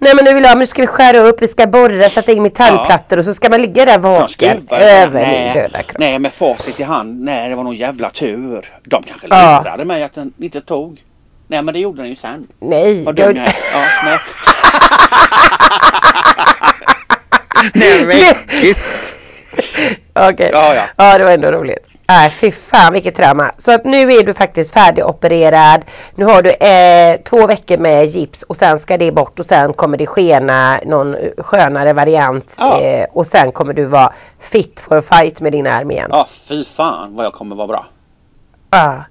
Nej 0.01 0.15
men 0.15 0.25
nu 0.25 0.35
vill 0.35 0.45
jag, 0.45 0.59
nu 0.59 0.67
ska 0.67 0.83
vi 0.83 0.87
skära 0.87 1.19
upp, 1.19 1.43
vi 1.43 1.49
ska 1.49 1.67
borra, 1.67 2.09
sätta 2.11 2.33
in 2.33 2.43
metallplattor 2.43 3.19
och 3.19 3.25
så 3.25 3.35
ska 3.35 3.49
man 3.51 3.63
ligga 3.63 3.85
där 3.85 3.99
vaken 3.99 4.69
över 4.71 5.21
nej, 5.27 5.45
min 5.45 5.63
döda 5.63 5.83
kropp. 5.83 5.99
Nej 6.01 6.19
med 6.19 6.33
facit 6.33 6.81
i 6.81 6.83
hand. 6.83 7.21
Nej 7.21 7.49
det 7.49 7.55
var 7.57 7.65
nog 7.65 7.75
jävla 7.75 8.11
tur. 8.11 8.73
De 8.85 9.03
kanske 9.03 9.27
Ja. 9.31 9.61
lurade 9.65 9.85
mig 9.85 10.03
att 10.03 10.15
den 10.15 10.33
inte 10.39 10.61
tog. 10.61 11.01
Nej 11.47 11.63
men 11.63 11.75
det 11.75 11.81
gjorde 11.81 12.03
den 12.03 12.09
ju 12.11 12.17
sen. 12.17 12.47
Nej, 12.61 13.05
Vad 13.05 13.15
dum 13.15 13.37
jag 13.37 13.47
är. 13.47 13.57
Ja, 13.73 13.81
nej. 14.05 14.19
nej 17.75 18.07
men. 18.07 18.75
Okej. 20.31 20.51
Ja, 20.53 20.75
ja. 20.75 20.83
ja, 20.97 21.19
det 21.19 21.25
var 21.25 21.33
ändå 21.33 21.49
roligt. 21.51 21.89
Nej 22.09 22.31
fy 22.31 22.51
fan 22.53 22.93
vilket 22.93 23.15
trauma. 23.15 23.53
Så 23.59 23.73
att 23.73 23.85
nu 23.85 24.13
är 24.13 24.25
du 24.25 24.35
faktiskt 24.35 24.75
färdigopererad. 24.75 25.85
Nu 26.15 26.25
har 26.25 26.43
du 26.43 26.51
eh, 26.51 27.21
två 27.23 27.47
veckor 27.47 27.79
med 27.79 28.07
gips 28.07 28.43
och 28.43 28.57
sen 28.57 28.79
ska 28.79 28.99
det 28.99 29.13
bort 29.13 29.41
och 29.41 29.47
sen 29.47 29.73
kommer 29.73 29.99
det 29.99 30.07
skena 30.07 30.81
någon 30.87 31.17
skönare 31.39 31.93
variant. 31.93 32.55
Ja. 32.59 32.81
Eh, 32.81 33.07
och 33.13 33.27
sen 33.27 33.53
kommer 33.53 33.75
du 33.75 33.85
vara 33.85 34.13
fit 34.41 34.81
for 34.81 35.01
fight 35.01 35.41
med 35.41 35.53
din 35.53 35.67
arm 35.67 35.91
igen. 35.91 36.11
Ja, 36.13 36.29
fy 36.49 36.65
fan 36.65 37.17
vad 37.17 37.27
jag 37.27 37.33
kommer 37.33 37.57
vara 37.57 37.67
bra. 37.67 37.87
Ja. 38.71 39.05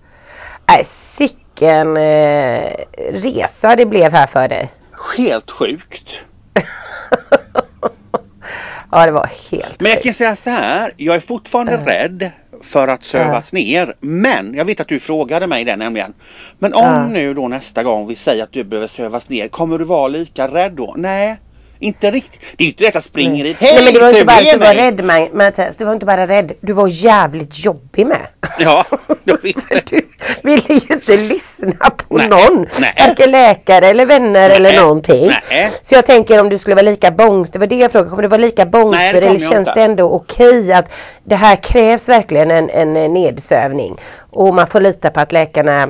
Nej 0.68 0.86
sicken 0.86 1.98
eh, 1.98 2.74
resa 3.12 3.76
det 3.76 3.86
blev 3.86 4.12
här 4.12 4.28
för 4.28 4.48
dig. 4.48 4.72
Helt 5.18 5.52
sjukt. 5.52 6.20
ja 8.92 9.06
det 9.06 9.12
var 9.12 9.30
helt 9.52 9.82
Men 9.82 9.92
jag 9.92 10.02
kan 10.04 10.14
säga 10.14 10.36
så 10.36 10.50
här. 10.50 10.92
Jag 10.98 11.16
är 11.16 11.20
fortfarande 11.20 11.72
Ja. 11.86 11.94
rädd 11.94 12.32
för 12.62 12.88
att 12.88 13.04
sövas 13.04 13.54
ner. 13.54 13.96
Men 14.00 14.54
jag 14.54 14.66
vet 14.66 14.80
att 14.80 14.88
du 14.88 15.00
frågade 15.00 15.48
mig 15.48 15.64
det 15.64 15.76
nämligen. 15.76 16.14
Men 16.60 16.74
om 16.74 16.84
Ja. 16.84 17.08
nu 17.08 17.34
då 17.34 17.48
nästa 17.48 17.84
gång 17.84 18.08
vi 18.08 18.16
säger 18.16 18.44
att 18.44 18.52
du 18.52 18.64
behöver 18.64 18.88
sövas 18.88 19.30
ner. 19.30 19.48
Kommer 19.48 19.78
du 19.78 19.86
vara 19.86 20.08
lika 20.08 20.48
rädd 20.48 20.72
då? 20.72 20.94
Nej. 20.98 21.36
Inte 21.80 22.12
riktigt. 22.12 22.42
Det 22.58 22.64
är 22.64 22.66
ju 22.66 22.72
inte 22.72 22.84
det 22.84 22.88
att 22.88 22.94
jag 22.96 23.04
springer 23.04 23.44
dit. 23.44 23.58
Nej 23.62 23.84
men 23.84 23.94
det 23.94 24.00
var 24.00 24.10
inte 24.10 24.26
bara 24.26 24.38
att 24.38 24.52
du 24.54 24.58
var 24.58 24.76
rädd 24.76 25.02
Ma- 25.02 25.36
Mattias. 25.38 25.76
Du 25.78 25.86
var 25.86 25.94
inte 25.94 26.06
bara 26.06 26.28
rädd. 26.28 26.52
Du 26.62 26.74
var 26.74 26.88
jävligt 26.88 27.66
jobbig 27.66 28.08
med. 28.08 28.28
Ja, 28.60 28.86
jag 29.24 29.38
vet 29.44 29.90
det. 29.90 30.02
Ville 30.44 30.64
ju 30.68 30.94
inte 30.94 31.18
lyssna 31.18 31.90
på 31.90 32.18
Nej, 32.18 32.28
någon. 32.28 32.68
nej. 32.80 32.94
Varken 33.08 33.32
läkare 33.32 33.86
eller 33.88 34.06
vänner 34.06 34.50
eller 34.50 34.82
någonting. 34.82 35.32
Nej. 35.50 35.72
Så 35.84 35.96
jag 35.96 36.06
tänker 36.06 36.42
om 36.42 36.50
du 36.50 36.58
skulle 36.58 36.76
vara 36.76 36.86
lika 36.86 37.12
bångstyrig. 37.12 37.54
Det 37.54 37.60
var 37.60 37.68
det 37.68 37.76
jag 37.76 37.92
frågade. 37.92 38.10
Kommer 38.10 38.24
du 38.24 38.30
vara 38.30 38.42
lika 38.42 38.64
Nej, 38.64 38.72
bångstyrig 38.72 39.30
eller 39.30 39.40
känns 39.40 39.70
det 39.76 39.82
ändå 39.82 40.12
okej 40.12 40.74
att 40.74 40.92
det 41.24 41.36
här 41.36 41.56
krävs 41.56 42.10
verkligen 42.10 42.52
en, 42.52 42.70
en 42.70 42.98
eh, 42.98 43.10
nedsövning. 43.10 44.02
Och 44.30 44.54
man 44.54 44.68
får 44.68 44.82
lita 44.82 45.10
på 45.10 45.20
att 45.20 45.32
läkarna 45.32 45.90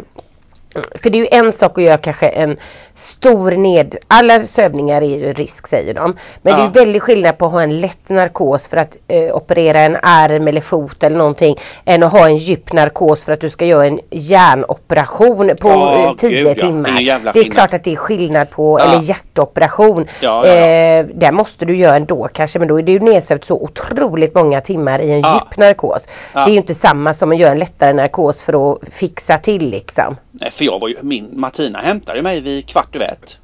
för 1.01 1.09
det 1.09 1.17
är 1.17 1.21
ju 1.21 1.27
en 1.31 1.53
sak 1.53 1.77
att 1.77 1.83
göra 1.83 1.97
kanske 1.97 2.27
en 2.27 2.57
stor 2.97 3.51
ned... 3.51 3.95
Alla 4.07 4.43
sövningar 4.45 5.01
är 5.01 5.17
ju 5.17 5.33
risk 5.33 5.67
säger 5.67 5.93
de. 5.93 6.15
Men 6.41 6.55
det 6.55 6.61
är 6.61 6.65
Ja. 6.65 6.71
väldigt 6.73 7.01
skillnad 7.03 7.37
på 7.37 7.45
att 7.45 7.51
ha 7.51 7.61
en 7.61 7.79
lätt 7.81 8.09
narkos 8.09 8.67
för 8.67 8.77
att 8.77 8.97
eh, 9.07 9.35
operera 9.35 9.79
en 9.81 9.95
arm 10.01 10.47
eller 10.47 10.61
fot 10.61 11.03
eller 11.03 11.17
någonting. 11.17 11.55
Än 11.85 12.03
att 12.03 12.11
ha 12.11 12.25
en 12.27 12.37
djup 12.37 12.73
narkos 12.73 13.25
för 13.25 13.33
att 13.33 13.41
du 13.41 13.49
ska 13.49 13.65
göra 13.65 13.85
en 13.87 13.99
hjärnoperation 14.11 15.51
på 15.61 15.69
Ja, 15.69 16.05
eh, 16.09 16.13
10 16.15 16.29
gud, 16.29 16.47
ja. 16.47 16.53
timmar. 16.67 16.89
Det 16.89 16.95
är 16.95 16.97
en 16.99 17.05
jävla 17.05 17.31
det 17.33 17.39
är 17.39 17.43
skillnad. 17.43 17.55
klart 17.57 17.73
att 17.73 17.83
det 17.83 17.91
är 17.91 17.95
skillnad 17.95 18.49
på, 18.49 18.79
Ja. 18.79 18.83
eller 18.85 19.03
hjärtoperation. 19.03 20.07
Ja, 20.19 20.47
ja, 20.47 20.53
ja. 20.55 20.67
Eh, 20.99 21.05
där 21.13 21.31
måste 21.31 21.65
du 21.65 21.75
göra 21.75 21.95
ändå 21.95 22.27
kanske 22.33 22.59
men 22.59 22.67
då 22.67 22.79
är 22.79 22.83
du 22.83 22.99
nedsövd 22.99 23.43
så 23.43 23.55
otroligt 23.55 24.35
många 24.35 24.61
timmar 24.61 24.99
i 24.99 25.11
en 25.11 25.19
Ja. 25.21 25.33
djup 25.49 25.57
narkos. 25.57 26.07
Ja. 26.33 26.39
Det 26.45 26.49
är 26.49 26.53
ju 26.53 26.57
inte 26.57 26.75
samma 26.75 27.13
som 27.13 27.31
att 27.31 27.37
göra 27.37 27.51
en 27.51 27.59
lättare 27.59 27.93
narkos 27.93 28.41
för 28.43 28.71
att 28.73 28.79
fixa 28.91 29.37
till 29.37 29.69
liksom. 29.69 30.17
Nej, 30.31 30.51
för 30.51 30.65
jag 30.65 30.79
var 30.79 30.87
ju, 30.87 30.95
min 31.01 31.29
Martina 31.33 31.79
hämtade 31.79 32.21
mig 32.21 32.41
vid 32.41 32.67
kvart 32.67 32.86
över 32.95 33.05
ett. 33.05 33.37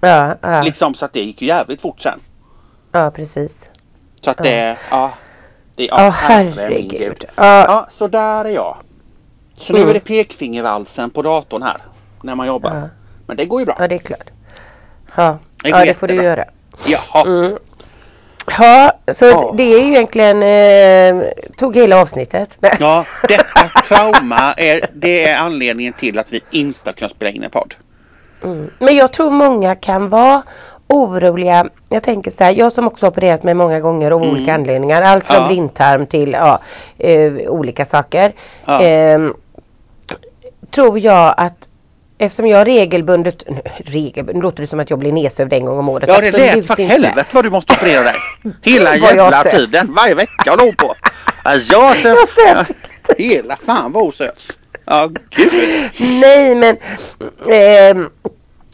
Ja, 0.00 0.34
ja, 0.40 0.62
Liksom 0.62 0.94
så 0.94 1.04
att 1.04 1.12
det 1.12 1.20
gick 1.20 1.42
ju 1.42 1.48
jävligt 1.48 1.80
fort 1.80 2.00
sen. 2.00 2.20
ja 2.92 3.10
precis. 3.10 3.64
Så 4.20 4.30
att 4.30 4.36
det, 4.42 4.76
ja. 4.90 5.12
Det, 5.74 5.84
Ja, 5.84 6.10
herregud. 6.14 6.54
herregud. 6.58 7.24
Ja, 7.36 7.64
Ja, 7.66 7.88
så 7.90 8.08
där 8.08 8.44
är 8.44 8.48
jag. 8.50 8.76
Så 9.58 9.72
nu 9.72 9.78
Mm. 9.78 9.90
är 9.90 9.94
det 9.94 10.00
pekfingervalsen 10.00 11.10
på 11.10 11.22
datorn 11.22 11.62
här. 11.62 11.76
När 12.22 12.34
man 12.34 12.46
jobbar. 12.46 12.74
Ja. 12.76 12.88
Men 13.26 13.36
det 13.36 13.44
går 13.44 13.60
ju 13.60 13.66
bra. 13.66 13.76
ja, 13.78 13.88
det 13.88 13.94
är 13.94 13.98
klart. 13.98 14.30
Ja, 15.16 15.38
Det 15.62 15.68
ja 15.68 15.84
det 15.84 15.94
får 15.94 16.08
du 16.08 16.14
göra. 16.14 16.44
Jaha. 16.86 17.22
Mm. 17.26 17.58
Ja, 18.58 18.92
så 19.12 19.24
Ja. 19.24 19.54
det 19.56 19.62
är 19.62 19.80
ju 19.80 19.86
egentligen, 19.86 20.42
eh, 20.42 21.28
tog 21.56 21.76
hela 21.76 22.00
avsnittet. 22.00 22.58
Ja, 22.80 23.04
detta 23.28 23.68
trauma 23.88 24.52
är, 24.52 24.90
det 24.94 25.28
är 25.28 25.38
anledningen 25.38 25.92
till 25.92 26.18
att 26.18 26.32
vi 26.32 26.40
inte 26.50 26.80
har 26.84 26.92
kunnat 26.92 27.12
spela 27.12 27.30
in 27.30 27.42
en 27.42 27.50
podd. 27.50 27.74
Mm. 28.44 28.70
Men 28.78 28.96
jag 28.96 29.12
tror 29.12 29.30
många 29.30 29.74
kan 29.74 30.08
vara 30.08 30.42
oroliga. 30.88 31.66
Jag 31.88 32.02
tänker 32.02 32.30
så 32.30 32.44
här, 32.44 32.50
jag 32.52 32.72
som 32.72 32.86
också 32.86 33.06
opererat 33.06 33.42
mig 33.42 33.54
många 33.54 33.80
gånger 33.80 34.10
av 34.10 34.22
Mm. 34.22 34.34
olika 34.34 34.54
anledningar. 34.54 35.02
Allt 35.02 35.26
från 35.26 35.36
Ja. 35.42 35.48
blindtarm 35.48 36.06
till 36.06 36.32
ja, 36.32 36.60
eh, 36.98 37.32
olika 37.32 37.84
saker. 37.84 38.32
Ja. 38.64 38.80
Ehm, 38.82 39.34
tror 40.70 40.98
jag 40.98 41.34
att 41.36 41.54
Eftersom 42.18 42.46
jag 42.46 42.66
regelbundet, 42.66 43.42
regelbundet, 43.78 44.36
nu 44.36 44.42
låter 44.42 44.60
det 44.62 44.66
som 44.66 44.80
att 44.80 44.90
jag 44.90 44.98
blir 44.98 45.12
nedsövd 45.12 45.52
en 45.52 45.64
gång 45.64 45.78
om 45.78 45.88
året. 45.88 46.08
Ja 46.08 46.20
det 46.20 46.30
lät 46.30 46.66
för 46.66 46.82
helvete 46.82 47.24
vad 47.32 47.44
du 47.44 47.50
måste 47.50 47.72
operera 47.72 48.02
dig. 48.02 48.14
Hela 48.62 48.96
jävla 48.96 49.42
tiden. 49.42 49.94
Varje 49.96 50.14
vecka 50.14 50.50
håller 50.50 50.72
på. 50.72 50.94
Ja, 51.44 51.50
Jag 51.54 51.96
Jag 51.96 52.28
sövs. 52.28 52.68
Hela 53.18 53.56
fan 53.66 53.92
vad 53.92 54.02
hon 54.02 54.12
sövs. 54.12 54.48
Ja 54.86 55.06
gud. 55.30 55.50
Nej 56.20 56.54
men 56.54 56.76
ehm, 57.50 58.10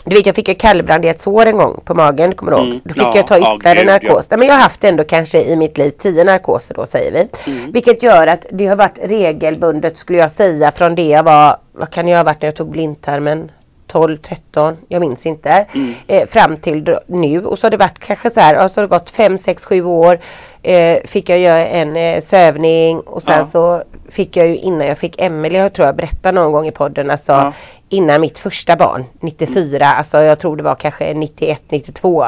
du 0.04 0.16
vet 0.16 0.26
jag 0.26 0.34
fick 0.34 0.48
ju 0.48 0.54
kallbrand 0.54 1.04
i 1.04 1.08
ett 1.08 1.20
sår 1.20 1.46
en 1.46 1.56
gång 1.56 1.80
på 1.84 1.94
magen, 1.94 2.34
kommer 2.34 2.52
du 2.52 2.58
ihåg? 2.58 2.66
Mm, 2.66 2.80
Då 2.84 2.94
fick 2.94 3.02
ja, 3.02 3.12
jag 3.16 3.26
ta 3.26 3.38
ja, 3.38 3.56
ytterligare 3.56 3.78
gud, 3.78 3.86
narkos. 3.86 4.30
Nej, 4.30 4.38
Men 4.38 4.48
jag 4.48 4.54
har 4.54 4.62
haft 4.62 4.84
ändå 4.84 5.04
kanske 5.04 5.42
i 5.42 5.56
mitt 5.56 5.78
liv 5.78 5.90
10 5.90 6.24
narkoser 6.24 6.74
då 6.74 6.86
säger 6.86 7.12
vi. 7.12 7.52
Mm. 7.52 7.72
Vilket 7.72 8.02
gör 8.02 8.26
att 8.26 8.46
det 8.50 8.66
har 8.66 8.76
varit 8.76 8.98
regelbundet 9.02 9.96
skulle 9.96 10.18
jag 10.18 10.30
säga 10.30 10.72
från 10.72 10.94
det 10.94 11.08
jag 11.08 11.22
var, 11.22 11.56
vad 11.72 11.90
kan 11.90 12.08
jag 12.08 12.18
ha 12.18 12.24
varit 12.24 12.42
när 12.42 12.48
jag 12.48 12.56
tog 12.56 12.70
blindtarmen? 12.70 13.50
12, 13.86 14.16
13, 14.16 14.76
jag 14.88 15.00
minns 15.00 15.26
inte. 15.26 15.66
Mm. 15.74 15.94
Eh, 16.06 16.26
fram 16.28 16.56
till 16.56 16.98
nu 17.06 17.44
och 17.44 17.58
så 17.58 17.66
har 17.66 17.70
det 17.70 17.76
varit 17.76 17.98
kanske 17.98 18.30
så 18.30 18.40
här, 18.40 18.54
ja, 18.54 18.68
så 18.68 18.80
har 18.80 18.82
det 18.82 18.98
gått 18.98 19.10
5, 19.10 19.38
6, 19.38 19.64
7 19.64 19.84
år. 19.84 20.18
Eh, 20.62 20.98
fick 21.04 21.28
jag 21.28 21.38
göra 21.38 21.66
en 21.66 21.96
eh, 21.96 22.20
sövning 22.20 23.00
och 23.00 23.22
sen 23.22 23.38
Ja. 23.38 23.46
så 23.46 23.82
fick 24.10 24.36
jag 24.36 24.46
ju 24.48 24.56
innan 24.56 24.86
jag 24.86 24.98
fick 24.98 25.20
Emelie, 25.20 25.62
jag 25.62 25.72
tror 25.72 25.86
jag 25.86 25.96
berättade 25.96 26.40
någon 26.40 26.52
gång 26.52 26.66
i 26.66 26.72
podden, 26.72 27.10
alltså 27.10 27.32
Ja. 27.32 27.52
innan 27.88 28.20
mitt 28.20 28.38
första 28.38 28.76
barn, 28.76 29.04
94, 29.20 29.84
alltså 29.86 30.22
jag 30.22 30.38
tror 30.38 30.56
det 30.56 30.62
var 30.62 30.74
kanske 30.74 31.14
91, 31.14 31.62
92. 31.68 32.24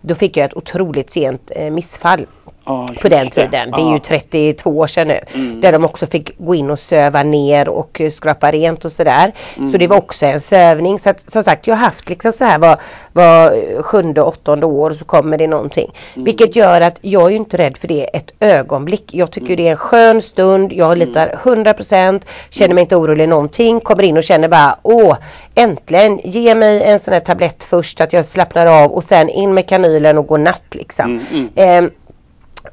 Då 0.00 0.14
fick 0.14 0.36
jag 0.36 0.44
ett 0.44 0.56
otroligt 0.56 1.10
sent 1.10 1.50
eh, 1.56 1.70
missfall 1.70 2.26
Ja, 2.66 2.86
på 3.02 3.08
den 3.08 3.24
det. 3.24 3.30
tiden. 3.30 3.70
Det 3.70 3.76
är 3.76 3.86
Ja. 3.86 3.92
ju 3.92 3.98
32 3.98 4.70
år 4.70 4.86
sedan 4.86 5.08
nu. 5.08 5.18
Mm. 5.34 5.60
Där 5.60 5.72
de 5.72 5.84
också 5.84 6.06
fick 6.06 6.38
gå 6.38 6.54
in 6.54 6.70
och 6.70 6.78
söva 6.78 7.22
ner 7.22 7.68
och 7.68 8.00
eh, 8.00 8.10
skrapa 8.10 8.50
rent 8.52 8.84
och 8.84 8.92
sådär. 8.92 9.32
Så 9.54 9.60
Mm. 9.60 9.78
det 9.78 9.86
var 9.86 9.96
också 9.96 10.26
en 10.26 10.40
sövning. 10.40 10.98
Så 10.98 11.10
att, 11.10 11.30
som 11.30 11.44
sagt 11.44 11.66
jag 11.66 11.74
har 11.76 11.84
haft 11.84 12.08
liksom 12.08 12.32
så 12.32 12.44
här 12.44 12.58
var, 12.58 12.80
var 13.12 13.46
eh, 13.52 13.82
sjunde, 13.82 14.22
åttonde 14.22 14.66
år 14.66 14.90
så 14.92 15.04
kommer 15.04 15.38
det 15.38 15.46
någonting. 15.46 15.92
Mm. 16.14 16.24
Vilket 16.24 16.56
gör 16.56 16.80
att 16.80 16.98
jag 17.02 17.22
är 17.26 17.30
ju 17.30 17.36
inte 17.36 17.56
rädd 17.56 17.76
för 17.76 17.88
det 17.88 18.16
ett 18.16 18.32
ögonblick. 18.40 19.14
Jag 19.14 19.30
tycker 19.30 19.46
Mm. 19.46 19.56
det 19.56 19.66
är 19.68 19.70
en 19.70 19.76
skön 19.76 20.22
stund. 20.22 20.72
Jag 20.72 20.98
litar 20.98 21.34
100% 21.44 22.20
känner 22.50 22.74
mig 22.74 22.82
inte 22.82 22.96
orolig 22.96 23.28
någonting. 23.28 23.80
Kommer 23.80 24.02
in 24.02 24.16
och 24.16 24.24
känner 24.24 24.48
bara 24.48 24.76
åh 24.82 25.16
äntligen 25.54 26.20
ge 26.24 26.54
mig 26.54 26.82
en 26.82 27.00
sån 27.00 27.12
här 27.14 27.20
tablett 27.20 27.64
först 27.64 27.98
så 27.98 28.04
att 28.04 28.12
jag 28.12 28.24
slappnar 28.24 28.66
av 28.84 28.92
och 28.92 29.04
sen 29.04 29.28
in 29.28 29.54
med 29.54 29.68
kanylen 29.68 30.18
och 30.18 30.26
gå 30.26 30.36
natt 30.36 30.62
liksom. 30.70 31.04
Mm, 31.04 31.24
mm. 31.32 31.48
Ehm, 31.54 31.90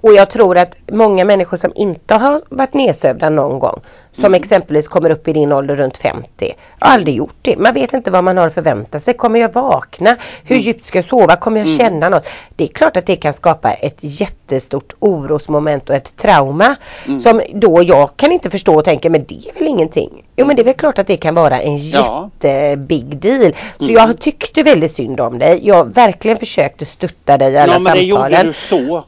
och 0.04 0.14
jag 0.14 0.30
tror 0.30 0.58
att 0.58 0.76
många 0.92 1.26
människor 1.26 1.58
som 1.58 1.72
inte 1.76 2.14
har 2.16 2.42
varit 2.50 2.74
nedsövda 2.74 3.30
någon 3.30 3.60
gång 3.60 3.80
som 4.12 4.26
Mm. 4.26 4.42
exempelvis 4.42 4.88
kommer 4.88 5.10
upp 5.10 5.28
i 5.28 5.34
din 5.34 5.52
ålder 5.52 5.76
runt 5.76 5.98
50 5.98 6.54
har 6.80 6.92
aldrig 6.94 7.16
gjort 7.16 7.36
det. 7.42 7.58
Man 7.58 7.74
vet 7.74 7.94
inte 7.94 8.12
vad 8.12 8.24
man 8.24 8.38
har 8.38 8.48
att 8.48 8.54
förvänta 8.54 9.00
sig. 9.00 9.14
Kommer 9.14 9.40
jag 9.40 9.54
vakna? 9.54 10.16
Hur 10.44 10.56
Mm. 10.56 10.62
djupt 10.66 10.86
ska 10.86 10.98
jag 10.98 11.06
sova? 11.06 11.36
Kommer 11.36 11.60
jag 11.60 11.70
känna 11.70 12.10
något? 12.10 12.28
Det 12.56 12.64
är 12.64 12.68
klart 12.68 12.98
att 12.98 13.06
det 13.06 13.16
kan 13.16 13.34
skapa 13.34 13.74
ett 13.74 13.98
jättestort 14.02 14.94
orosmoment 15.00 15.90
och 15.90 15.96
ett 15.96 16.18
trauma 16.18 16.76
Mm. 17.08 17.20
som 17.20 17.42
då 17.54 17.84
jag 17.84 18.10
kan 18.18 18.32
inte 18.32 18.50
förstå 18.50 18.76
och 18.76 18.86
tänka 18.86 19.10
men 19.10 19.26
det 19.28 19.36
är 19.36 19.60
väl 19.60 19.68
ingenting. 19.68 20.24
Jo 20.36 20.46
men 20.46 20.56
det 20.56 20.62
är 20.62 20.66
väl 20.66 20.74
klart 20.74 21.00
att 21.00 21.08
det 21.08 21.18
kan 21.18 21.36
vara 21.36 21.62
en 21.62 21.90
Ja. 21.90 22.30
jätte 22.42 22.78
big 22.78 23.18
deal. 23.18 23.54
Så 23.78 23.84
Mm. 23.84 23.96
jag 23.96 24.20
tyckte 24.20 24.64
väldigt 24.64 24.92
synd 24.92 25.20
om 25.20 25.40
dig. 25.40 25.60
Jag 25.64 25.94
verkligen 25.94 26.38
försökte 26.38 26.86
stötta 26.86 27.38
dig 27.38 27.54
i 27.54 27.58
alla 27.58 27.74
Ja 27.74 27.80
men 27.80 27.94
det 27.98 28.00
samtalen. 28.10 28.32
gjorde 28.32 28.44
du 28.44 28.54
så. 28.54 29.04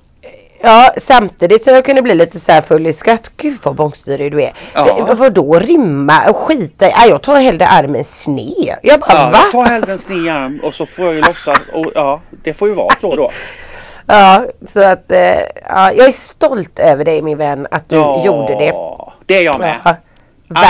Ja 0.62 0.92
samtidigt 0.98 1.64
som 1.64 1.74
jag 1.74 1.86
kunde 1.86 2.02
bli 2.02 2.16
lite 2.16 2.40
så 2.40 2.52
här 2.52 2.62
full 2.62 2.88
i 2.88 2.94
skratt. 2.94 3.32
Gud 3.38 3.58
vad 3.64 3.76
bångstyrig 3.76 4.32
du 4.32 4.42
är. 4.44 4.54
Ja. 4.74 4.96
Ja. 5.08 5.14
Vadå 5.18 5.60
rimma 5.60 6.30
och 6.30 6.36
skita 6.38 6.88
i? 6.88 6.92
Ja, 6.92 7.06
jag 7.08 7.22
tar 7.24 7.36
hellre 7.42 7.68
armen 7.68 8.04
sned. 8.04 8.76
Jag 8.84 9.00
bara 9.00 9.12
Ja, 9.14 9.30
va? 9.30 9.40
jag 9.44 9.52
tar 9.52 9.64
hellre 9.72 9.92
en 9.92 10.00
sned 10.00 10.36
arm 10.36 10.60
och 10.64 10.74
så 10.76 10.86
får 10.86 11.06
jag 11.06 11.14
ju 11.14 11.22
låtsas. 11.22 11.58
Och, 11.74 11.92
ja, 11.96 12.22
det 12.44 12.54
får 12.54 12.68
ju 12.68 12.74
vara 12.74 12.96
så 13.02 13.16
då. 13.16 13.32
Ja 14.08 14.46
så 14.74 14.84
att 14.84 15.12
eh, 15.12 15.40
ja, 15.70 15.92
jag 15.92 16.08
är 16.08 16.12
stolt 16.12 16.80
över 16.80 17.06
dig 17.06 17.22
min 17.22 17.38
vän 17.38 17.68
att 17.72 17.90
du 17.90 17.96
ja, 17.96 18.26
gjorde 18.26 18.56
det. 18.56 18.74
Det 19.26 19.38
är 19.38 19.44
jag 19.44 19.60
med. 19.60 19.80
Ja, 19.84 19.92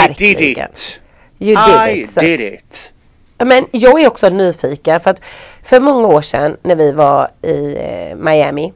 I 0.10 0.14
did 0.14 0.38
verkligen. 0.38 0.70
it. 0.72 1.00
You 1.40 1.56
did 1.66 1.98
I 1.98 2.02
it. 2.04 2.14
Så- 2.14 2.20
did 2.20 2.42
it. 2.42 2.92
Men 3.38 3.66
jag 3.72 4.02
är 4.02 4.08
också 4.08 4.30
nyfiken 4.30 5.00
för 5.00 5.12
att 5.12 5.22
för 5.64 5.80
många 5.80 6.08
år 6.08 6.22
sedan 6.22 6.58
när 6.64 6.76
vi 6.76 6.92
var 6.92 7.28
i 7.42 7.76
eh, 7.80 8.16
Miami 8.16 8.74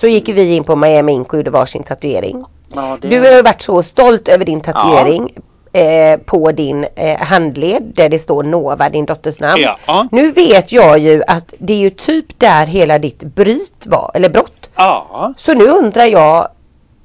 så 0.00 0.06
gick 0.06 0.28
vi 0.28 0.54
in 0.56 0.64
på 0.64 0.76
Miami 0.76 1.12
Ink 1.12 1.32
och 1.32 1.36
gjorde 1.36 1.50
varsin 1.50 1.82
tatuering. 1.82 2.44
Ja, 2.74 2.98
det... 3.00 3.08
Du 3.08 3.20
har 3.20 3.36
ju 3.36 3.42
varit 3.42 3.62
så 3.62 3.82
stolt 3.82 4.28
över 4.28 4.44
din 4.44 4.60
tatuering 4.60 5.30
eh, 5.72 6.20
på 6.20 6.52
din 6.52 6.86
eh, 6.94 7.20
handled 7.20 7.92
där 7.94 8.08
det 8.08 8.18
står 8.18 8.42
Nova, 8.42 8.88
din 8.88 9.06
dotters 9.06 9.40
namn. 9.40 9.62
Ja. 9.86 10.08
Nu 10.12 10.32
vet 10.32 10.72
jag 10.72 10.98
ju 10.98 11.22
att 11.26 11.54
det 11.58 11.72
är 11.72 11.78
ju 11.78 11.90
typ 11.90 12.38
där 12.38 12.66
hela 12.66 12.98
ditt 12.98 13.22
bryt 13.22 13.86
var, 13.86 14.10
eller 14.14 14.28
brott. 14.28 14.70
Ja. 14.74 15.34
Så 15.36 15.54
nu 15.54 15.64
undrar 15.64 16.04
jag, 16.04 16.48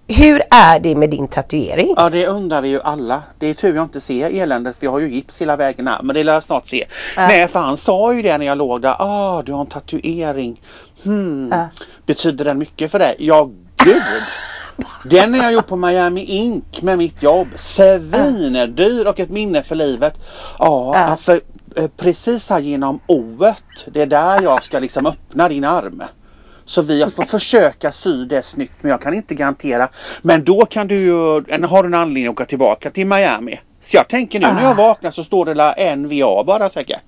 hur 0.08 0.41
är 0.51 0.79
det 0.79 0.95
med 0.95 1.10
din 1.10 1.27
tatuering? 1.27 1.93
Ja 1.97 2.10
det 2.10 2.27
undrar 2.27 2.62
vi 2.62 2.69
ju 2.69 2.81
alla. 2.81 3.23
Det 3.39 3.47
är 3.47 3.53
tur 3.53 3.75
jag 3.75 3.84
inte 3.84 4.01
ser 4.01 4.29
eländet 4.29 4.77
för 4.77 4.86
jag 4.86 4.91
har 4.91 4.99
ju 4.99 5.10
gips 5.10 5.41
hela 5.41 5.55
vägen 5.55 5.88
här. 5.88 5.99
Men 6.03 6.15
det 6.15 6.23
lär 6.23 6.34
jag 6.34 6.43
snart 6.43 6.67
se. 6.67 6.86
Ja. 7.15 7.27
Nej 7.27 7.47
för 7.47 7.60
han 7.60 7.77
sa 7.77 8.13
ju 8.13 8.21
det 8.21 8.38
när 8.38 8.45
jag 8.45 8.58
låg 8.58 8.81
där. 8.81 8.95
Ah 8.99 9.43
du 9.45 9.53
har 9.53 9.62
en 9.62 9.67
tatuering. 9.67 10.62
Hmm. 11.06 11.50
Ja. 11.52 11.68
Betyder 12.06 12.46
den 12.46 12.58
mycket 12.58 12.91
för 12.91 13.00
dig? 13.00 13.15
Ja 13.20 13.50
gud. 13.78 14.02
Den 15.04 15.34
har 15.34 15.44
jag 15.44 15.54
gjort 15.54 15.68
på 15.68 15.76
Miami 15.76 16.22
Ink 16.24 16.82
med 16.82 16.98
mitt 16.98 17.24
jobb. 17.24 17.48
Svindyr 17.60 19.06
och 19.06 19.20
ett 19.20 19.30
minne 19.30 19.63
för 19.63 19.76
livet. 19.76 20.13
Ja, 20.60 20.91
Ja. 21.10 21.18
för 21.22 21.41
eh, 21.76 21.88
precis 21.98 22.50
här 22.50 22.60
genom 22.60 23.00
oet. 23.08 23.63
Det 23.88 24.02
är 24.02 24.06
där 24.06 24.41
jag 24.41 24.63
ska 24.63 24.80
liksom 24.80 25.06
öppna 25.06 25.50
din 25.50 25.63
arm. 25.63 26.04
Så 26.65 26.82
vi 26.82 27.06
får 27.15 27.24
försöka 27.24 27.91
sy 27.91 28.26
det 28.26 28.46
snyggt 28.46 28.74
men 28.82 28.91
jag 28.91 29.02
kan 29.02 29.13
inte 29.13 29.36
garantera. 29.36 29.89
Men 30.22 30.44
då 30.44 30.65
kan 30.65 30.88
du 30.88 31.00
ju, 31.00 31.13
har 31.65 31.84
du 31.84 31.88
en 31.88 31.94
anledning 31.94 32.28
att 32.28 32.32
åka 32.32 32.46
tillbaka 32.46 32.89
till 32.89 33.08
Miami. 33.08 33.60
Så 33.82 33.98
jag 33.98 34.08
tänker 34.08 34.39
nu 34.39 34.46
när 34.48 34.63
jag 34.63 34.76
vaknar 34.76 35.12
så 35.12 35.24
står 35.24 35.46
det 35.46 35.54
där 35.54 35.96
NVA 35.96 36.44
bara 36.44 36.70
säkert. 36.70 37.04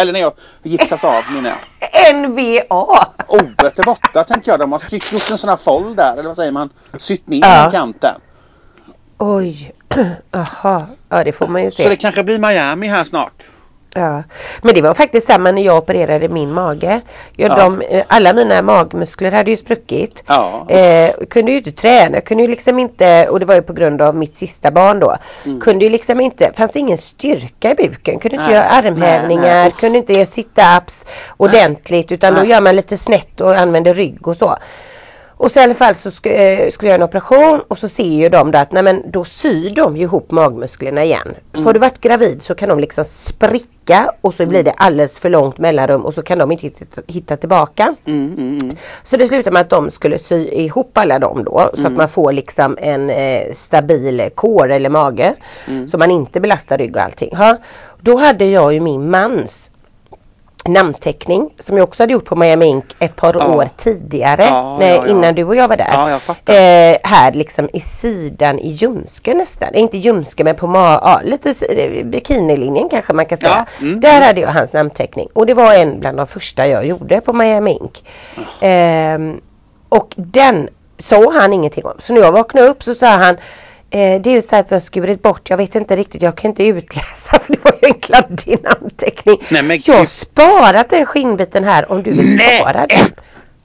Eller 0.00 0.12
när 0.12 0.20
jag 0.20 0.32
gipsas 0.62 1.04
av 1.04 1.22
menar 1.34 1.50
jag. 1.50 2.14
NVA! 2.16 3.06
Oet 3.28 3.78
är 3.78 3.82
borta 3.82 4.24
tänker 4.24 4.50
jag. 4.50 4.60
De 4.60 4.72
har 4.72 4.82
gjort 4.90 5.30
en 5.30 5.38
sån 5.38 5.50
här 5.50 5.56
fold 5.56 5.96
där 5.96 6.12
eller 6.12 6.22
vad 6.28 6.36
säger 6.36 6.52
man? 6.52 6.70
Sytt 6.98 7.28
ner 7.28 7.40
Ja. 7.40 7.70
kanten. 7.72 8.14
Oj, 9.18 9.72
jaha, 10.30 10.86
ja 11.08 11.24
det 11.24 11.32
får 11.32 11.46
man 11.46 11.62
ju 11.64 11.70
Så 11.70 11.82
det 11.82 11.88
se. 11.88 11.96
kanske 11.96 12.24
blir 12.24 12.38
Miami 12.38 12.86
här 12.86 13.04
snart. 13.04 13.42
Ja. 13.94 14.22
Men 14.62 14.74
det 14.74 14.82
var 14.82 14.94
faktiskt 14.94 15.26
samma 15.26 15.52
när 15.52 15.62
jag 15.62 15.76
opererade 15.78 16.28
min 16.28 16.52
mage. 16.52 17.00
Jag, 17.36 17.50
Ja. 17.50 17.56
de, 17.56 17.80
eh, 17.80 18.04
alla 18.08 18.32
mina 18.32 18.62
magmuskler 18.62 19.32
hade 19.32 19.50
ju 19.50 19.56
spruckit. 19.56 20.22
Ja. 20.26 20.70
Eh, 20.70 21.12
kunde 21.30 21.50
ju 21.50 21.58
inte 21.58 21.72
träna, 21.72 22.20
kunde 22.20 22.42
ju 22.42 22.48
liksom 22.48 22.78
inte, 22.78 23.28
och 23.28 23.40
det 23.40 23.46
var 23.46 23.54
ju 23.54 23.62
på 23.62 23.72
grund 23.72 24.02
av 24.02 24.16
mitt 24.16 24.36
sista 24.36 24.70
barn 24.70 25.00
då. 25.00 25.16
Mm. 25.44 25.60
Kunde 25.60 25.84
ju 25.84 25.90
liksom 25.90 26.20
inte, 26.20 26.52
fanns 26.56 26.76
ingen 26.76 26.98
styrka 26.98 27.70
i 27.70 27.74
buken. 27.74 28.18
Kunde 28.18 28.36
inte 28.36 28.46
Nej, 28.46 28.54
göra 28.54 28.66
armhävningar, 28.68 29.42
nej, 29.42 29.62
nej, 29.62 29.74
kunde 29.80 29.98
inte 29.98 30.12
göra 30.12 30.24
sit-ups 30.24 31.04
ordentligt 31.36 32.12
utan 32.12 32.34
då 32.34 32.44
gör 32.44 32.60
man 32.60 32.76
lite 32.76 32.98
snett 32.98 33.40
och 33.40 33.56
använder 33.56 33.94
rygg 33.94 34.28
och 34.28 34.36
så. 34.36 34.56
Och 35.42 35.50
så 35.52 35.60
i 35.60 35.62
alla 35.62 35.74
fall 35.74 35.94
så 35.94 36.08
sk- 36.08 36.32
eh, 36.32 36.70
skulle 36.70 36.90
jag 36.90 36.94
göra 36.98 37.02
en 37.04 37.08
operation 37.08 37.60
och 37.68 37.78
så 37.78 37.88
ser 37.88 38.04
ju 38.04 38.28
de 38.28 38.50
då 38.50 38.58
att 38.58 38.72
nej 38.72 38.82
men 38.82 39.10
då 39.10 39.24
syr 39.24 39.70
de 39.74 39.96
ju 39.96 40.02
ihop 40.02 40.30
magmusklerna 40.30 41.04
igen. 41.04 41.28
Mm. 41.52 41.64
Får 41.64 41.72
du 41.72 41.78
varit 41.80 42.00
gravid 42.00 42.42
så 42.42 42.54
kan 42.54 42.68
de 42.68 42.80
liksom 42.80 43.04
spricka 43.04 44.12
och 44.20 44.34
så 44.34 44.46
blir 44.46 44.62
det 44.62 44.72
alldeles 44.72 45.18
för 45.18 45.30
långt 45.30 45.58
mellanrum 45.58 46.04
och 46.06 46.14
så 46.14 46.22
kan 46.22 46.38
de 46.38 46.52
inte 46.52 46.62
hitta, 46.66 47.02
hitta 47.06 47.36
tillbaka. 47.36 47.94
Mm, 48.04 48.34
mm, 48.38 48.58
mm. 48.62 48.76
Så 49.02 49.16
det 49.16 49.28
slutade 49.28 49.54
med 49.54 49.60
att 49.60 49.70
de 49.70 49.90
skulle 49.90 50.18
sy 50.18 50.48
ihop 50.48 50.98
alla 50.98 51.18
dem 51.18 51.44
då 51.44 51.70
så 51.74 51.86
att 51.86 51.92
man 51.92 52.08
får 52.08 52.32
liksom 52.32 52.78
en 52.80 53.10
eh, 53.10 53.52
stabil 53.52 54.30
kår 54.34 54.70
eller 54.70 54.88
mage. 54.90 55.34
Så 55.90 55.98
man 55.98 56.10
inte 56.10 56.40
belastar 56.40 56.78
rygg 56.78 56.96
och 56.96 57.02
allting. 57.02 57.36
Ha. 57.36 57.56
Då 58.00 58.16
hade 58.16 58.44
jag 58.44 58.72
ju 58.74 58.80
min 58.80 59.10
mans 59.10 59.69
namnteckning 60.64 61.50
som 61.58 61.76
jag 61.78 61.84
också 61.88 62.02
hade 62.02 62.12
gjort 62.12 62.24
på 62.24 62.36
Miami 62.36 62.66
Ink 62.66 62.84
ett 62.98 63.16
par 63.16 63.36
Ja. 63.38 63.54
år 63.54 63.68
tidigare 63.76 64.44
Ja, 64.44 64.76
när, 64.78 64.88
ja, 64.96 65.06
innan 65.06 65.34
du 65.34 65.44
och 65.44 65.56
jag 65.56 65.68
var 65.68 65.76
där. 65.76 65.90
Ja, 65.92 66.10
jag. 66.46 66.90
Eh, 66.92 66.96
här 67.02 67.32
liksom 67.32 67.68
i 67.72 67.80
sidan 67.80 68.58
i 68.58 68.68
ljumske 68.68 69.34
nästan. 69.34 69.74
Inte 69.74 69.98
ljumske 69.98 70.44
men 70.44 70.56
på 70.56 70.66
ma- 70.66 71.00
ja, 71.02 71.20
lite 71.24 71.54
eh, 71.76 72.04
bikinilinjen 72.06 72.88
kanske 72.88 73.12
man 73.12 73.26
kan 73.26 73.38
säga. 73.38 73.66
Mm, 73.80 74.00
Där 74.00 74.20
hade 74.20 74.40
jag 74.40 74.48
hans 74.48 74.72
namnteckning 74.72 75.28
och 75.32 75.46
det 75.46 75.54
var 75.54 75.74
en 75.74 76.00
bland 76.00 76.16
de 76.16 76.26
första 76.26 76.66
jag 76.66 76.86
gjorde 76.86 77.20
på 77.20 77.32
Miami 77.32 77.70
Ink. 77.70 78.04
Ehm, 78.60 79.40
och 79.88 80.14
den 80.16 80.68
såg 80.98 81.32
han 81.34 81.52
ingenting 81.52 81.84
om. 81.84 81.94
Så 81.98 82.12
när 82.12 82.20
jag 82.20 82.32
vaknade 82.32 82.68
upp 82.68 82.82
så 82.82 82.94
sa 82.94 83.06
han 83.06 83.36
eh, 83.90 84.20
det 84.22 84.30
är 84.30 84.34
ju 84.34 84.42
så 84.42 84.54
här 84.54 84.60
att 84.60 84.70
vi 84.70 84.74
har 84.74 84.80
skurit 84.80 85.22
bort, 85.22 85.50
jag 85.50 85.56
vet 85.56 85.74
inte 85.74 85.96
riktigt, 85.96 86.22
jag 86.22 86.36
kan 86.36 86.50
inte 86.50 86.64
utläsa 86.64 87.38
för 87.40 87.52
det 87.52 87.64
var 87.64 87.72
ju 87.82 87.88
en 87.88 87.94
kladdig 87.94 88.58
namnteckning. 88.62 89.36
Nej, 89.48 89.62
men 89.62 89.80
jag 89.84 89.94
har 89.94 90.06
sparat 90.06 90.90
den 90.90 91.06
skinnbiten 91.06 91.64
här 91.64 91.92
om 91.92 92.02
du 92.02 92.10
vill 92.10 92.36
Nej. 92.36 92.60
spara 92.60 92.86
den. 92.86 93.12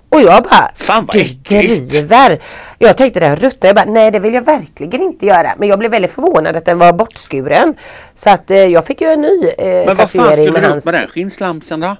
Och 0.09 0.21
jag 0.21 0.43
bara, 0.43 0.71
Fan, 0.75 1.05
vad 1.05 1.15
du 1.15 1.21
äckligt." 1.21 1.91
driver. 1.91 2.41
Jag 2.79 2.97
tänkte 2.97 3.19
den 3.19 3.35
ruttnar, 3.35 3.67
jag 3.67 3.75
bara, 3.75 3.85
nej 3.85 4.11
det 4.11 4.19
vill 4.19 4.33
jag 4.33 4.45
verkligen 4.45 5.01
inte 5.01 5.25
göra. 5.25 5.53
Men 5.57 5.69
jag 5.69 5.79
blev 5.79 5.91
väldigt 5.91 6.11
förvånad 6.11 6.55
att 6.55 6.65
den 6.65 6.77
var 6.77 6.93
bortskuren. 6.93 7.75
Så 8.15 8.29
att 8.29 8.51
eh, 8.51 8.57
jag 8.57 8.85
fick 8.85 9.01
ju 9.01 9.07
en 9.07 9.21
ny 9.21 9.49
eh, 9.57 9.85
Men 9.85 9.95
vad 9.95 10.11
fan 10.11 10.31
skulle 10.31 10.51
med 10.51 10.63
du 10.63 10.67
upp 10.67 10.85
med 10.85 10.93
den 10.93 11.07
skinnslamsen 11.07 11.79
då? 11.79 11.95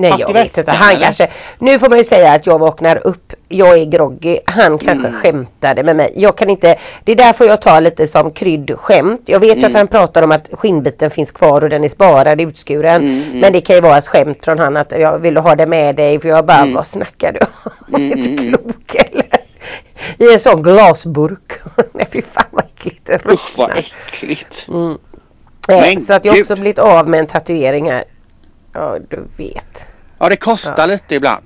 Nej 0.00 0.14
jag 0.18 0.32
vet 0.32 0.58
inte. 0.58 0.70
Han 0.70 0.90
eller? 0.90 1.00
kanske, 1.04 1.28
nu 1.58 1.78
får 1.78 1.88
man 1.88 1.98
ju 1.98 2.04
säga 2.04 2.32
att 2.32 2.46
jag 2.46 2.58
vaknar 2.58 3.06
upp. 3.06 3.32
Jag 3.48 3.78
är 3.78 3.84
groggy. 3.84 4.38
Han 4.46 4.78
kanske 4.78 5.08
Mm. 5.08 5.20
skämtade 5.20 5.82
med 5.82 5.96
mig. 5.96 6.12
Jag 6.16 6.36
kan 6.38 6.50
inte, 6.50 6.78
det 7.04 7.12
är 7.12 7.16
därför 7.16 7.44
jag 7.44 7.62
tar 7.62 7.80
lite 7.80 8.06
som 8.06 8.30
kryddskämt. 8.32 9.20
Jag 9.24 9.40
vet 9.40 9.56
Mm. 9.56 9.70
att 9.70 9.76
han 9.76 9.86
pratar 9.86 10.22
om 10.22 10.32
att 10.32 10.48
skinnbiten 10.52 11.10
finns 11.10 11.30
kvar 11.30 11.62
och 11.64 11.70
den 11.70 11.84
är 11.84 11.88
sparad, 11.88 12.40
utskuren. 12.40 12.96
Mm, 13.02 13.22
mm. 13.22 13.38
Men 13.40 13.52
det 13.52 13.60
kan 13.60 13.76
ju 13.76 13.82
vara 13.82 13.98
ett 13.98 14.08
skämt 14.08 14.44
från 14.44 14.58
han 14.58 14.76
att 14.76 14.92
jag 14.92 15.18
vill 15.18 15.36
ha 15.36 15.54
det 15.56 15.66
med 15.66 15.96
dig. 15.96 16.20
För 16.20 16.28
jag 16.28 16.46
bara, 16.46 16.58
Mm. 16.62 16.74
vad 16.74 16.86
snackar 16.86 17.32
du 17.32 17.38
om? 17.40 17.72
Mm, 17.94 18.12
är 18.12 18.16
inte 18.16 18.30
mm, 18.30 18.52
klok 18.52 18.94
eller? 18.94 19.26
I 20.18 20.32
en 20.32 20.40
sån 20.40 20.62
glasburk. 20.62 21.52
Nej 21.92 22.06
fy 22.12 22.22
fan 22.22 22.44
vad 22.50 22.64
äckligt. 22.64 23.10
Usch 23.26 23.52
vad 23.56 23.70
äckligt. 23.78 24.66
Mm. 24.68 24.90
Eh, 25.68 25.80
Men 25.80 26.04
så 26.06 26.12
att 26.12 26.24
jag 26.24 26.40
också 26.40 26.54
blivit 26.56 26.78
av 26.78 27.08
med 27.08 27.20
en 27.20 27.26
tatuering 27.26 27.90
här. 27.90 28.04
Ja 28.72 28.98
du 29.10 29.24
vet. 29.36 29.84
Ja 30.18 30.28
det 30.28 30.36
kostar 30.36 30.74
Ja. 30.78 30.86
lite 30.86 31.14
ibland. 31.14 31.44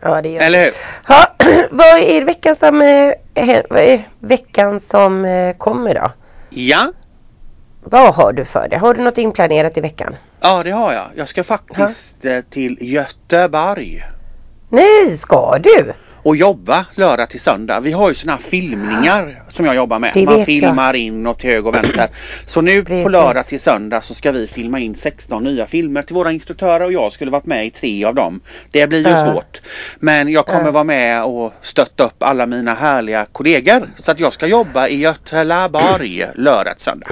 Ja 0.00 0.22
det 0.22 0.28
gör 0.28 0.40
Eller 0.42 0.64
hur? 0.64 0.72
Ja, 1.08 1.26
vad 1.70 1.98
är 2.00 2.24
veckan 2.24 2.56
som, 2.56 2.82
eh, 2.82 3.60
vad 3.70 3.80
är 3.80 4.08
veckan 4.20 4.80
som 4.80 5.24
eh, 5.24 5.56
kommer 5.56 5.94
då? 5.94 6.10
Ja. 6.50 6.92
Vad 7.84 8.14
har 8.14 8.32
du 8.32 8.44
för 8.44 8.68
dig? 8.68 8.78
Har 8.78 8.94
du 8.94 9.02
något 9.02 9.18
inplanerat 9.18 9.76
i 9.76 9.80
veckan? 9.80 10.16
Ja 10.40 10.62
det 10.62 10.70
har 10.70 10.92
jag. 10.92 11.06
Jag 11.14 11.28
ska 11.28 11.44
faktiskt 11.44 12.24
eh, 12.24 12.40
till 12.50 12.78
Göteborg. 12.80 14.04
Nej, 14.68 15.16
ska 15.18 15.58
du? 15.58 15.92
Och 16.22 16.36
jobba 16.36 16.86
lördag 16.94 17.28
till 17.30 17.40
söndag. 17.40 17.80
Vi 17.80 17.92
har 17.92 18.08
ju 18.08 18.14
sådana 18.14 18.36
här 18.42 18.50
filmningar 18.50 19.42
som 19.48 19.66
jag 19.66 19.74
jobbar 19.76 19.98
med. 19.98 20.10
Det 20.14 20.24
Man 20.26 20.44
filmar 20.44 20.94
in 20.94 21.26
och 21.26 21.38
till 21.38 21.50
höger 21.50 21.66
och 21.68 21.74
vänster. 21.74 22.08
Så 22.46 22.60
nu 22.60 22.82
på 22.82 22.88
Precis. 22.88 23.12
lördag 23.12 23.46
till 23.46 23.60
söndag 23.60 24.00
så 24.00 24.14
ska 24.14 24.32
vi 24.32 24.46
filma 24.46 24.78
in 24.78 24.94
16 24.94 25.44
nya 25.44 25.66
filmer 25.66 26.02
till 26.02 26.14
våra 26.14 26.32
instruktörer 26.32 26.84
och 26.84 26.92
jag 26.92 27.12
skulle 27.12 27.30
varit 27.30 27.46
med 27.46 27.66
i 27.66 27.70
tre 27.70 28.04
av 28.04 28.14
dem. 28.14 28.40
Det 28.70 28.86
blir 28.86 29.06
ju 29.06 29.12
Ja. 29.12 29.32
svårt. 29.32 29.60
Men 29.98 30.28
jag 30.28 30.46
kommer 30.46 30.64
Ja. 30.64 30.70
vara 30.70 30.84
med 30.84 31.24
och 31.24 31.52
stötta 31.62 32.04
upp 32.04 32.22
alla 32.22 32.46
mina 32.46 32.74
härliga 32.74 33.26
kollegor. 33.32 33.88
Så 33.96 34.10
att 34.10 34.20
jag 34.20 34.32
ska 34.32 34.46
jobba 34.46 34.88
i 34.88 34.96
Göteborg 35.00 36.24
lördag 36.34 36.76
till 36.76 36.84
söndag. 36.84 37.06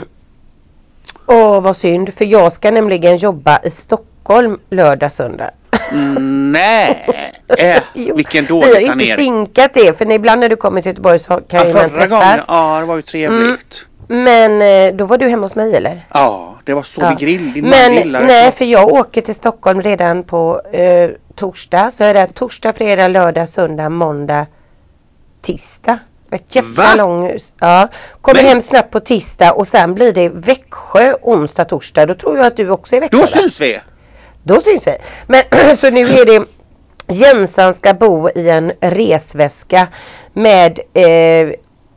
Åh 1.26 1.60
vad 1.60 1.76
synd 1.76 2.14
för 2.14 2.24
jag 2.24 2.52
ska 2.52 2.70
nämligen 2.70 3.16
jobba 3.16 3.60
i 3.64 3.70
Stockholm 3.70 4.58
lördag 4.70 5.12
söndag. 5.12 5.50
Mm, 5.92 6.52
nej! 6.52 7.06
Äh, 7.58 7.82
vilken 8.14 8.44
Vi 8.44 8.52
har 8.54 8.60
dålig 8.60 8.66
ju 8.74 8.80
inte 8.80 8.84
planering. 8.94 9.16
synkat 9.16 9.74
det 9.74 9.98
för 9.98 10.12
ibland 10.12 10.40
när 10.40 10.48
du 10.48 10.56
kommer 10.56 10.82
till 10.82 10.90
Göteborg 10.90 11.18
så 11.18 11.28
kan 11.40 11.60
Ja, 11.60 11.66
ju 11.66 11.72
man 11.74 11.90
förra 11.90 12.06
gången, 12.06 12.40
ja 12.48 12.80
det 12.80 12.86
var 12.86 12.96
ju 12.96 13.02
trevligt. 13.02 13.84
Men 14.08 14.62
eh, 14.62 14.94
då 14.96 15.04
var 15.04 15.18
du 15.18 15.28
hemma 15.28 15.42
hos 15.42 15.54
mig 15.54 15.76
eller? 15.76 16.06
Ja, 16.14 16.54
det 16.64 16.74
var 16.74 16.82
så 16.82 17.00
Ja. 17.00 17.16
vi 17.18 17.24
grill. 17.24 17.52
Din 17.52 17.64
Men 17.64 18.12
nej 18.26 18.52
för 18.52 18.64
jag 18.64 18.92
åker 18.92 19.20
till 19.20 19.34
Stockholm 19.34 19.82
redan 19.82 20.22
på 20.22 20.60
eh, 20.72 21.10
torsdag. 21.34 21.90
Så 21.90 22.04
är 22.04 22.14
det 22.14 22.26
torsdag, 22.26 22.72
fredag, 22.72 23.08
lördag, 23.08 23.48
söndag, 23.48 23.88
måndag, 23.88 24.46
tisdag. 25.42 25.98
Jävla 26.48 26.94
lång, 26.94 27.38
ja. 27.60 27.88
Kommer 28.20 28.42
Men- 28.42 28.46
hem 28.48 28.60
snabbt 28.60 28.90
på 28.90 29.00
tisdag 29.00 29.52
och 29.52 29.68
sen 29.68 29.94
blir 29.94 30.12
det 30.12 30.28
Växjö 30.28 31.14
onsdag, 31.22 31.64
torsdag. 31.64 32.06
Då 32.06 32.14
tror 32.14 32.36
jag 32.36 32.46
att 32.46 32.56
du 32.56 32.70
också 32.70 32.94
är 32.94 32.96
i 32.96 33.00
Växjö 33.00 33.18
Då 33.20 33.26
syns 33.26 33.60
vi! 33.60 33.80
Då 34.46 34.60
syns 34.60 34.86
vi. 34.86 34.96
Men 35.26 35.42
så 35.80 35.90
nu 35.90 36.00
är 36.00 36.24
det 36.24 36.46
Jensan 37.08 37.74
ska 37.74 37.94
bo 37.94 38.30
i 38.30 38.48
en 38.48 38.72
resväska 38.80 39.86
med 40.32 40.80
eh, 40.94 41.54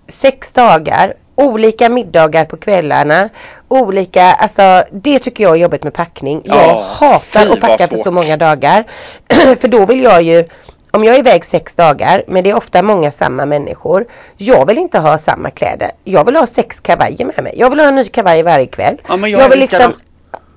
sex 0.07 0.51
dagar, 0.51 1.13
olika 1.35 1.89
middagar 1.89 2.45
på 2.45 2.57
kvällarna, 2.57 3.29
olika, 3.67 4.23
alltså 4.23 4.83
det 4.91 5.19
tycker 5.19 5.43
jag 5.43 5.53
är 5.55 5.59
jobbigt 5.61 5.83
med 5.83 5.93
packning. 5.93 6.41
Jag 6.43 6.57
Ja, 6.57 6.85
hatar 6.99 7.53
att 7.53 7.59
packa 7.59 7.87
för 7.87 7.97
så 7.97 8.11
många 8.11 8.37
dagar. 8.37 8.83
för 9.59 9.67
då 9.67 9.85
vill 9.85 10.03
jag 10.03 10.21
ju 10.21 10.45
om 10.91 11.03
jag 11.03 11.15
är 11.15 11.19
iväg 11.19 11.45
sex 11.45 11.73
dagar, 11.75 12.23
men 12.27 12.43
det 12.43 12.49
är 12.49 12.57
ofta 12.57 12.81
många 12.81 13.11
samma 13.11 13.45
människor. 13.45 14.05
Jag 14.37 14.65
vill 14.67 14.77
inte 14.77 14.99
ha 14.99 15.17
samma 15.17 15.49
kläder. 15.49 15.91
Jag 16.03 16.25
vill 16.25 16.35
ha 16.35 16.47
sex 16.47 16.79
kavajer 16.79 17.25
med 17.25 17.43
mig. 17.43 17.53
Jag 17.57 17.69
vill 17.69 17.79
ha 17.79 17.87
en 17.87 17.95
ny 17.95 18.05
kavaj 18.05 18.43
varje 18.43 18.67
kväll. 18.67 19.01
Ja, 19.07 19.27
jag 19.27 19.41
är 19.41 19.49
vill 19.49 19.59
likadan. 19.59 19.93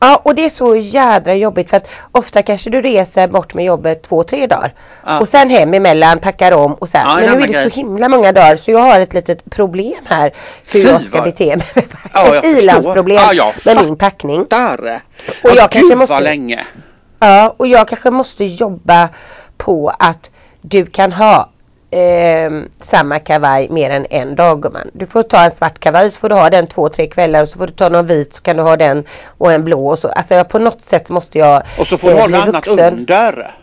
Ja 0.04 0.20
och 0.24 0.34
det 0.34 0.44
är 0.44 0.50
så 0.50 0.76
jädra 0.76 1.34
jobbigt 1.34 1.70
för 1.70 1.76
att 1.76 1.86
ofta 2.12 2.42
kanske 2.42 2.70
du 2.70 2.82
reser 2.82 3.28
bort 3.28 3.54
med 3.54 3.64
jobbet 3.64 4.02
två, 4.02 4.22
tre 4.24 4.46
dagar. 4.46 4.74
Ja. 5.06 5.20
Och 5.20 5.28
sen 5.28 5.50
hem 5.50 5.74
emellan, 5.74 6.18
packar 6.18 6.52
om 6.52 6.74
och 6.74 6.88
sen. 6.88 7.00
Ja, 7.06 7.20
en 7.20 7.26
Men 7.30 7.38
nu 7.38 7.42
är 7.44 7.46
det 7.46 7.52
grej. 7.52 7.70
så 7.70 7.76
himla 7.80 8.08
många 8.08 8.32
dagar 8.32 8.56
så 8.56 8.70
jag 8.70 8.78
har 8.78 9.00
ett 9.00 9.14
litet 9.14 9.50
problem 9.50 9.94
här. 10.04 10.32
Hur 10.72 10.82
Fy, 10.82 10.88
jag 10.88 11.02
ska 11.02 11.16
vad- 11.18 11.24
bete 11.24 11.56
mig. 11.56 11.86
Ja, 12.14 12.34
ett 12.36 12.44
ilandsproblem 12.62 13.18
Ja, 13.32 13.52
med 13.64 13.76
min 13.84 13.96
packning. 13.96 14.46
Där! 14.50 15.00
Och 15.26 15.50
Ja, 15.50 15.54
jag 15.56 15.70
kanske 15.70 15.88
gud 15.88 15.98
måste- 15.98 16.20
länge! 16.20 16.60
Ja 17.18 17.54
och 17.56 17.66
jag 17.66 17.88
kanske 17.88 18.10
måste 18.10 18.44
jobba 18.44 19.08
på 19.56 19.92
att 19.98 20.30
du 20.60 20.86
kan 20.86 21.12
ha 21.12 21.48
eh, 21.92 22.50
samma 22.80 23.18
kavaj 23.18 23.68
mer 23.68 23.90
än 23.90 24.06
en 24.10 24.34
dag 24.34 24.62
gumman. 24.62 24.90
Du 24.92 25.06
får 25.06 25.22
ta 25.22 25.44
en 25.44 25.50
svart 25.50 25.78
kavaj 25.78 26.10
så 26.10 26.20
får 26.20 26.28
du 26.28 26.34
ha 26.34 26.50
den 26.50 26.66
två, 26.66 26.88
tre 26.88 27.06
kvällar 27.06 27.42
och 27.42 27.48
så 27.48 27.58
får 27.58 27.66
du 27.66 27.72
ta 27.72 27.88
någon 27.88 28.06
vit 28.06 28.34
så 28.34 28.42
kan 28.42 28.56
du 28.56 28.62
ha 28.62 28.76
den 28.76 29.04
och 29.38 29.52
en 29.52 29.64
blå 29.64 29.86
och 29.86 29.98
så. 29.98 30.08
Alltså 30.08 30.34
jag, 30.34 30.48
på 30.48 30.58
något 30.58 30.82
sätt 30.82 31.08
måste 31.08 31.38
jag 31.38 31.62
Och 31.78 31.86
så 31.86 31.98
får 31.98 32.08
du 32.08 32.14
eh, 32.14 32.20
ha 32.20 32.28
något 32.28 32.48
annat 32.48 32.68
under. 32.68 33.54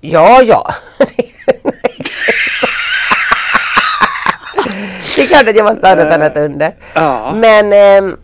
Ja, 0.00 0.42
ja. 0.42 0.74
det 5.16 5.22
är 5.22 5.26
klart 5.26 5.48
att 5.48 5.56
jag 5.56 5.66
måste 5.66 5.88
ha 5.88 5.94
något 5.94 6.12
annat 6.12 6.36
under. 6.36 6.74
Ja. 6.94 7.32
Men 7.34 7.72
ehm, 7.72 8.16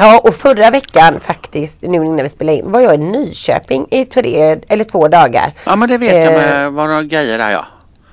Ja 0.00 0.20
och 0.24 0.34
förra 0.34 0.70
veckan 0.70 1.20
faktiskt 1.20 1.82
nu 1.82 1.96
innan 1.96 2.22
vi 2.22 2.28
spelade 2.28 2.58
in 2.58 2.72
var 2.72 2.80
jag 2.80 2.94
i 2.94 2.98
Nyköping 2.98 3.86
i 3.90 4.04
tre 4.04 4.60
eller 4.68 4.84
två 4.84 5.08
dagar. 5.08 5.52
Ja 5.64 5.76
men 5.76 5.88
det 5.88 5.98
vet 5.98 6.24
jag 6.24 6.24
Eh, 6.24 6.32
med 6.32 6.72
vad 6.72 6.88
några 6.88 7.02
grejer 7.02 7.38
där 7.38 7.50
ja. 7.50 7.66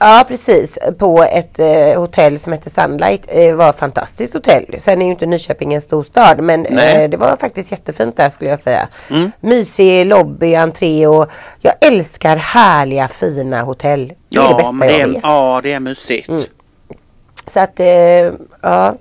Ja 0.08 0.26
precis 0.28 0.78
på 0.98 1.24
ett 1.24 1.60
eh, 1.60 2.00
hotell 2.00 2.40
som 2.40 2.54
heter 2.54 2.70
Sunlight. 2.70 3.22
Eh, 3.28 3.56
var 3.56 3.70
ett 3.70 3.80
fantastiskt 3.80 4.34
hotell. 4.34 4.76
Sen 4.80 5.02
är 5.02 5.06
ju 5.06 5.12
inte 5.12 5.26
Nyköping 5.26 5.74
en 5.74 5.82
stor 5.82 6.04
stad 6.04 6.40
men 6.44 6.66
eh, 6.66 7.10
det 7.10 7.18
var 7.18 7.36
faktiskt 7.38 7.72
jättefint 7.72 8.18
där 8.18 8.30
skulle 8.30 8.50
jag 8.50 8.60
säga. 8.60 8.88
Mm. 9.10 9.32
Mysig 9.40 10.06
lobby, 10.06 10.56
entré 10.56 11.08
och 11.08 11.30
jag 11.62 11.74
älskar 11.82 12.36
härliga 12.38 13.08
fina 13.08 13.62
hotell. 13.62 14.08
Det 14.08 14.38
är 14.38 14.42
det 14.42 14.50
Ja, 14.50 14.58
bästa 14.58 14.72
men 14.72 14.88
det 14.88 14.94
jag 14.98 15.10
är, 15.10 15.14
vet. 15.14 15.20
ja 15.24 15.60
det 15.64 15.74
är 15.74 15.80
mysigt. 15.80 16.30
Mm. 16.30 16.42
Så 17.54 17.60
att 17.60 17.80
eh, 17.80 17.88
ja. 18.62 18.96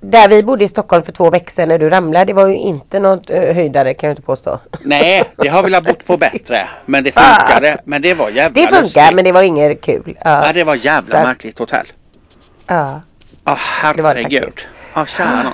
Där 0.00 0.28
vi 0.28 0.42
bodde 0.42 0.64
i 0.64 0.68
Stockholm 0.68 1.02
för 1.02 1.12
två 1.12 1.30
veckor 1.30 1.50
sedan 1.52 1.68
när 1.68 1.78
du 1.78 1.90
ramlade 1.90 2.24
det 2.24 2.32
var 2.32 2.46
ju 2.46 2.54
inte 2.56 3.00
något 3.00 3.30
eh, 3.30 3.54
höjdare 3.54 3.94
kan 3.94 4.08
jag 4.08 4.12
inte 4.12 4.22
påstå. 4.22 4.58
Nej, 4.84 5.24
det 5.36 5.48
har 5.48 5.62
velat 5.62 5.84
bott 5.84 6.04
på 6.06 6.16
bättre. 6.16 6.68
Men 6.86 7.04
det 7.04 7.12
funkade. 7.12 7.80
Men 7.84 8.02
det 8.02 8.14
var 8.14 8.28
jävla 8.30 8.60
Det 8.62 8.66
funkar 8.68 8.82
lustigt. 8.82 9.14
men 9.14 9.24
det 9.24 9.32
var 9.32 9.42
inget 9.42 9.80
kul. 9.80 10.18
Ja. 10.24 10.46
Ja, 10.46 10.52
det 10.52 10.64
var 10.64 10.74
jävla 10.74 11.18
att- 11.18 11.26
märkligt 11.26 11.58
hotell. 11.58 11.86
ja. 12.66 13.00
Ja, 13.44 13.58
det 13.96 14.02
herregud. 14.02 14.60
Ja, 14.94 15.06
kära 15.06 15.42
nån. 15.42 15.52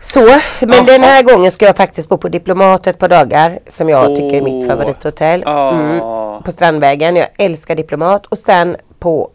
Så, 0.00 0.20
men 0.60 0.70
Jaha. 0.72 0.82
den 0.84 1.02
här 1.02 1.22
gången 1.22 1.52
ska 1.52 1.66
jag 1.66 1.76
faktiskt 1.76 2.08
bo 2.08 2.16
på 2.18 2.28
Diplomat 2.28 2.86
ett 2.86 2.98
par 2.98 3.08
dagar 3.08 3.58
som 3.70 3.88
jag 3.88 4.16
tycker 4.16 4.34
är 4.36 4.40
mitt 4.42 4.68
favorithotell. 4.68 5.42
Mm, 5.42 5.98
på 6.42 6.52
Strandvägen. 6.52 7.16
Jag 7.16 7.28
älskar 7.38 7.74
Diplomat 7.74 8.26
och 8.26 8.38
sen 8.38 8.76
på 8.98 9.30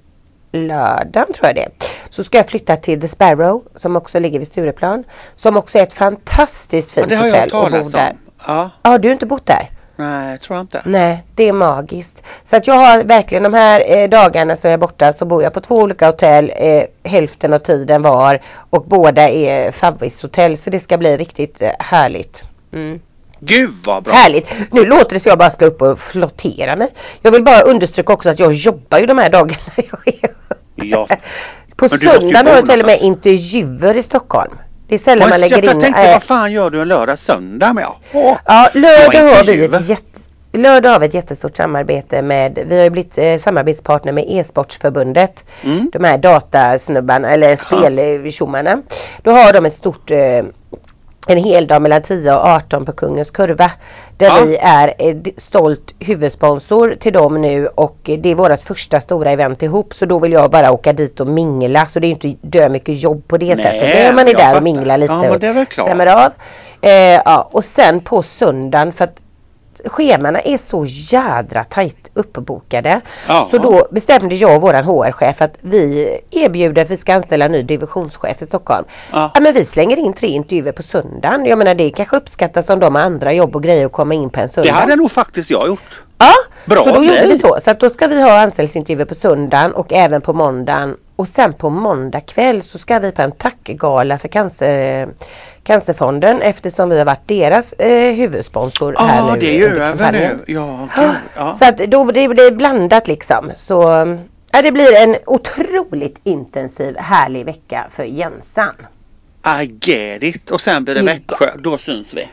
lördagen 0.51 1.34
tror 1.34 1.47
jag 1.47 1.55
det 1.55 1.68
så 2.10 2.24
ska 2.24 2.38
jag 2.38 2.47
flytta 2.47 2.76
till 2.76 3.01
The 3.01 3.07
Sparrow 3.07 3.64
som 3.76 3.95
också 3.95 4.20
ligger 4.20 4.39
vid 4.39 4.47
Stureplan. 4.47 5.03
Som 5.36 5.57
också 5.57 5.78
är 5.78 5.84
ett 5.84 5.93
fantastiskt 5.93 6.93
Ja, 6.97 7.01
fint 7.01 7.10
det 7.10 7.16
har 7.16 7.26
hotell 7.26 7.39
jag 7.39 7.72
talat 7.72 7.91
där. 7.91 8.10
om. 8.10 8.18
Ja, 8.47 8.70
Ja, 8.84 8.97
du 8.97 9.07
har 9.07 9.14
inte 9.14 9.26
bott 9.26 9.45
där? 9.45 9.70
nej, 9.95 10.38
tror 10.38 10.57
jag 10.57 10.64
inte. 10.64 10.82
Nej, 10.86 11.24
det 11.36 11.47
är 11.47 11.53
magiskt. 11.53 12.24
Så 12.45 12.55
att 12.55 12.68
jag 12.68 12.74
har 12.76 13.03
verkligen 13.03 13.43
de 13.43 13.53
här 13.53 13.97
eh, 13.97 14.10
dagarna 14.10 14.55
som 14.55 14.70
jag 14.70 14.74
är 14.74 14.82
borta 14.82 15.14
så 15.14 15.26
bor 15.26 15.43
jag 15.43 15.53
på 15.53 15.62
två 15.62 15.76
olika 15.78 16.05
hotell 16.05 16.51
eh, 16.55 16.84
hälften 17.12 17.53
av 17.53 17.57
tiden 17.60 18.01
var 18.01 18.41
och 18.70 18.84
båda 18.88 19.30
är 19.30 19.72
favorithotell 19.72 20.57
så 20.57 20.70
det 20.70 20.80
ska 20.80 20.97
bli 20.97 21.18
riktigt 21.18 21.62
eh, 21.62 21.72
härligt. 21.80 22.43
Mm. 22.74 22.99
Gud 23.39 23.74
vad 23.86 24.03
bra. 24.03 24.14
Härligt! 24.14 24.47
Nu 24.72 24.86
låter 24.86 25.14
det 25.14 25.20
som 25.20 25.30
jag 25.30 25.38
bara 25.39 25.49
ska 25.49 25.66
upp 25.66 25.82
och 25.82 25.99
flottera 25.99 26.76
mig. 26.76 26.88
Jag 27.22 27.32
vill 27.32 27.43
bara 27.43 27.62
understryka 27.62 28.14
också 28.14 28.30
att 28.30 28.39
jag 28.39 28.53
jobbar 28.53 28.97
ju 28.99 29.05
de 29.05 29.18
här 29.18 29.30
dagarna 29.30 29.62
jag 29.76 30.07
är 30.07 30.30
Ja. 30.76 31.07
På 31.80 31.88
Men 31.92 32.00
söndagen 32.00 32.46
bo 32.46 32.50
har 32.50 32.56
jag 32.56 32.66
till 32.66 32.80
och 32.80 32.86
med 32.86 33.02
någonstans. 33.02 33.02
intervjuer 33.02 33.98
i 33.98 34.04
Stockholm. 34.04 34.52
Det 34.88 34.96
är 34.96 35.00
sällan 35.00 35.30
man 35.30 35.42
jag, 35.42 35.50
lägger 35.50 35.64
jag 35.64 35.76
in 35.76 35.82
tänkte 35.82 36.02
eh, 36.02 36.14
vad 36.14 36.24
fan 36.24 36.52
gör 36.52 36.70
du 36.70 36.82
en 36.82 36.88
lördag 36.88 37.20
söndag 37.20 37.74
med? 37.74 37.88
Åh. 38.14 38.38
Ja, 38.46 38.70
lördag 38.74 39.36
har 39.36 39.44
vi 39.44 39.64
ett 39.64 39.90
jätte 39.90 40.10
Lördag 40.52 40.90
har 40.90 41.00
vi 41.00 41.06
ett 41.06 41.14
jättestort 41.14 41.58
samarbete 41.58 42.22
med, 42.22 42.60
vi 42.68 42.78
har 42.78 42.84
ju 42.84 42.90
blivit 42.90 43.18
eh, 43.18 43.38
samarbetspartner 43.38 44.12
med 44.12 44.26
e-sportsförbundet. 44.28 45.46
Mm. 45.64 45.90
De 45.94 46.04
här 46.04 46.18
datasnubbarna 46.18 47.32
eller 47.32 47.56
speltjommarna. 47.56 48.82
Då 49.24 49.32
har 49.32 49.54
de 49.54 49.66
ett 49.66 49.74
stort 49.74 50.12
eh, 50.12 50.18
en 51.32 51.44
hel 51.44 51.68
dag 51.68 51.82
mellan 51.82 52.02
10 52.02 52.36
och 52.36 52.46
18 52.48 52.86
på 52.86 52.92
Kungens 52.92 53.32
Kurva. 53.32 53.72
Där 54.18 54.28
Ja. 54.28 54.44
vi 54.46 54.58
är 54.58 54.94
eh, 55.00 55.16
stolt 55.38 55.94
huvudsponsor 56.00 56.96
till 57.00 57.14
dem 57.14 57.42
nu 57.42 57.68
och 57.68 57.98
eh, 58.10 58.20
det 58.20 58.30
är 58.30 58.36
vårt 58.36 58.62
första 58.62 59.02
stora 59.02 59.32
event 59.32 59.64
ihop 59.64 59.94
så 59.94 60.06
då 60.06 60.20
vill 60.20 60.32
jag 60.32 60.52
bara 60.52 60.72
åka 60.72 60.94
dit 60.94 61.20
och 61.20 61.28
mingla 61.28 61.86
så 61.86 62.00
det 62.00 62.08
är 62.08 62.10
inte 62.10 62.36
dö 62.42 62.70
mycket 62.70 63.02
jobb 63.02 63.28
på 63.28 63.38
det 63.38 63.56
Nej, 63.56 63.66
sättet. 63.66 63.82
Då 63.82 63.88
är 63.88 64.14
man 64.14 64.28
är 64.28 64.34
där 64.34 64.58
och 64.58 64.64
minglar 64.64 64.98
lite 64.98 65.14
Ja, 65.14 65.32
och 65.32 65.40
det 65.40 65.48
är 65.48 65.66
stämmer 65.72 66.08
av. 66.08 66.32
Eh, 66.82 66.92
ja, 67.26 67.50
och 67.52 67.64
sen 67.64 68.02
på 68.02 68.24
söndagen 68.24 68.94
för 68.94 69.04
att 69.04 69.22
schemana 69.86 70.40
är 70.40 70.58
så 70.58 70.86
jädra 70.88 71.64
tajt 71.64 72.09
uppbokade. 72.20 73.02
Ja. 73.28 73.48
Så 73.52 73.58
då 73.58 73.88
bestämde 73.92 74.36
jag 74.36 74.56
och 74.56 74.62
våran 74.62 74.84
HR-chef 74.84 75.42
att 75.42 75.54
vi 75.62 76.10
erbjuder 76.32 76.82
att 76.82 76.90
vi 76.90 76.98
ska 76.98 77.14
anställa 77.14 77.46
en 77.46 77.52
ny 77.52 77.64
divisionschef 77.64 78.42
i 78.42 78.46
Stockholm. 78.46 78.86
Ja. 79.12 79.32
Ja, 79.34 79.42
men 79.42 79.54
vi 79.54 79.66
slänger 79.66 79.98
in 79.98 80.14
tre 80.14 80.28
intervjuer 80.28 80.72
på 80.72 80.84
söndagen. 80.84 81.46
Jag 81.46 81.58
menar 81.58 81.76
det 81.76 81.90
kanske 81.90 82.18
uppskattas 82.18 82.70
om 82.70 82.80
de 82.80 82.96
har 82.96 83.02
andra 83.02 83.34
jobb 83.34 83.56
och 83.56 83.64
grejer 83.64 83.86
att 83.86 83.92
komma 83.92 84.14
in 84.14 84.30
på 84.30 84.40
en 84.40 84.48
Det 84.48 84.54
söndag. 84.54 84.74
hade 84.74 84.96
nog 84.96 85.12
faktiskt 85.12 85.50
jag 85.50 85.68
gjort. 85.68 86.02
Ja, 86.18 86.32
Bra 86.66 86.84
så 86.84 86.92
då 86.92 87.04
gjorde 87.04 87.28
vi 87.28 87.40
så. 87.40 87.58
Så 87.64 87.72
att 87.72 87.80
då 87.80 87.90
ska 87.90 88.08
vi 88.08 88.22
ha 88.22 88.40
anställningsintervjuer 88.42 89.06
på 89.06 89.16
söndagen 89.16 89.74
och 89.74 89.94
även 89.94 90.22
på 90.22 90.34
måndagen. 90.34 90.98
Och 91.16 91.28
sen 91.28 91.54
på 91.54 91.70
måndag 91.70 92.22
kväll 92.22 92.62
så 92.64 92.78
ska 92.78 93.00
vi 93.00 93.12
på 93.12 93.22
en 93.22 93.32
tackgala 93.32 94.20
för 94.20 94.28
cancer, 94.28 95.08
Cancerfonden 95.64 96.41
eftersom 96.41 96.89
vi 96.89 96.97
har 96.97 97.05
varit 97.05 97.28
deras 97.28 97.74
eh, 97.74 98.16
huvudsponsor 98.16 98.93
Ja, 98.97 99.34
nu. 99.34 99.39
det 99.39 99.49
är 99.49 99.57
ju 99.57 99.80
över 99.80 100.12
nu. 100.12 100.39
Ja, 100.47 100.88
gud. 100.95 101.10
Ja. 101.36 101.55
Så 101.55 101.66
att 101.66 101.78
då 101.78 102.03
det 102.12 102.28
blir 102.28 102.51
blandat 102.51 103.07
liksom. 103.07 103.51
Så 103.57 103.82
ja, 104.51 104.62
det 104.62 104.72
blir 104.72 104.95
en 105.03 105.16
otroligt 105.26 106.20
intensiv 106.24 106.97
härlig 106.97 107.45
vecka 107.45 107.88
för 107.91 108.03
Jensan. 108.03 108.76
I 109.62 109.66
get 109.82 110.24
it. 110.24 110.51
Och 110.51 110.62
sen 110.62 110.84
blir 110.84 110.95
det. 110.95 111.01
Växjö. 111.01 111.49
Då 111.57 111.78
syns 111.78 112.07
vi. 112.14 112.28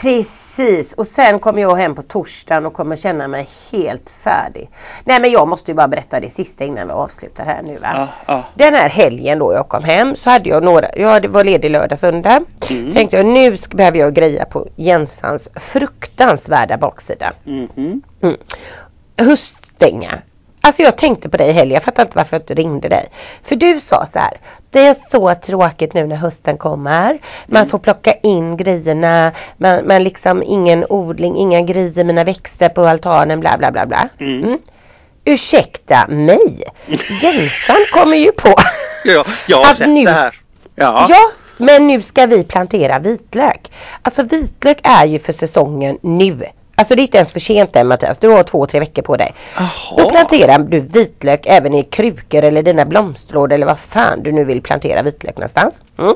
Precis 0.00 0.92
och 0.92 1.06
sen 1.06 1.38
kommer 1.38 1.62
jag 1.62 1.76
hem 1.76 1.94
på 1.94 2.02
torsdagen 2.02 2.66
och 2.66 2.72
kommer 2.72 2.96
känna 2.96 3.28
mig 3.28 3.48
helt 3.72 4.10
färdig. 4.10 4.70
Nej 5.04 5.20
men 5.20 5.30
jag 5.30 5.48
måste 5.48 5.70
ju 5.70 5.74
bara 5.74 5.88
berätta 5.88 6.20
det 6.20 6.30
sista 6.30 6.64
innan 6.64 6.86
vi 6.86 6.92
avslutar 6.92 7.44
här 7.44 7.62
nu 7.62 7.78
va. 7.78 7.88
Ja, 7.94 8.08
ja. 8.26 8.44
Den 8.54 8.74
här 8.74 8.88
helgen 8.88 9.38
då 9.38 9.52
jag 9.52 9.68
kom 9.68 9.84
hem 9.84 10.16
så 10.16 10.30
hade 10.30 10.48
jag 10.48 10.62
några, 10.62 10.88
jag 10.96 11.26
var 11.26 11.44
ledig 11.44 11.70
lördag 11.70 11.98
söndag. 11.98 12.42
Mm. 12.70 12.92
Tänkte 12.92 13.16
jag 13.16 13.26
nu 13.26 13.56
ska, 13.56 13.76
behöver 13.76 13.98
jag 13.98 14.14
greja 14.14 14.44
på 14.44 14.68
Jensans 14.76 15.48
fruktansvärda 15.54 16.76
baksida. 16.76 17.32
Mhm. 17.44 18.02
Mm. 18.22 18.36
Höststänga. 19.16 20.22
Alltså 20.62 20.82
jag 20.82 20.98
tänkte 20.98 21.28
på 21.28 21.36
dig 21.36 21.48
i 21.48 21.52
helgen, 21.52 21.74
jag 21.74 21.82
fattar 21.82 22.02
inte 22.02 22.16
varför 22.16 22.36
jag 22.36 22.42
inte 22.42 22.54
ringde 22.54 22.88
dig. 22.88 23.06
För 23.44 23.56
du 23.56 23.80
sa 23.80 24.06
så 24.06 24.18
här, 24.18 24.36
det 24.70 24.80
är 24.86 24.96
så 25.10 25.34
tråkigt 25.34 25.94
nu 25.94 26.06
när 26.06 26.16
hösten 26.16 26.58
kommer. 26.58 27.18
Man 27.46 27.56
Mm. 27.62 27.68
får 27.70 27.78
plocka 27.78 28.12
in 28.22 28.56
grejerna, 28.56 29.32
man, 29.56 29.86
man 29.86 30.04
liksom 30.04 30.42
ingen 30.42 30.84
odling, 30.88 31.36
inga 31.36 31.60
grejer, 31.60 32.04
mina 32.04 32.24
växter 32.24 32.68
på 32.68 32.84
altanen, 32.86 33.40
bla 33.40 33.58
bla 33.58 33.70
bla 33.70 33.86
bla. 33.86 34.08
Mm. 34.18 34.44
Mm. 34.44 34.58
Ursäkta 35.24 36.06
mig, 36.08 36.62
Jensan 37.22 37.76
kommer 37.92 38.16
ju 38.16 38.32
på 38.32 38.54
Ja, 39.04 39.24
jag 39.48 39.56
har 39.56 39.64
Att 39.70 39.76
sett 39.76 39.88
nu- 39.88 40.04
det 40.04 40.10
här. 40.10 40.34
Ja. 40.74 41.06
Ja, 41.08 41.30
men 41.56 41.86
nu 41.86 42.02
ska 42.02 42.26
vi 42.26 42.44
plantera 42.44 42.98
vitlök. 42.98 43.72
Alltså 44.02 44.22
vitlök 44.22 44.78
är 44.82 45.04
ju 45.06 45.18
för 45.18 45.32
säsongen 45.32 45.98
nu. 46.02 46.42
Alltså 46.80 46.94
det 46.94 47.00
är 47.00 47.04
inte 47.04 47.16
ens 47.16 47.32
för 47.32 47.40
sent 47.40 47.76
än 47.76 47.88
Mattias. 47.88 48.18
Du 48.18 48.28
har 48.28 48.42
två, 48.42 48.66
tre 48.66 48.80
veckor 48.80 49.02
på 49.02 49.16
dig. 49.16 49.34
Då 49.58 49.64
Jaha. 49.96 50.10
planterar 50.10 50.58
du 50.58 50.80
vitlök 50.80 51.46
även 51.46 51.74
i 51.74 51.82
krukor 51.84 52.44
eller 52.44 52.62
dina 52.62 52.84
blomsterlådor 52.84 53.54
eller 53.54 53.66
vad 53.66 53.78
fan 53.78 54.22
du 54.22 54.32
nu 54.32 54.44
vill 54.44 54.62
plantera 54.62 55.02
vitlök 55.02 55.36
någonstans. 55.36 55.74
Mm. 55.98 56.14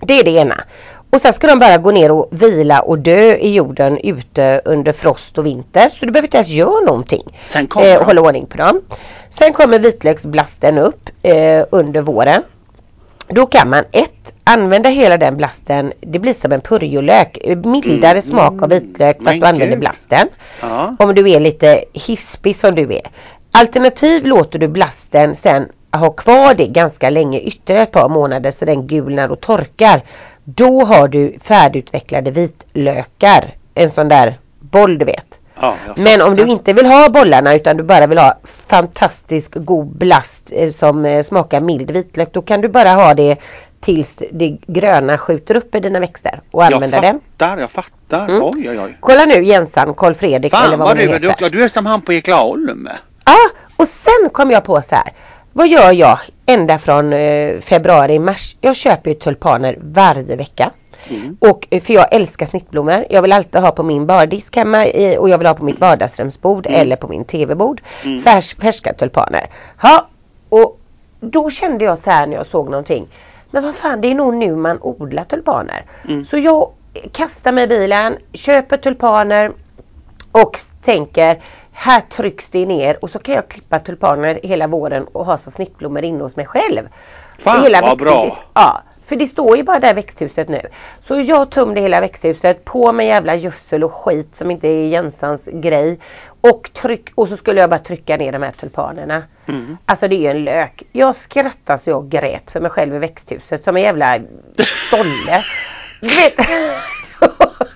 Det 0.00 0.18
är 0.18 0.24
det 0.24 0.30
ena. 0.30 0.64
Och 1.10 1.20
sen 1.20 1.32
ska 1.32 1.46
de 1.46 1.58
bara 1.58 1.76
gå 1.78 1.90
ner 1.90 2.10
och 2.12 2.28
vila 2.30 2.80
och 2.80 2.98
dö 2.98 3.34
i 3.34 3.54
jorden 3.54 3.98
ute 3.98 4.62
under 4.64 4.92
frost 4.92 5.38
och 5.38 5.46
vinter. 5.46 5.88
Så 5.92 6.06
du 6.06 6.12
behöver 6.12 6.26
inte 6.26 6.36
ens 6.36 6.48
göra 6.48 6.80
någonting. 6.80 7.38
Sen 7.44 7.66
kommer 7.66 7.86
Eh, 7.92 7.98
de. 7.98 8.04
hålla 8.04 8.20
ordning 8.20 8.46
på 8.46 8.56
dem. 8.56 8.80
Sen 9.30 9.52
kommer 9.52 9.78
vitlöksblasten 9.78 10.78
upp 10.78 11.10
eh, 11.22 11.64
under 11.70 12.00
våren. 12.02 12.42
Då 13.34 13.46
kan 13.46 13.70
man 13.70 13.84
ett 13.92 14.34
använda 14.44 14.88
hela 14.88 15.16
den 15.16 15.36
blasten. 15.36 15.92
Det 16.00 16.18
blir 16.18 16.34
som 16.34 16.52
en 16.52 16.60
purjolök. 16.60 17.38
Mildare 17.64 18.10
Mm. 18.10 18.22
smak 18.22 18.62
av 18.62 18.68
vitlök 18.68 19.16
fast 19.16 19.24
Men 19.24 19.40
du 19.40 19.46
använder 19.46 19.66
gud. 19.76 19.78
blasten. 19.80 20.28
Ja. 20.60 20.96
Om 20.98 21.14
du 21.14 21.30
är 21.30 21.40
lite 21.40 21.84
hispig 21.92 22.56
som 22.56 22.74
du 22.74 22.82
är. 22.94 23.02
Alternativ 23.52 24.26
låter 24.26 24.58
du 24.58 24.68
blasten 24.68 25.36
sen 25.36 25.68
ha 25.92 26.10
kvar 26.10 26.54
det 26.54 26.66
ganska 26.66 27.10
länge, 27.10 27.38
ytterligare 27.40 27.82
ett 27.82 27.92
par 27.92 28.08
månader 28.08 28.50
så 28.52 28.64
den 28.64 28.86
gulnar 28.86 29.28
och 29.28 29.40
torkar. 29.40 30.02
Då 30.44 30.84
har 30.84 31.08
du 31.08 31.34
färdigutvecklade 31.44 32.30
vitlökar. 32.30 33.54
En 33.74 33.90
sån 33.90 34.08
där 34.08 34.38
boll 34.60 34.98
du 34.98 35.04
vet. 35.04 35.38
Ja, 35.60 35.74
Men 35.96 36.22
om 36.22 36.36
du 36.36 36.46
inte 36.46 36.72
vill 36.72 36.86
ha 36.86 37.08
bollarna 37.10 37.54
utan 37.54 37.76
du 37.76 37.82
bara 37.82 38.06
vill 38.06 38.18
ha 38.18 38.38
fantastisk 38.66 39.54
god 39.54 39.86
blast 39.86 40.50
eh, 40.52 40.70
som 40.72 41.04
eh, 41.04 41.22
smakar 41.22 41.60
mild 41.60 41.90
vitlök. 41.90 42.32
Då 42.32 42.42
kan 42.42 42.60
du 42.60 42.68
bara 42.68 42.88
ha 42.88 43.14
det 43.14 43.36
tills 43.80 44.18
det 44.32 44.48
gröna 44.66 45.18
skjuter 45.18 45.56
upp 45.56 45.74
i 45.74 45.80
dina 45.80 46.00
växter 46.00 46.40
och 46.50 46.62
Jag 46.62 46.72
använda 46.72 47.00
det. 47.00 47.18
fattar, 47.38 47.58
jag 47.58 47.70
fattar. 47.70 48.28
Mm. 48.28 48.42
Oj, 48.42 48.70
oj, 48.70 48.78
oj. 48.80 48.96
Kolla 49.00 49.24
nu 49.24 49.44
Jensan, 49.44 49.94
Karl 49.94 50.14
Fredrik 50.14 50.52
eller 50.54 50.62
Fan 50.62 50.70
vad 50.70 50.78
vad 50.78 50.88
man 50.88 50.96
du 50.96 51.02
är 51.02 51.08
heter. 51.08 51.26
duktig. 51.28 51.52
Du 51.52 51.64
är 51.64 51.68
som 51.68 51.86
han 51.86 52.00
på 52.00 52.12
Eklaholm. 52.12 52.88
Ja, 53.26 53.36
Och 53.76 53.88
sen 53.88 54.30
kom 54.32 54.50
jag 54.50 54.64
på 54.64 54.82
så 54.82 54.94
här. 54.94 55.12
Vad 55.52 55.68
gör 55.68 55.92
jag 55.92 56.18
ända 56.46 56.78
från 56.78 57.12
eh, 57.12 57.58
februari, 57.60 58.18
mars? 58.18 58.56
Jag 58.60 58.76
köper 58.76 59.10
ju 59.10 59.16
tulpaner 59.16 59.78
varje 59.82 60.36
vecka. 60.36 60.70
Mm. 61.08 61.36
Och, 61.40 61.66
eh, 61.70 61.82
för 61.82 61.92
jag 61.94 62.14
älskar 62.14 62.46
snittblommor. 62.46 63.04
Jag 63.10 63.22
vill 63.22 63.32
alltid 63.32 63.60
ha 63.60 63.70
på 63.70 63.82
min 63.82 64.06
bardisk 64.06 64.56
hemma 64.56 64.86
i, 64.86 65.16
och 65.18 65.28
jag 65.28 65.38
vill 65.38 65.46
ha 65.46 65.54
på 65.54 65.64
mitt 65.64 65.80
vardagsrumsbord 65.80 66.66
Mm. 66.66 66.80
eller 66.80 66.96
på 66.96 67.08
min 67.08 67.24
tv-bord. 67.24 67.82
Mm. 68.04 68.22
Färs, 68.22 68.56
färska 68.56 68.92
tulpaner. 68.94 69.46
Ja, 69.82 70.06
och 70.48 70.78
då 71.20 71.50
kände 71.50 71.84
jag 71.84 71.98
så 71.98 72.10
här 72.10 72.26
när 72.26 72.36
jag 72.36 72.46
såg 72.46 72.70
någonting. 72.70 73.08
Men 73.50 73.62
vad 73.62 73.74
fan 73.74 74.00
det 74.00 74.10
är 74.10 74.14
nog 74.14 74.34
nu 74.34 74.56
man 74.56 74.78
odlar 74.82 75.24
tulpaner. 75.24 75.84
Mm. 76.08 76.26
Så 76.26 76.38
jag 76.38 76.70
kastar 77.12 77.52
mig 77.52 77.64
i 77.64 77.66
bilen, 77.66 78.16
köper 78.32 78.76
tulpaner 78.76 79.52
och 80.32 80.58
tänker 80.82 81.42
här 81.72 82.00
trycks 82.00 82.50
det 82.50 82.66
ner 82.66 82.98
och 83.04 83.10
så 83.10 83.18
kan 83.18 83.34
jag 83.34 83.48
klippa 83.48 83.78
tulpaner 83.78 84.40
hela 84.42 84.66
våren 84.66 85.06
och 85.12 85.26
ha 85.26 85.36
som 85.38 85.52
snittblommor 85.52 86.04
inne 86.04 86.22
hos 86.22 86.36
mig 86.36 86.46
själv. 86.46 86.88
Fan, 87.38 87.62
hela 87.62 87.80
vad 87.80 87.98
bra. 87.98 88.36
Ja, 88.54 88.82
för 89.06 89.16
det 89.16 89.26
står 89.26 89.56
ju 89.56 89.62
bara 89.62 89.80
där 89.80 89.94
växthuset 89.94 90.48
nu. 90.48 90.60
Så 91.00 91.20
jag 91.20 91.50
tömde 91.50 91.80
hela 91.80 92.00
växthuset 92.00 92.64
på 92.64 92.92
med 92.92 93.06
jävla 93.06 93.34
gödsel 93.34 93.84
och 93.84 93.92
skit 93.92 94.36
som 94.36 94.50
inte 94.50 94.68
är 94.68 94.86
Jensans 94.86 95.48
grej. 95.52 95.98
Och, 96.40 96.70
tryck, 96.72 97.10
och 97.14 97.28
så 97.28 97.36
skulle 97.36 97.60
jag 97.60 97.70
bara 97.70 97.78
trycka 97.78 98.16
ner 98.16 98.32
de 98.32 98.42
här 98.42 98.52
tulpanerna. 98.52 99.22
Mm. 99.46 99.76
Alltså 99.86 100.08
det 100.08 100.14
är 100.14 100.20
ju 100.20 100.26
en 100.26 100.44
lök. 100.44 100.82
Jag 100.92 101.16
skrattade 101.16 101.78
så 101.78 101.90
jag 101.90 102.08
grät 102.08 102.50
för 102.50 102.60
mig 102.60 102.70
själv 102.70 102.94
i 102.94 102.98
växthuset 102.98 103.64
som 103.64 103.76
en 103.76 103.82
jävla 103.82 104.18
stolle. 104.86 105.44
Du 106.00 106.08
vet, 106.08 106.36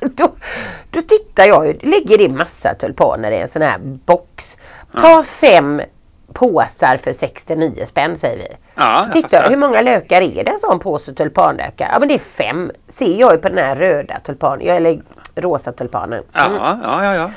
då, 0.17 0.37
då 0.91 1.03
tittar 1.03 1.45
jag 1.45 1.67
ju, 1.67 1.73
ligger 1.73 2.19
det 2.19 2.29
massa 2.29 2.75
tulpaner 2.75 3.31
i 3.31 3.39
en 3.39 3.49
sån 3.49 3.63
här 3.63 3.79
box. 3.79 4.57
Ta 4.93 5.25
fem 5.25 5.83
påsar 6.37 6.97
för 6.97 7.13
69 7.13 7.87
spänn 7.87 8.17
säger 8.17 8.37
vi. 8.39 8.57
Ja, 8.75 9.05
Så 9.07 9.13
tittar 9.13 9.43
jag, 9.43 9.51
hur 9.51 9.57
många 9.57 9.81
lökar 9.81 10.21
är 10.21 10.45
det 10.45 10.51
en 10.51 10.59
sån 10.59 10.79
påse 10.79 11.15
tulpanlökar? 11.15 11.89
Ja 11.93 11.99
men 11.99 12.09
det 12.09 12.15
är 12.15 12.19
fem. 12.19 12.71
Ser 12.89 13.21
jag 13.21 13.33
ju 13.33 13.39
på 13.39 13.49
den 13.49 13.59
här 13.59 13.77
röda 13.77 14.21
tulpanen, 14.25 14.69
eller 14.69 15.03
rosa 15.35 15.73
tulpanen. 15.73 16.23
Mm. 16.35 16.57
Ja, 16.57 16.79
ja, 16.83 17.05
ja, 17.05 17.15
ja. 17.15 17.31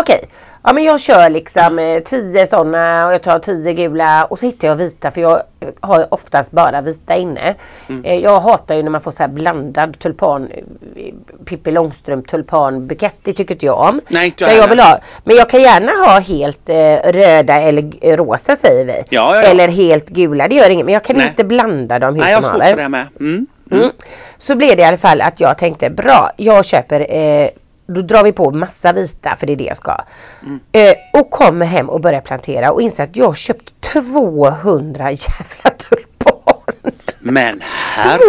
Okej. 0.00 0.28
Ja 0.62 0.72
men 0.72 0.84
jag 0.84 1.00
kör 1.00 1.30
liksom 1.30 1.78
eh, 1.78 2.02
10 2.02 2.46
sådana 2.46 3.06
och 3.06 3.12
jag 3.12 3.22
tar 3.22 3.38
10 3.38 3.72
gula 3.72 4.24
och 4.24 4.38
så 4.38 4.46
hittar 4.46 4.68
jag 4.68 4.76
vita 4.76 5.10
för 5.10 5.20
jag 5.20 5.42
eh, 5.60 5.68
har 5.80 6.14
oftast 6.14 6.50
bara 6.50 6.80
vita 6.80 7.16
inne. 7.16 7.54
Mm. 7.88 8.04
Eh, 8.04 8.14
jag 8.14 8.40
hatar 8.40 8.74
ju 8.74 8.82
när 8.82 8.90
man 8.90 9.00
får 9.00 9.10
så 9.10 9.28
blandad 9.28 9.98
tulpan, 9.98 10.48
eh, 10.96 11.14
Pippi 11.44 11.70
Långstrump 11.70 12.28
tulpanbukett. 12.28 13.16
Det 13.22 13.32
tycker 13.32 13.54
inte 13.54 13.66
jag 13.66 13.80
om. 13.80 14.00
Nej, 14.08 14.26
inte 14.26 14.44
jag 14.44 14.56
jag 14.56 14.68
vill 14.68 14.80
ha, 14.80 14.98
men 15.24 15.36
jag 15.36 15.48
kan 15.50 15.60
gärna 15.62 15.92
ha 15.92 16.20
helt 16.20 16.68
eh, 16.68 17.12
röda 17.12 17.60
eller 17.60 17.90
eh, 18.00 18.16
rosa 18.16 18.56
säger 18.56 18.84
vi. 18.84 18.92
Ja, 18.92 19.04
ja, 19.08 19.42
ja. 19.42 19.42
Eller 19.42 19.68
helt 19.68 20.08
gula, 20.08 20.48
det 20.48 20.54
gör 20.54 20.70
inget. 20.70 20.84
Men 20.86 20.94
jag 20.94 21.04
kan 21.04 21.16
Nej. 21.16 21.28
inte 21.28 21.44
blanda 21.44 21.98
dem 21.98 22.14
hur 22.14 22.22
Nej, 22.22 22.32
jag 22.32 22.42
som 22.44 22.60
haver. 22.60 22.88
med. 22.88 23.06
Mm. 23.20 23.46
Mm. 23.72 23.90
Så 24.38 24.56
blev 24.56 24.76
det 24.76 24.82
i 24.82 24.84
alla 24.86 24.98
fall 24.98 25.20
att 25.20 25.40
jag 25.40 25.58
tänkte 25.58 25.90
bra, 25.90 26.30
jag 26.36 26.64
köper, 26.64 27.00
eh, 27.16 27.48
då 27.94 28.02
drar 28.02 28.24
vi 28.24 28.32
på 28.32 28.50
massa 28.50 28.92
vita 28.92 29.36
för 29.38 29.46
det 29.46 29.52
är 29.52 29.56
det 29.56 29.64
jag 29.64 29.76
ska. 29.76 29.96
Mm. 30.42 30.60
Eh, 30.72 30.94
och 31.20 31.30
kommer 31.30 31.66
hem 31.66 31.88
och 31.90 32.00
börjar 32.00 32.20
plantera 32.20 32.72
och 32.72 32.82
inser 32.82 33.02
att 33.04 33.16
jag 33.16 33.26
har 33.26 33.34
köpt 33.34 33.72
200 33.80 35.10
jävla 35.10 35.70
tulpaner. 35.76 36.92
Men 37.22 37.62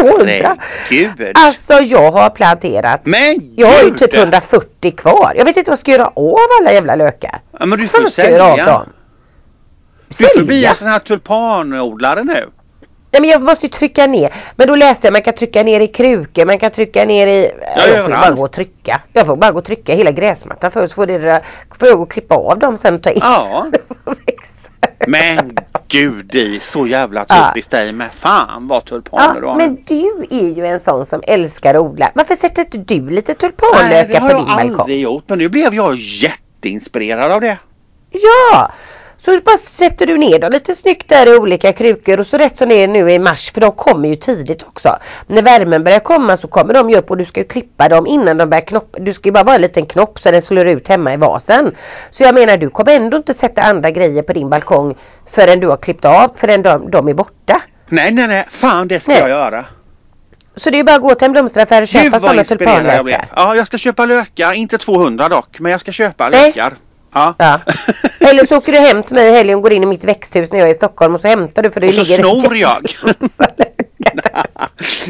200? 0.01 0.57
herregud. 0.89 1.31
Alltså 1.37 1.73
jag 1.73 2.11
har 2.11 2.29
planterat. 2.29 3.01
Men 3.03 3.53
Jag 3.55 3.67
har 3.67 3.83
ju 3.83 3.89
gud. 3.89 3.99
typ 3.99 4.13
140 4.13 4.91
kvar. 4.91 5.33
Jag 5.37 5.45
vet 5.45 5.57
inte 5.57 5.71
vad 5.71 5.73
jag 5.73 5.79
ska 5.79 5.91
göra 5.91 6.07
av 6.15 6.35
alla 6.61 6.71
jävla 6.71 6.95
lökar. 6.95 7.41
Ja, 7.59 7.65
men 7.65 7.79
du 7.79 7.87
får 7.87 8.05
av 8.05 8.09
sälja. 8.09 8.65
dem? 8.65 8.85
Du 10.17 10.25
får 10.39 10.43
bli 10.43 10.65
en 10.65 10.75
sån 10.75 10.87
här 10.87 10.99
tulpanodlare 10.99 12.23
nu. 12.23 12.49
Nej 13.11 13.21
men 13.21 13.29
jag 13.29 13.41
måste 13.41 13.65
ju 13.65 13.69
trycka 13.69 14.07
ner. 14.07 14.33
Men 14.55 14.67
då 14.67 14.75
läste 14.75 15.07
jag 15.07 15.11
man 15.13 15.21
kan 15.21 15.33
trycka 15.33 15.63
ner 15.63 15.79
i 15.79 15.87
krukor, 15.87 16.45
man 16.45 16.59
kan 16.59 16.71
trycka 16.71 17.05
ner 17.05 17.27
i... 17.27 17.51
jag 17.77 18.03
får 18.05 18.11
bara 18.11 18.31
gå 18.31 18.43
och 18.43 18.51
trycka. 18.51 19.01
Jag 19.13 19.25
får 19.27 19.35
bara 19.35 19.51
gå 19.51 19.57
och 19.57 19.65
trycka 19.65 19.95
hela 19.95 20.11
gräsmattan 20.11 20.71
först. 20.71 20.93
Får, 20.93 21.05
det 21.07 21.17
där, 21.17 21.41
får 21.79 21.87
jag 21.87 21.97
gå 21.97 22.03
och 22.03 22.11
klippa 22.11 22.35
av 22.35 22.59
dem 22.59 22.77
sen 22.77 22.95
och 22.95 23.03
ta 23.03 23.09
in. 23.09 23.19
Ja. 23.23 23.65
Men 25.07 25.57
gud, 25.87 26.25
det 26.31 26.55
är 26.55 26.59
så 26.59 26.87
jävla 26.87 27.25
Ja. 27.29 27.51
typiskt 27.53 27.71
dig 27.71 27.91
med. 27.91 28.07
Fan 28.13 28.67
vad 28.67 28.85
tulpaner 28.85 29.33
du 29.41 29.47
Ja, 29.47 29.51
har. 29.51 29.57
men 29.57 29.77
du 29.87 30.25
är 30.29 30.49
ju 30.55 30.65
en 30.65 30.79
sån 30.79 31.05
som 31.05 31.21
älskar 31.27 31.75
att 31.75 31.81
odla. 31.81 32.11
Varför 32.15 32.35
sätter 32.35 32.61
inte 32.61 32.77
du 32.77 33.09
lite 33.09 33.31
Nej, 33.31 33.37
det 33.41 33.47
tulpanlökar 33.47 34.21
har 34.21 34.29
på 34.29 34.35
jag 34.35 34.41
din 34.41 34.47
balkong? 34.55 34.79
aldrig 34.79 34.99
gjort. 35.01 35.23
Men 35.27 35.37
nu 35.37 35.49
blev 35.49 35.73
jag 35.73 35.95
jätteinspirerad 35.97 37.31
av 37.31 37.41
det. 37.41 37.57
Ja! 38.11 38.71
Så 39.25 39.39
bara 39.45 39.57
sätter 39.57 40.05
du 40.05 40.17
ner 40.17 40.39
dem 40.39 40.51
lite 40.51 40.75
snyggt 40.75 41.09
där 41.09 41.33
i 41.33 41.37
olika 41.37 41.73
krukor 41.73 42.19
och 42.19 42.27
så 42.27 42.37
rätt 42.37 42.57
som 42.57 42.69
det 42.69 42.75
är 42.83 42.87
nu 42.87 43.11
i 43.11 43.19
mars 43.19 43.51
för 43.51 43.61
de 43.61 43.71
kommer 43.71 44.09
ju 44.09 44.15
tidigt 44.15 44.63
också. 44.63 44.97
När 45.27 45.41
värmen 45.41 45.83
börjar 45.83 45.99
komma 45.99 46.37
så 46.37 46.47
kommer 46.47 46.73
de 46.73 46.89
ju 46.89 46.95
upp 46.97 47.09
och 47.11 47.17
du 47.17 47.25
ska 47.25 47.39
ju 47.39 47.47
klippa 47.47 47.89
dem 47.89 48.07
innan 48.07 48.37
de 48.37 48.49
börjar 48.49 48.65
knoppa. 48.65 48.99
Du 48.99 49.13
ska 49.13 49.27
ju 49.27 49.33
bara 49.33 49.43
vara 49.43 49.55
en 49.55 49.61
liten 49.61 49.85
knopp 49.85 50.19
så 50.19 50.31
den 50.31 50.41
slår 50.41 50.67
ut 50.67 50.87
hemma 50.87 51.13
i 51.13 51.17
vasen. 51.17 51.75
Så 52.11 52.23
jag 52.23 52.35
menar 52.35 52.57
du 52.57 52.69
kommer 52.69 52.95
ändå 52.95 53.17
inte 53.17 53.33
sätta 53.33 53.61
andra 53.61 53.91
grejer 53.91 54.23
på 54.23 54.33
din 54.33 54.49
balkong 54.49 54.95
förrän 55.31 55.59
du 55.59 55.67
har 55.67 55.77
klippt 55.77 56.05
av 56.05 56.31
förrän 56.35 56.61
de, 56.61 56.91
de 56.91 57.07
är 57.07 57.13
borta. 57.13 57.61
Nej, 57.89 58.11
nej, 58.11 58.27
nej. 58.27 58.45
Fan, 58.51 58.87
det 58.87 58.99
ska 58.99 59.11
Nej. 59.11 59.19
jag 59.19 59.29
göra. 59.29 59.65
Så 60.55 60.69
det 60.69 60.79
är 60.79 60.83
bara 60.83 60.95
att 60.95 61.01
gå 61.01 61.15
till 61.15 61.25
en 61.25 61.31
blomsteraffär 61.31 61.81
och 61.81 61.87
köpa 61.87 62.19
sådana 62.19 62.39
inspirerad 62.39 62.95
jag 62.95 63.05
blev. 63.05 63.15
tulpanlökar. 63.15 63.27
Ja, 63.35 63.55
jag 63.55 63.67
ska 63.67 63.77
köpa 63.77 64.05
lökar. 64.05 64.53
Inte 64.53 64.77
200 64.77 65.29
dock, 65.29 65.59
men 65.59 65.71
jag 65.71 65.81
ska 65.81 65.91
köpa 65.91 66.29
Nej. 66.29 66.45
lökar. 66.47 66.73
Ja. 67.13 67.35
Ja. 67.37 67.59
Eller 68.29 68.45
så 68.45 68.57
åker 68.57 68.71
du 68.71 68.77
hem 68.79 69.03
till 69.03 69.15
mig 69.15 69.27
i 69.27 69.31
helgen 69.31 69.55
och 69.55 69.61
går 69.61 69.73
in 69.73 69.83
i 69.83 69.85
mitt 69.85 70.03
växthus 70.05 70.51
när 70.51 70.59
jag 70.59 70.67
är 70.67 70.71
i 70.71 70.75
Stockholm 70.75 71.15
och 71.15 71.21
så 71.21 71.27
hämtar 71.27 71.63
du 71.63 71.71
för 71.71 71.79
det 71.81 71.87
Och 71.87 71.93
så 71.93 72.01
ligger 72.01 72.15
snor 72.39 72.57
jag. 72.57 72.85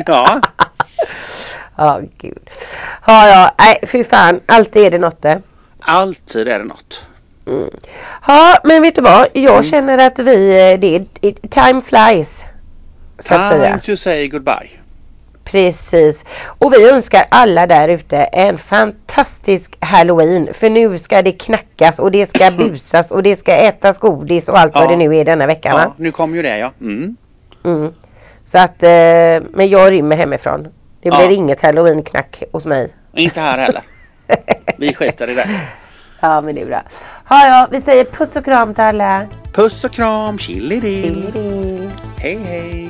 ja. 0.06 0.41
Ja, 1.78 2.02
gud. 2.18 2.49
Ja, 3.08 3.28
ja, 3.30 3.56
nej 3.60 3.80
fy 3.88 4.04
fan. 4.04 4.39
Alltid 4.45 4.86
är 4.86 4.91
det 4.91 4.97
något 4.97 5.22
det. 5.22 5.41
Alltid 5.80 6.47
är 6.47 6.60
det 6.60 6.66
något. 6.66 7.06
Mm. 7.47 7.70
Ja, 8.28 8.58
men 8.64 8.82
vet 8.82 8.95
du 8.95 9.02
vad? 9.02 9.28
Jag 9.34 9.52
Mm. 9.54 9.64
känner 9.64 10.08
att 10.08 10.20
vi, 10.20 10.49
eh, 10.74 10.80
det 10.80 10.95
är, 10.95 11.06
it- 11.22 11.52
time 11.52 11.82
flies. 11.82 12.45
Time 13.28 13.80
to 13.86 13.97
say 13.97 14.28
goodbye. 14.28 14.70
Precis. 15.52 16.26
Och 16.45 16.74
vi 16.74 16.89
önskar 16.89 17.26
alla 17.32 17.68
där 17.68 17.88
ute 17.89 18.18
en 18.18 18.58
fantastisk 18.58 19.78
halloween. 19.80 20.49
För 20.54 20.70
nu 20.70 20.99
ska 20.99 21.22
det 21.22 21.32
knackas 21.32 21.99
och 21.99 22.12
det 22.12 22.30
ska 22.30 22.52
busas 22.52 23.12
och 23.12 23.24
det 23.24 23.36
ska 23.36 23.52
ätas 23.56 23.97
godis 23.97 24.49
och 24.49 24.60
allt 24.60 24.72
Ja. 24.76 24.82
vad 24.82 24.89
det 24.89 24.95
nu 24.95 25.16
är 25.18 25.26
denna 25.26 25.45
veckan? 25.47 25.80
Ja, 25.80 25.93
nu 25.97 26.12
kommer 26.12 26.36
ju 26.38 26.41
det 26.43 26.58
ja. 26.58 26.72
Mm. 26.82 27.16
Mm. 27.66 27.93
Så 28.45 28.58
att, 28.58 28.84
eh, 28.84 28.89
men 29.54 29.70
jag 29.70 29.91
rymmer 29.91 30.18
hemifrån. 30.18 30.64
Det 31.02 31.10
Ja. 31.10 31.18
blir 31.18 31.38
inget 31.38 31.62
halloween-knack 31.62 32.43
hos 32.52 32.66
mig. 32.66 32.93
Inte 33.16 33.39
här 33.41 33.58
heller. 33.58 33.82
Vi 34.78 34.93
skiter 34.93 35.30
i 35.30 35.34
det. 35.34 35.49
Ja 36.24 36.41
men 36.41 36.56
det 36.56 36.62
är 36.62 36.66
bra. 36.66 36.82
Ja 37.30 37.47
ja, 37.47 37.68
vi 37.72 37.82
säger 37.82 38.04
puss 38.04 38.36
och 38.36 38.45
kram 38.45 38.74
till 38.74 38.84
alla. 38.84 39.26
Puss 39.54 39.84
och 39.84 39.91
kram, 39.91 40.38
Chili. 40.39 40.80
Hej 42.18 42.39
hej. 42.45 42.89